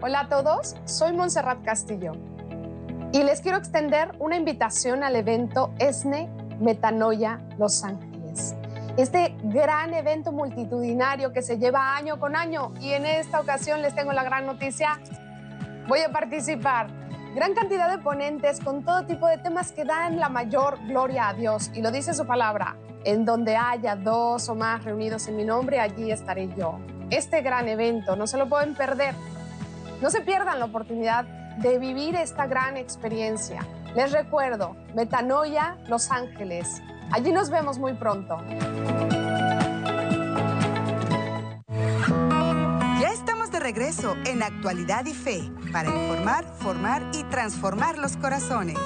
Hola 0.00 0.20
a 0.20 0.28
todos, 0.28 0.76
soy 0.84 1.12
Montserrat 1.12 1.64
Castillo 1.64 2.12
y 3.12 3.22
les 3.22 3.40
quiero 3.40 3.58
extender 3.58 4.12
una 4.18 4.36
invitación 4.36 5.04
al 5.04 5.16
evento 5.16 5.72
ESNE 5.78 6.28
Metanoia 6.60 7.40
Los 7.58 7.84
Ángeles 7.84 8.54
este 8.96 9.34
gran 9.42 9.92
evento 9.92 10.30
multitudinario 10.30 11.32
que 11.32 11.42
se 11.42 11.58
lleva 11.58 11.96
año 11.96 12.20
con 12.20 12.36
año 12.36 12.72
y 12.80 12.92
en 12.92 13.06
esta 13.06 13.40
ocasión 13.40 13.82
les 13.82 13.94
tengo 13.94 14.12
la 14.12 14.22
gran 14.22 14.46
noticia, 14.46 15.00
voy 15.88 16.00
a 16.00 16.12
participar. 16.12 16.86
Gran 17.34 17.54
cantidad 17.54 17.90
de 17.90 17.98
ponentes 17.98 18.60
con 18.60 18.84
todo 18.84 19.04
tipo 19.06 19.26
de 19.26 19.38
temas 19.38 19.72
que 19.72 19.84
dan 19.84 20.20
la 20.20 20.28
mayor 20.28 20.78
gloria 20.86 21.28
a 21.28 21.34
Dios 21.34 21.72
y 21.74 21.82
lo 21.82 21.90
dice 21.90 22.14
su 22.14 22.24
palabra, 22.24 22.76
en 23.02 23.24
donde 23.24 23.56
haya 23.56 23.96
dos 23.96 24.48
o 24.48 24.54
más 24.54 24.84
reunidos 24.84 25.26
en 25.26 25.36
mi 25.36 25.44
nombre, 25.44 25.80
allí 25.80 26.12
estaré 26.12 26.48
yo. 26.56 26.78
Este 27.10 27.42
gran 27.42 27.66
evento, 27.66 28.14
no 28.14 28.28
se 28.28 28.38
lo 28.38 28.48
pueden 28.48 28.76
perder. 28.76 29.16
No 30.00 30.10
se 30.10 30.20
pierdan 30.20 30.60
la 30.60 30.66
oportunidad 30.66 31.24
de 31.58 31.78
vivir 31.78 32.14
esta 32.14 32.46
gran 32.46 32.76
experiencia. 32.76 33.66
Les 33.96 34.12
recuerdo, 34.12 34.76
Metanoia, 34.94 35.76
Los 35.88 36.12
Ángeles, 36.12 36.82
Allí 37.10 37.32
nos 37.32 37.50
vemos 37.50 37.78
muy 37.78 37.94
pronto. 37.94 38.38
Ya 43.00 43.12
estamos 43.12 43.50
de 43.50 43.60
regreso 43.60 44.14
en 44.26 44.42
Actualidad 44.42 45.04
y 45.06 45.14
Fe 45.14 45.50
para 45.72 45.88
informar, 45.88 46.44
formar 46.58 47.10
y 47.12 47.24
transformar 47.24 47.98
los 47.98 48.16
corazones. 48.16 48.78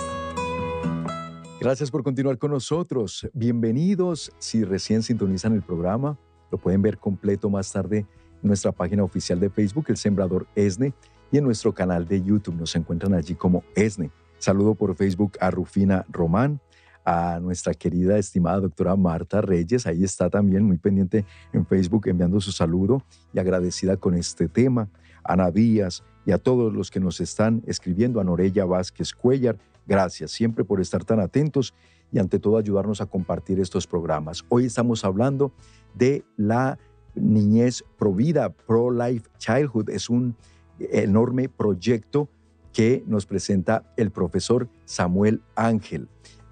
Gracias 1.60 1.90
por 1.90 2.04
continuar 2.04 2.38
con 2.38 2.52
nosotros. 2.52 3.28
Bienvenidos. 3.32 4.30
Si 4.38 4.62
recién 4.62 5.02
sintonizan 5.02 5.54
el 5.54 5.62
programa, 5.62 6.16
lo 6.50 6.58
pueden 6.58 6.82
ver 6.82 6.98
completo 6.98 7.50
más 7.50 7.72
tarde 7.72 8.06
en 8.42 8.48
nuestra 8.48 8.70
página 8.70 9.02
oficial 9.02 9.40
de 9.40 9.50
Facebook, 9.50 9.86
El 9.88 9.96
Sembrador 9.96 10.46
ESNE, 10.54 10.94
y 11.30 11.38
en 11.38 11.44
nuestro 11.44 11.74
canal 11.74 12.06
de 12.06 12.22
YouTube. 12.22 12.54
Nos 12.54 12.74
encuentran 12.76 13.14
allí 13.14 13.34
como 13.34 13.64
ESNE. 13.74 14.10
Saludo 14.38 14.74
por 14.74 14.94
Facebook 14.94 15.32
a 15.40 15.50
Rufina 15.50 16.06
Román, 16.08 16.60
a 17.09 17.40
nuestra 17.40 17.72
querida, 17.72 18.18
estimada 18.18 18.61
doctora 18.61 18.94
Marta 18.94 19.40
Reyes. 19.40 19.86
Ahí 19.86 20.04
está 20.04 20.28
también 20.28 20.62
muy 20.62 20.76
pendiente 20.76 21.24
en 21.54 21.64
Facebook 21.64 22.06
enviando 22.06 22.38
su 22.38 22.52
saludo 22.52 23.02
y 23.32 23.38
agradecida 23.38 23.96
con 23.96 24.12
este 24.12 24.46
tema. 24.46 24.90
Ana 25.24 25.50
Díaz 25.50 26.04
y 26.26 26.32
a 26.32 26.38
todos 26.38 26.74
los 26.74 26.90
que 26.90 27.00
nos 27.00 27.22
están 27.22 27.62
escribiendo, 27.66 28.20
a 28.20 28.24
Norella 28.24 28.66
Vázquez 28.66 29.14
Cuellar, 29.14 29.56
gracias 29.86 30.32
siempre 30.32 30.64
por 30.64 30.82
estar 30.82 31.02
tan 31.02 31.18
atentos 31.18 31.72
y 32.12 32.18
ante 32.18 32.38
todo 32.38 32.59
ayudarnos 32.59 33.00
a 33.00 33.06
compartir 33.06 33.59
estos 33.59 33.86
programas. 33.86 34.44
Hoy 34.50 34.66
estamos 34.66 35.02
hablando 35.02 35.54
de 35.94 36.24
la 36.36 36.78
niñez 37.14 37.84
provida, 37.96 38.50
Pro 38.50 38.90
Life 38.90 39.30
Childhood. 39.38 39.88
Es 39.88 40.11
un 40.11 40.36
enorme 40.78 41.48
proyecto 41.48 42.28
que 42.74 43.02
nos 43.06 43.24
presenta 43.24 43.90
el 43.96 44.11
profesor 44.11 44.68
Samuel 44.84 45.40
Ángel. 45.56 46.06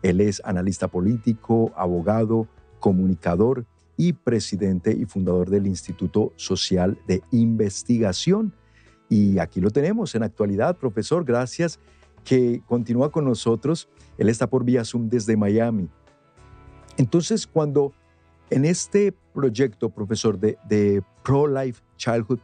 Él 0.06 0.20
es 0.20 0.40
analista 0.44 0.86
político, 0.86 1.72
abogado, 1.74 2.46
comunicador 2.78 3.66
y 3.96 4.12
presidente 4.12 4.92
y 4.92 5.04
fundador 5.04 5.50
del 5.50 5.66
Instituto 5.66 6.32
Social 6.36 6.96
de 7.08 7.24
Investigación. 7.32 8.52
Y 9.08 9.40
aquí 9.40 9.60
lo 9.60 9.72
tenemos 9.72 10.14
en 10.14 10.22
actualidad, 10.22 10.76
profesor, 10.76 11.24
gracias, 11.24 11.80
que 12.22 12.62
continúa 12.68 13.10
con 13.10 13.24
nosotros. 13.24 13.88
Él 14.16 14.28
está 14.28 14.48
por 14.48 14.64
vía 14.64 14.84
Zoom 14.84 15.08
desde 15.08 15.36
Miami. 15.36 15.88
Entonces, 16.98 17.44
cuando 17.44 17.92
en 18.50 18.64
este 18.64 19.12
proyecto, 19.34 19.90
profesor, 19.90 20.38
de, 20.38 21.02
Pro-Life 21.24 21.82
Childhood, 21.96 22.38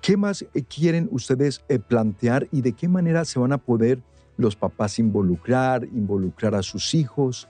¿qué 0.00 0.16
más 0.16 0.44
quieren 0.68 1.08
ustedes 1.10 1.64
eh, 1.68 1.80
plantear 1.80 2.46
y 2.52 2.60
de 2.60 2.74
qué 2.74 2.86
manera 2.86 3.24
se 3.24 3.40
van 3.40 3.50
a 3.50 3.58
poder 3.58 4.04
los 4.42 4.56
papás 4.56 4.98
involucrar, 4.98 5.84
involucrar 5.84 6.54
a 6.54 6.62
sus 6.62 6.94
hijos? 6.94 7.48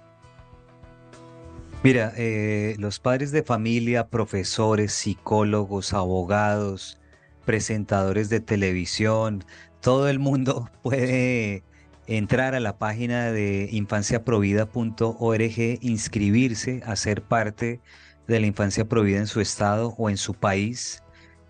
Mira, 1.82 2.12
eh, 2.16 2.76
los 2.78 3.00
padres 3.00 3.32
de 3.32 3.42
familia, 3.42 4.06
profesores, 4.06 4.92
psicólogos, 4.92 5.92
abogados, 5.92 7.00
presentadores 7.44 8.28
de 8.28 8.38
televisión, 8.38 9.44
todo 9.80 10.08
el 10.08 10.20
mundo 10.20 10.70
puede 10.82 11.64
entrar 12.06 12.54
a 12.54 12.60
la 12.60 12.78
página 12.78 13.32
de 13.32 13.68
infanciaprovida.org, 13.72 15.78
inscribirse 15.80 16.82
a 16.86 16.94
ser 16.94 17.22
parte 17.22 17.80
de 18.28 18.40
la 18.40 18.46
infancia 18.46 18.84
provida 18.84 19.18
en 19.18 19.26
su 19.26 19.40
estado 19.40 19.96
o 19.98 20.08
en 20.08 20.18
su 20.18 20.34
país. 20.34 21.01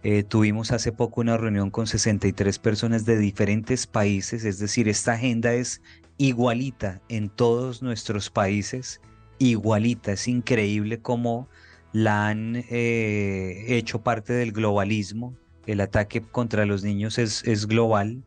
Eh, 0.04 0.24
tuvimos 0.24 0.72
hace 0.72 0.90
poco 0.90 1.20
una 1.20 1.36
reunión 1.36 1.70
con 1.70 1.86
63 1.86 2.58
personas 2.58 3.04
de 3.04 3.18
diferentes 3.18 3.86
países, 3.86 4.44
es 4.44 4.58
decir, 4.58 4.88
esta 4.88 5.12
agenda 5.12 5.52
es 5.54 5.80
igualita 6.18 7.00
en 7.08 7.28
todos 7.28 7.82
nuestros 7.82 8.28
países, 8.28 9.00
igualita, 9.38 10.12
es 10.12 10.26
increíble 10.26 11.00
cómo 11.00 11.48
la 11.92 12.28
han 12.28 12.64
eh, 12.68 13.64
hecho 13.68 14.02
parte 14.02 14.32
del 14.32 14.50
globalismo, 14.52 15.36
el 15.66 15.80
ataque 15.80 16.20
contra 16.20 16.66
los 16.66 16.82
niños 16.82 17.18
es, 17.18 17.66
global. 17.66 18.24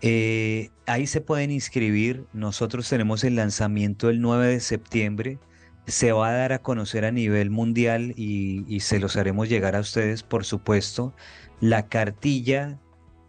Eh, 0.00 0.70
ahí 0.86 1.06
se 1.06 1.20
pueden 1.20 1.50
inscribir, 1.50 2.24
nosotros 2.32 2.88
tenemos 2.88 3.22
el 3.24 3.36
lanzamiento 3.36 4.08
el 4.08 4.22
9 4.22 4.46
de 4.46 4.60
septiembre, 4.60 5.38
se 5.86 6.12
va 6.12 6.30
a 6.30 6.32
dar 6.32 6.52
a 6.52 6.58
conocer 6.58 7.04
a 7.04 7.12
nivel 7.12 7.50
mundial 7.50 8.12
y, 8.16 8.80
se 8.80 8.98
los 8.98 9.16
haremos 9.16 9.48
llegar 9.48 9.76
a 9.76 9.80
ustedes, 9.80 10.22
por 10.22 10.44
supuesto, 10.44 11.14
la 11.60 11.86
cartilla 11.88 12.78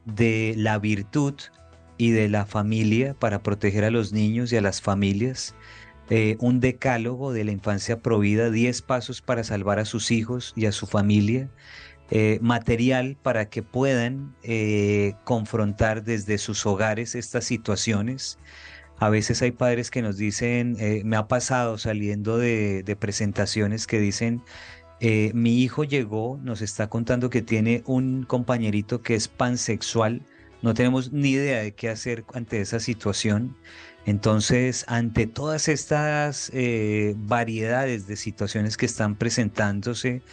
de 0.05 0.53
la 0.57 0.79
virtud 0.79 1.35
y 1.97 2.11
de 2.11 2.29
la 2.29 2.45
familia 2.45 3.13
para 3.13 3.43
proteger 3.43 3.83
a 3.83 3.91
los 3.91 4.11
niños 4.13 4.51
y 4.51 4.57
a 4.57 4.61
las 4.61 4.81
familias. 4.81 5.55
Eh, 6.09 6.37
un 6.39 6.59
decálogo 6.59 7.33
de 7.33 7.43
la 7.43 7.51
infancia 7.51 7.99
provida, 8.01 8.49
10 8.49 8.81
pasos 8.81 9.21
para 9.21 9.43
salvar 9.43 9.79
a 9.79 9.85
sus 9.85 10.11
hijos 10.11 10.53
y 10.55 10.65
a 10.65 10.71
su 10.71 10.87
familia. 10.87 11.49
eh, 12.09 12.39
material 12.41 13.17
para 13.21 13.49
que 13.49 13.63
puedan 13.63 14.33
eh, 14.43 15.15
confrontar 15.25 16.03
desde 16.05 16.37
sus 16.37 16.65
hogares 16.65 17.15
estas 17.15 17.43
situaciones. 17.43 18.39
A 18.99 19.09
veces 19.09 19.41
hay 19.43 19.51
padres 19.51 19.91
que 19.91 20.01
nos 20.01 20.17
dicen, 20.17 20.75
eh, 20.79 21.03
me 21.05 21.17
ha 21.17 21.27
pasado 21.27 21.77
saliendo 21.77 22.37
de, 22.37 22.81
de 22.83 22.95
presentaciones 22.95 23.85
que 23.85 23.99
dicen, 23.99 24.41
mi 25.33 25.61
hijo 25.61 25.83
llegó, 25.83 26.39
nos 26.41 26.63
está 26.63 26.89
contando 26.89 27.29
que 27.29 27.43
tiene 27.43 27.83
un 27.85 28.23
compañerito 28.23 29.03
que 29.03 29.13
es 29.13 29.27
pansexual, 29.27 30.23
no 30.63 30.73
tenemos 30.73 31.11
ni 31.13 31.29
idea 31.29 31.61
de 31.61 31.73
qué 31.73 31.89
hacer 31.89 32.25
ante 32.33 32.59
esa 32.61 32.79
situación. 32.79 33.55
Entonces, 34.07 34.85
ante 34.87 35.27
todas 35.27 35.67
estas 35.67 36.51
variedades 37.15 38.07
de 38.07 38.15
situaciones 38.15 38.75
que 38.75 38.87
están 38.87 39.15
presentándose, 39.15 40.23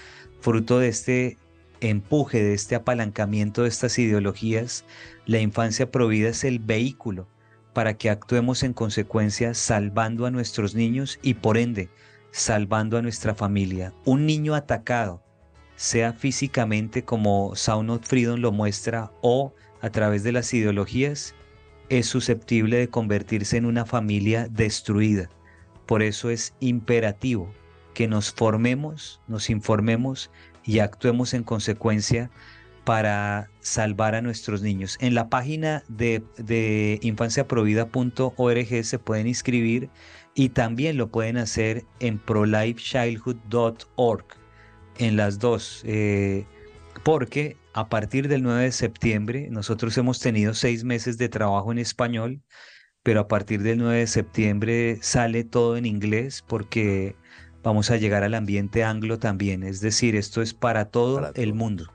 fruto 0.41 0.79
de 0.79 0.89
este 0.89 1.37
empuje, 1.81 2.43
de 2.43 2.55
este 2.55 2.75
apalancamiento 2.75 3.65
de 3.65 3.69
estas 3.69 3.99
ideologías, 3.99 4.87
la 5.27 5.41
infancia 5.41 5.91
provida 5.91 6.31
es 6.31 6.43
el 6.45 6.59
vehículo 6.59 7.27
para 7.75 7.95
que 7.95 8.09
actuemos 8.09 8.63
en 8.63 8.73
consecuencia 8.73 9.53
salvando 9.53 10.25
a 10.25 10.31
nuestros 10.31 10.75
niños 10.75 11.19
y 11.23 11.35
por 11.35 11.59
ende 11.59 11.91
salvando 12.31 12.97
a 12.97 13.03
nuestra 13.03 13.35
familia. 13.35 13.93
Un 14.05 14.27
niño 14.27 14.55
atacado, 14.55 15.23
sea 15.77 16.13
físicamente 16.13 17.05
como 17.05 17.55
Sound 17.55 17.91
of 17.91 18.07
Freedom 18.07 18.41
lo 18.41 18.53
muestra 18.53 19.13
o 19.21 19.53
a 19.83 19.91
través 19.91 20.23
de 20.23 20.33
las 20.33 20.55
ideologías, 20.55 21.35
es 21.89 22.07
susceptible 22.07 22.79
de 22.79 22.89
convertirse 22.89 23.57
en 23.57 23.67
una 23.67 23.85
familia 23.85 24.49
destruida. 24.49 25.29
Por 25.87 26.03
eso 26.03 26.31
es 26.31 26.55
imperativo 26.61 27.53
que 27.93 28.09
nos 28.09 28.33
formemos, 28.33 29.21
nos 29.29 29.51
informemos 29.51 30.31
y 30.65 30.79
actuemos 30.79 31.35
en 31.35 31.45
consecuencia 31.45 32.31
para 32.85 33.51
salvar 33.61 34.15
a 34.15 34.23
nuestros 34.23 34.63
niños. 34.63 34.97
En 35.01 35.15
la 35.15 35.29
página 35.29 35.83
de, 35.89 36.23
de 36.37 36.99
infanciaprovida.org 37.03 38.85
se 38.85 38.99
pueden 38.99 39.27
inscribir 39.27 39.91
y 40.35 40.51
también 40.51 40.97
lo 40.97 41.09
pueden 41.09 41.39
hacer 41.39 41.85
en 42.01 42.19
prolifechildhood.org, 42.19 44.25
en 44.99 45.17
las 45.17 45.39
dos, 45.39 45.83
eh, 45.87 46.45
porque 47.03 47.57
a 47.73 47.89
partir 47.89 48.29
del 48.29 48.43
9 48.43 48.65
de 48.65 48.73
septiembre 48.73 49.49
nosotros 49.51 49.97
hemos 49.99 50.21
tenido 50.21 50.55
seis 50.55 50.85
meses 50.85 51.19
de 51.19 51.29
trabajo 51.29 51.73
en 51.73 51.79
español, 51.79 52.43
pero 53.03 53.21
a 53.21 53.29
partir 53.29 53.63
del 53.63 53.79
9 53.79 54.01
de 54.01 54.07
septiembre 54.07 54.99
sale 55.03 55.45
todo 55.45 55.77
en 55.77 55.87
inglés 55.87 56.45
porque 56.47 57.17
vamos 57.63 57.91
a 57.91 57.97
llegar 57.97 58.23
al 58.25 58.35
ambiente 58.35 58.85
anglo 58.85 59.19
también. 59.19 59.63
Es 59.63 59.81
decir, 59.81 60.17
esto 60.17 60.43
es 60.43 60.55
para 60.55 60.87
todo, 60.87 61.33
el 61.35 61.55
mundo. 61.55 61.93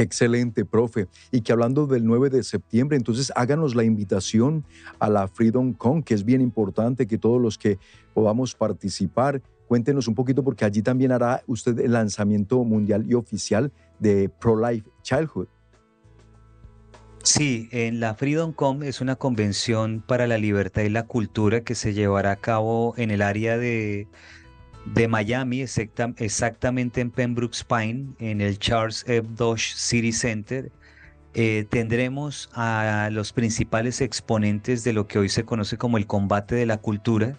Qué 0.00 0.04
excelente, 0.04 0.64
profe. 0.64 1.08
Y 1.30 1.42
que 1.42 1.52
hablando 1.52 1.86
del 1.86 2.06
9 2.06 2.30
de 2.30 2.42
septiembre, 2.42 2.96
entonces 2.96 3.30
háganos 3.36 3.74
la 3.74 3.84
invitación 3.84 4.64
a 4.98 5.10
la 5.10 5.28
Freedom 5.28 5.74
Con, 5.74 6.02
que 6.02 6.14
es 6.14 6.24
bien 6.24 6.40
importante 6.40 7.06
que 7.06 7.18
todos 7.18 7.38
los 7.38 7.58
que 7.58 7.78
podamos 8.14 8.54
participar, 8.54 9.42
cuéntenos 9.68 10.08
un 10.08 10.14
poquito 10.14 10.42
porque 10.42 10.64
allí 10.64 10.80
también 10.80 11.12
hará 11.12 11.42
usted 11.46 11.78
el 11.80 11.92
lanzamiento 11.92 12.64
mundial 12.64 13.04
y 13.06 13.12
oficial 13.12 13.72
de 13.98 14.30
Pro-Life 14.30 14.88
Childhood. 15.02 15.48
Sí, 17.22 17.68
en 17.70 18.00
la 18.00 18.14
Freedom 18.14 18.54
Com 18.54 18.82
es 18.82 19.02
una 19.02 19.16
convención 19.16 20.02
para 20.08 20.26
la 20.26 20.38
libertad 20.38 20.80
y 20.80 20.88
la 20.88 21.04
cultura 21.04 21.60
que 21.60 21.74
se 21.74 21.92
llevará 21.92 22.30
a 22.30 22.36
cabo 22.36 22.94
en 22.96 23.10
el 23.10 23.20
área 23.20 23.58
de 23.58 24.08
de 24.86 25.08
Miami, 25.08 25.62
exactamente 25.62 27.00
en 27.00 27.10
Pembroke 27.10 27.56
Pine, 27.68 28.14
en 28.18 28.40
el 28.40 28.58
Charles 28.58 29.04
F. 29.06 29.28
Dodge 29.36 29.74
City 29.74 30.12
Center, 30.12 30.72
eh, 31.34 31.66
tendremos 31.70 32.50
a 32.54 33.08
los 33.12 33.32
principales 33.32 34.00
exponentes 34.00 34.82
de 34.82 34.92
lo 34.92 35.06
que 35.06 35.18
hoy 35.18 35.28
se 35.28 35.44
conoce 35.44 35.76
como 35.76 35.96
el 35.96 36.06
combate 36.06 36.56
de 36.56 36.66
la 36.66 36.78
cultura, 36.78 37.38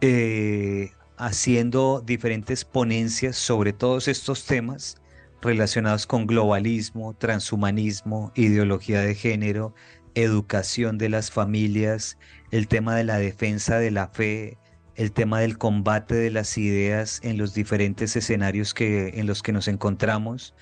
eh, 0.00 0.92
haciendo 1.16 2.00
diferentes 2.00 2.64
ponencias 2.64 3.36
sobre 3.36 3.72
todos 3.72 4.06
estos 4.06 4.44
temas 4.46 4.96
relacionados 5.42 6.06
con 6.06 6.26
globalismo, 6.26 7.14
transhumanismo, 7.14 8.32
ideología 8.36 9.00
de 9.00 9.16
género, 9.16 9.74
educación 10.14 10.98
de 10.98 11.08
las 11.08 11.30
familias, 11.32 12.16
el 12.52 12.68
tema 12.68 12.94
de 12.94 13.04
la 13.04 13.18
defensa 13.18 13.78
de 13.78 13.90
la 13.90 14.08
fe, 14.08 14.56
el 14.98 15.12
tema 15.12 15.38
del 15.38 15.58
combate 15.58 16.16
de 16.16 16.32
las 16.32 16.58
ideas 16.58 17.20
en 17.22 17.38
los 17.38 17.54
diferentes 17.54 18.16
escenarios 18.16 18.74
que, 18.74 19.12
en 19.14 19.28
los 19.28 19.44
que 19.44 19.52
nos 19.52 19.68
encontramos. 19.68 20.54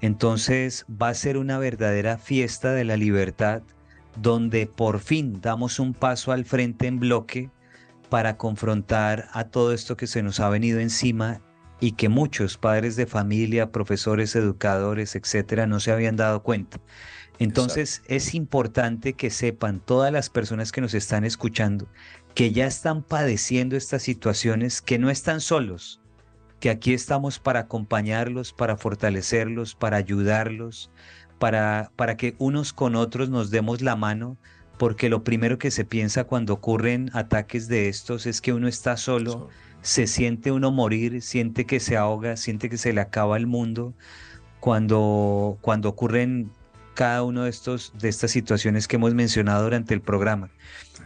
Entonces 0.00 0.86
va 0.90 1.08
a 1.08 1.14
ser 1.14 1.36
una 1.36 1.58
verdadera 1.58 2.16
fiesta 2.16 2.72
de 2.72 2.84
la 2.84 2.96
libertad 2.96 3.62
donde 4.16 4.68
por 4.68 5.00
fin 5.00 5.40
damos 5.40 5.80
un 5.80 5.92
paso 5.92 6.30
al 6.30 6.44
frente 6.44 6.86
en 6.86 7.00
bloque 7.00 7.50
para 8.08 8.36
confrontar 8.36 9.28
a 9.32 9.44
todo 9.44 9.72
esto 9.72 9.96
que 9.96 10.06
se 10.06 10.22
nos 10.22 10.38
ha 10.38 10.48
venido 10.48 10.78
encima 10.78 11.40
y 11.80 11.92
que 11.92 12.08
muchos 12.08 12.58
padres 12.58 12.94
de 12.94 13.06
familia, 13.06 13.72
profesores, 13.72 14.36
educadores, 14.36 15.16
etcétera, 15.16 15.66
no 15.66 15.80
se 15.80 15.90
habían 15.90 16.14
dado 16.14 16.44
cuenta. 16.44 16.78
Entonces 17.40 18.02
es 18.06 18.34
importante 18.34 19.14
que 19.14 19.30
sepan 19.30 19.80
todas 19.80 20.12
las 20.12 20.28
personas 20.28 20.72
que 20.72 20.82
nos 20.82 20.92
están 20.92 21.24
escuchando 21.24 21.88
que 22.34 22.52
ya 22.52 22.66
están 22.66 23.02
padeciendo 23.02 23.76
estas 23.76 24.02
situaciones, 24.02 24.80
que 24.82 24.98
no 24.98 25.10
están 25.10 25.40
solos, 25.40 26.00
que 26.60 26.70
aquí 26.70 26.92
estamos 26.92 27.38
para 27.38 27.60
acompañarlos, 27.60 28.52
para 28.52 28.76
fortalecerlos, 28.76 29.74
para 29.74 29.96
ayudarlos, 29.96 30.90
para, 31.38 31.90
para 31.96 32.16
que 32.16 32.34
unos 32.38 32.72
con 32.72 32.94
otros 32.94 33.30
nos 33.30 33.50
demos 33.50 33.80
la 33.80 33.96
mano, 33.96 34.36
porque 34.78 35.08
lo 35.08 35.24
primero 35.24 35.58
que 35.58 35.70
se 35.70 35.84
piensa 35.84 36.24
cuando 36.24 36.54
ocurren 36.54 37.10
ataques 37.12 37.68
de 37.68 37.88
estos 37.88 38.26
es 38.26 38.40
que 38.40 38.52
uno 38.52 38.68
está 38.68 38.96
solo, 38.96 39.48
se 39.82 40.06
siente 40.06 40.52
uno 40.52 40.70
morir, 40.70 41.22
siente 41.22 41.66
que 41.66 41.80
se 41.80 41.96
ahoga, 41.96 42.36
siente 42.36 42.68
que 42.68 42.78
se 42.78 42.92
le 42.92 43.00
acaba 43.00 43.36
el 43.36 43.46
mundo. 43.46 43.94
Cuando, 44.60 45.58
cuando 45.62 45.88
ocurren 45.88 46.50
cada 46.94 47.22
uno 47.22 47.44
de 47.44 47.50
estos 47.50 47.94
de 47.98 48.10
estas 48.10 48.30
situaciones 48.30 48.86
que 48.86 48.96
hemos 48.96 49.14
mencionado 49.14 49.64
durante 49.64 49.94
el 49.94 50.02
programa. 50.02 50.50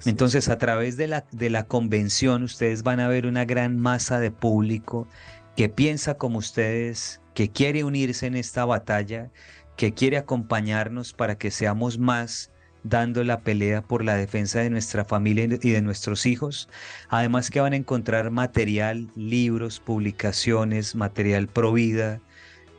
Entonces, 0.05 0.49
a 0.49 0.59
través 0.59 0.97
de 0.97 1.07
la, 1.09 1.25
de 1.33 1.51
la 1.51 1.65
convención, 1.65 2.43
ustedes 2.43 2.83
van 2.83 3.01
a 3.01 3.09
ver 3.09 3.27
una 3.27 3.45
gran 3.45 3.79
masa 3.79 4.21
de 4.21 4.31
público 4.31 5.09
que 5.57 5.69
piensa 5.69 6.15
como 6.15 6.39
ustedes, 6.39 7.21
que 7.35 7.51
quiere 7.51 7.85
unirse 7.85 8.27
en 8.27 8.37
esta 8.37 8.65
batalla, 8.65 9.31
que 9.77 9.93
quiere 9.93 10.17
acompañarnos 10.19 11.13
para 11.13 11.37
que 11.37 11.51
seamos 11.51 11.99
más 11.99 12.51
dando 12.83 13.25
la 13.25 13.41
pelea 13.41 13.83
por 13.83 14.05
la 14.05 14.15
defensa 14.15 14.61
de 14.61 14.71
nuestra 14.71 15.05
familia 15.05 15.45
y 15.45 15.71
de 15.71 15.83
nuestros 15.83 16.27
hijos. 16.27 16.69
Además 17.09 17.51
que 17.51 17.61
van 17.61 17.73
a 17.73 17.77
encontrar 17.77 18.31
material, 18.31 19.11
libros, 19.17 19.81
publicaciones, 19.81 20.95
material 20.95 21.49
pro 21.49 21.73
vida, 21.73 22.21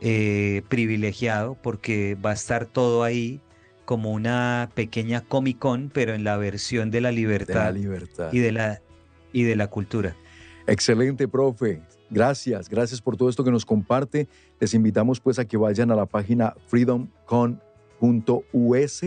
eh, 0.00 0.62
privilegiado, 0.68 1.56
porque 1.60 2.14
va 2.14 2.30
a 2.30 2.34
estar 2.34 2.66
todo 2.66 3.02
ahí 3.02 3.40
como 3.86 4.12
una 4.12 4.68
pequeña 4.74 5.22
Comic 5.22 5.58
Con, 5.58 5.88
pero 5.88 6.12
en 6.12 6.24
la 6.24 6.36
versión 6.36 6.90
de 6.90 7.00
la 7.00 7.12
libertad, 7.12 7.74
Y, 8.32 8.40
de 8.40 8.52
la, 8.52 8.82
y 9.32 9.44
de 9.44 9.56
la 9.56 9.68
cultura. 9.68 10.14
Excelente, 10.66 11.28
profe. 11.28 11.80
Gracias, 12.10 12.68
gracias 12.68 13.00
por 13.00 13.16
todo 13.16 13.30
esto 13.30 13.42
que 13.42 13.50
nos 13.50 13.64
comparte. 13.64 14.28
Les 14.60 14.74
invitamos 14.74 15.20
pues 15.20 15.38
a 15.38 15.44
que 15.44 15.56
vayan 15.56 15.90
a 15.90 15.96
la 15.96 16.04
página 16.04 16.54
freedomcon.us 16.66 19.02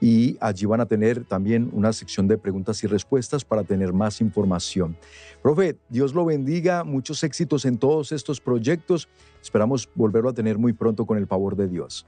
y 0.00 0.36
allí 0.40 0.66
van 0.66 0.80
a 0.80 0.86
tener 0.86 1.24
también 1.24 1.70
una 1.72 1.92
sección 1.92 2.28
de 2.28 2.38
preguntas 2.38 2.82
y 2.84 2.86
respuestas 2.86 3.44
para 3.44 3.64
tener 3.64 3.92
más 3.92 4.20
información. 4.20 4.96
Profe, 5.42 5.76
Dios 5.88 6.14
lo 6.14 6.24
bendiga, 6.24 6.84
muchos 6.84 7.24
éxitos 7.24 7.64
en 7.64 7.78
todos 7.78 8.12
estos 8.12 8.40
proyectos. 8.40 9.08
Esperamos 9.42 9.88
volverlo 9.94 10.30
a 10.30 10.34
tener 10.34 10.58
muy 10.58 10.72
pronto 10.72 11.06
con 11.06 11.18
el 11.18 11.26
favor 11.26 11.56
de 11.56 11.68
Dios 11.68 12.06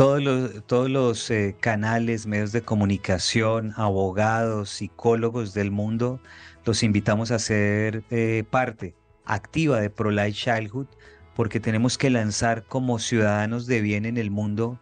todos 0.00 0.22
los, 0.22 0.66
todos 0.66 0.88
los 0.88 1.30
eh, 1.30 1.54
canales, 1.60 2.26
medios 2.26 2.52
de 2.52 2.62
comunicación, 2.62 3.74
abogados, 3.76 4.70
psicólogos 4.70 5.52
del 5.52 5.70
mundo, 5.70 6.20
los 6.64 6.82
invitamos 6.82 7.30
a 7.30 7.38
ser 7.38 8.02
eh, 8.10 8.44
parte 8.48 8.94
activa 9.26 9.78
de 9.78 9.90
ProLife 9.90 10.32
Childhood, 10.32 10.86
porque 11.36 11.60
tenemos 11.60 11.98
que 11.98 12.08
lanzar 12.08 12.64
como 12.64 12.98
ciudadanos 12.98 13.66
de 13.66 13.82
bien 13.82 14.06
en 14.06 14.16
el 14.16 14.30
mundo 14.30 14.80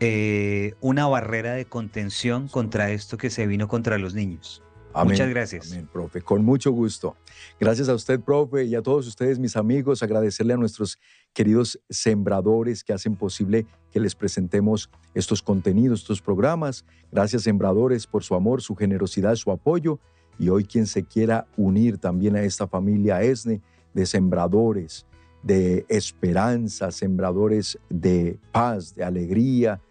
eh, 0.00 0.72
una 0.80 1.06
barrera 1.06 1.52
de 1.52 1.66
contención 1.66 2.48
contra 2.48 2.90
esto 2.90 3.18
que 3.18 3.28
se 3.28 3.46
vino 3.46 3.68
contra 3.68 3.98
los 3.98 4.14
niños. 4.14 4.62
Muchas 5.04 5.28
gracias. 5.28 5.70
Amén, 5.70 5.86
profe. 5.92 6.22
Con 6.22 6.42
mucho 6.42 6.70
gusto. 6.70 7.16
Gracias 7.60 7.90
a 7.90 7.94
usted, 7.94 8.18
profe, 8.20 8.64
y 8.64 8.74
a 8.74 8.80
todos 8.80 9.06
ustedes, 9.06 9.38
mis 9.38 9.54
amigos. 9.54 10.02
Agradecerle 10.02 10.54
a 10.54 10.56
nuestros 10.56 10.98
queridos 11.36 11.78
sembradores 11.90 12.82
que 12.82 12.94
hacen 12.94 13.14
posible 13.14 13.66
que 13.92 14.00
les 14.00 14.14
presentemos 14.14 14.88
estos 15.12 15.42
contenidos, 15.42 16.00
estos 16.00 16.22
programas. 16.22 16.86
Gracias, 17.12 17.42
sembradores, 17.42 18.06
por 18.06 18.24
su 18.24 18.34
amor, 18.34 18.62
su 18.62 18.74
generosidad, 18.74 19.34
su 19.34 19.50
apoyo. 19.50 20.00
Y 20.38 20.48
hoy 20.48 20.64
quien 20.64 20.86
se 20.86 21.02
quiera 21.02 21.46
unir 21.58 21.98
también 21.98 22.36
a 22.36 22.42
esta 22.42 22.66
familia 22.66 23.22
ESNE 23.22 23.60
de 23.92 24.06
sembradores, 24.06 25.04
de 25.42 25.84
esperanza, 25.90 26.90
sembradores 26.90 27.78
de 27.90 28.38
paz, 28.50 28.94
de 28.94 29.04
alegría, 29.04 29.82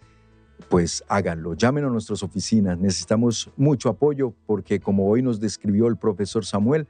pues 0.67 1.03
háganlo. 1.07 1.53
Llámenos 1.53 1.89
a 1.89 1.93
nuestras 1.93 2.23
oficinas. 2.23 2.79
Necesitamos 2.79 3.51
mucho 3.55 3.89
apoyo 3.89 4.33
porque 4.47 4.79
como 4.79 5.07
hoy 5.07 5.21
nos 5.21 5.39
describió 5.39 5.85
el 5.85 5.97
profesor 5.97 6.43
Samuel, 6.43 6.87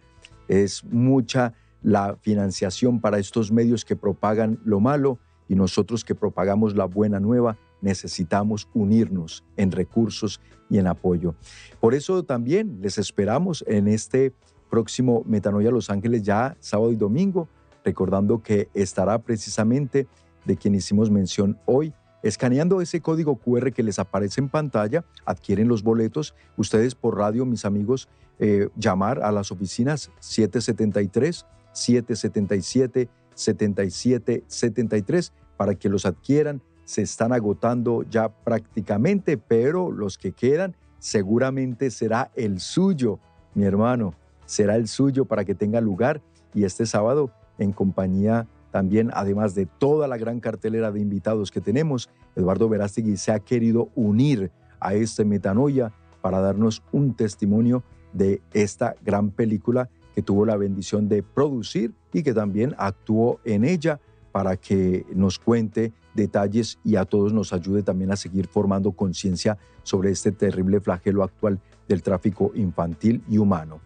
es 0.47 0.81
mucha 0.85 1.53
la 1.81 2.17
financiación 2.21 2.99
para 2.99 3.19
estos 3.19 3.51
medios 3.51 3.85
que 3.85 3.95
propagan 3.95 4.59
lo 4.63 4.79
malo 4.79 5.19
y 5.47 5.55
nosotros 5.55 6.03
que 6.03 6.15
propagamos 6.15 6.75
la 6.75 6.85
buena 6.85 7.19
nueva 7.19 7.57
necesitamos 7.81 8.67
unirnos 8.73 9.43
en 9.57 9.71
recursos 9.71 10.41
y 10.69 10.79
en 10.79 10.87
apoyo. 10.87 11.35
Por 11.79 11.93
eso 11.93 12.23
también 12.23 12.79
les 12.81 12.97
esperamos 12.97 13.63
en 13.67 13.87
este 13.87 14.33
próximo 14.69 15.23
Metanoia 15.27 15.69
Los 15.69 15.89
Ángeles 15.89 16.23
ya 16.23 16.57
sábado 16.59 16.91
y 16.91 16.95
domingo, 16.95 17.47
recordando 17.83 18.41
que 18.41 18.69
estará 18.73 19.19
precisamente 19.19 20.07
de 20.45 20.57
quien 20.57 20.73
hicimos 20.73 21.11
mención 21.11 21.59
hoy, 21.65 21.93
Escaneando 22.25 22.81
ese 22.81 23.01
código 23.01 23.35
QR 23.35 23.71
que 23.71 23.83
les 23.83 23.99
aparece 23.99 24.41
en 24.41 24.49
pantalla, 24.49 25.05
adquieren 25.25 25.67
los 25.67 25.83
boletos. 25.83 26.33
Ustedes 26.57 26.95
por 26.95 27.15
radio, 27.15 27.45
mis 27.45 27.65
amigos, 27.65 28.09
eh, 28.39 28.69
llamar 28.75 29.21
a 29.21 29.31
las 29.31 29.51
oficinas 29.51 30.09
773 30.21 31.45
777 31.75 33.09
7773 33.35 35.33
para 35.57 35.75
que 35.75 35.89
los 35.89 36.05
adquieran. 36.05 36.61
Se 36.85 37.01
están 37.01 37.33
agotando 37.33 38.03
ya 38.03 38.29
prácticamente, 38.29 39.37
pero 39.37 39.91
los 39.91 40.17
que 40.17 40.31
quedan 40.31 40.75
seguramente 40.99 41.91
será 41.91 42.31
el 42.35 42.59
suyo, 42.59 43.19
mi 43.53 43.65
hermano. 43.65 44.13
Será 44.45 44.75
el 44.75 44.87
suyo 44.87 45.25
para 45.25 45.43
que 45.43 45.55
tenga 45.55 45.81
lugar 45.81 46.21
y 46.53 46.63
este 46.63 46.85
sábado 46.85 47.31
en 47.57 47.71
compañía 47.73 48.47
también, 48.71 49.09
además 49.13 49.55
de 49.55 49.65
toda 49.65 50.07
la 50.07 50.17
gran 50.17 50.39
cartelera 50.39 50.91
de 50.91 50.99
invitados 50.99 51.49
que 51.49 51.61
tenemos, 51.61 52.09
Eduardo 52.35 52.67
Verástegui 52.67 53.17
se 53.17 53.31
ha 53.31 53.39
querido 53.39 53.89
unir 53.95 54.51
a 54.79 54.93
este 54.93 55.23
Metanoia 55.23 55.93
para 56.21 56.41
darnos 56.41 56.83
un 56.91 57.15
testimonio 57.15 57.83
de 58.11 58.41
esta 58.53 58.95
gran 59.03 59.31
película 59.31 59.89
que 60.15 60.21
tuvo 60.21 60.45
la 60.45 60.55
bendición 60.55 61.09
de 61.09 61.21
producir 61.21 61.93
y 62.13 62.23
que 62.23 62.33
también 62.33 62.73
actuó 62.77 63.41
en 63.43 63.65
ella 63.65 63.99
para 64.31 64.55
que 64.55 65.05
nos 65.13 65.37
cuente 65.37 65.93
detalles 66.13 66.79
y 66.83 66.95
a 66.95 67.05
todos 67.05 67.33
nos 67.33 67.51
ayude 67.51 67.83
también 67.83 68.11
a 68.11 68.15
seguir 68.15 68.47
formando 68.47 68.93
conciencia 68.93 69.57
sobre 69.83 70.11
este 70.11 70.31
terrible 70.31 70.79
flagelo 70.79 71.23
actual 71.23 71.59
del 71.87 72.01
tráfico 72.01 72.51
infantil 72.55 73.23
y 73.29 73.37
humano. 73.37 73.81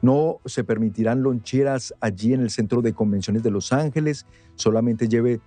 No 0.00 0.38
se 0.44 0.64
permitirán 0.64 1.22
loncheras 1.22 1.94
allí 2.00 2.32
en 2.32 2.40
el 2.40 2.50
centro 2.50 2.80
de 2.80 2.92
convenciones 2.92 3.42
de 3.42 3.50
Los 3.50 3.72
Ángeles. 3.72 4.26
Solamente 4.54 5.08
lleve 5.08 5.40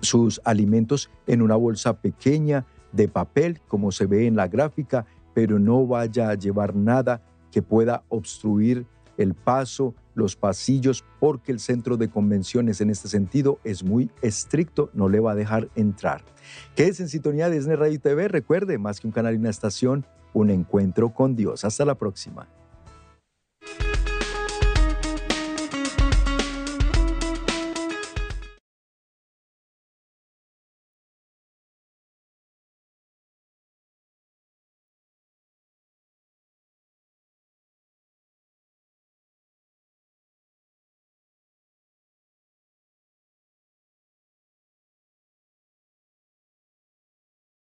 sus 0.00 0.40
alimentos 0.44 1.10
en 1.26 1.42
una 1.42 1.56
bolsa 1.56 2.00
pequeña 2.00 2.66
de 2.92 3.08
papel, 3.08 3.60
como 3.68 3.92
se 3.92 4.06
ve 4.06 4.26
en 4.26 4.36
la 4.36 4.48
gráfica, 4.48 5.06
pero 5.34 5.58
no 5.58 5.86
vaya 5.86 6.30
a 6.30 6.34
llevar 6.34 6.74
nada 6.74 7.22
que 7.52 7.62
pueda 7.62 8.02
obstruir 8.08 8.86
el 9.16 9.34
paso, 9.34 9.94
los 10.14 10.36
pasillos, 10.36 11.04
porque 11.18 11.52
el 11.52 11.60
centro 11.60 11.96
de 11.96 12.08
convenciones 12.08 12.80
en 12.80 12.90
este 12.90 13.08
sentido 13.08 13.58
es 13.64 13.82
muy 13.82 14.10
estricto, 14.22 14.90
no 14.92 15.08
le 15.08 15.20
va 15.20 15.32
a 15.32 15.34
dejar 15.34 15.68
entrar. 15.74 16.22
Quédese 16.74 17.04
en 17.04 17.08
sintonía 17.08 17.48
de 17.48 17.76
Radio 17.76 18.00
TV, 18.00 18.28
recuerde, 18.28 18.78
más 18.78 19.00
que 19.00 19.06
un 19.06 19.12
canal 19.12 19.34
y 19.34 19.38
una 19.38 19.50
estación, 19.50 20.06
un 20.32 20.50
encuentro 20.50 21.10
con 21.10 21.36
Dios. 21.36 21.64
Hasta 21.64 21.84
la 21.84 21.96
próxima. 21.96 22.48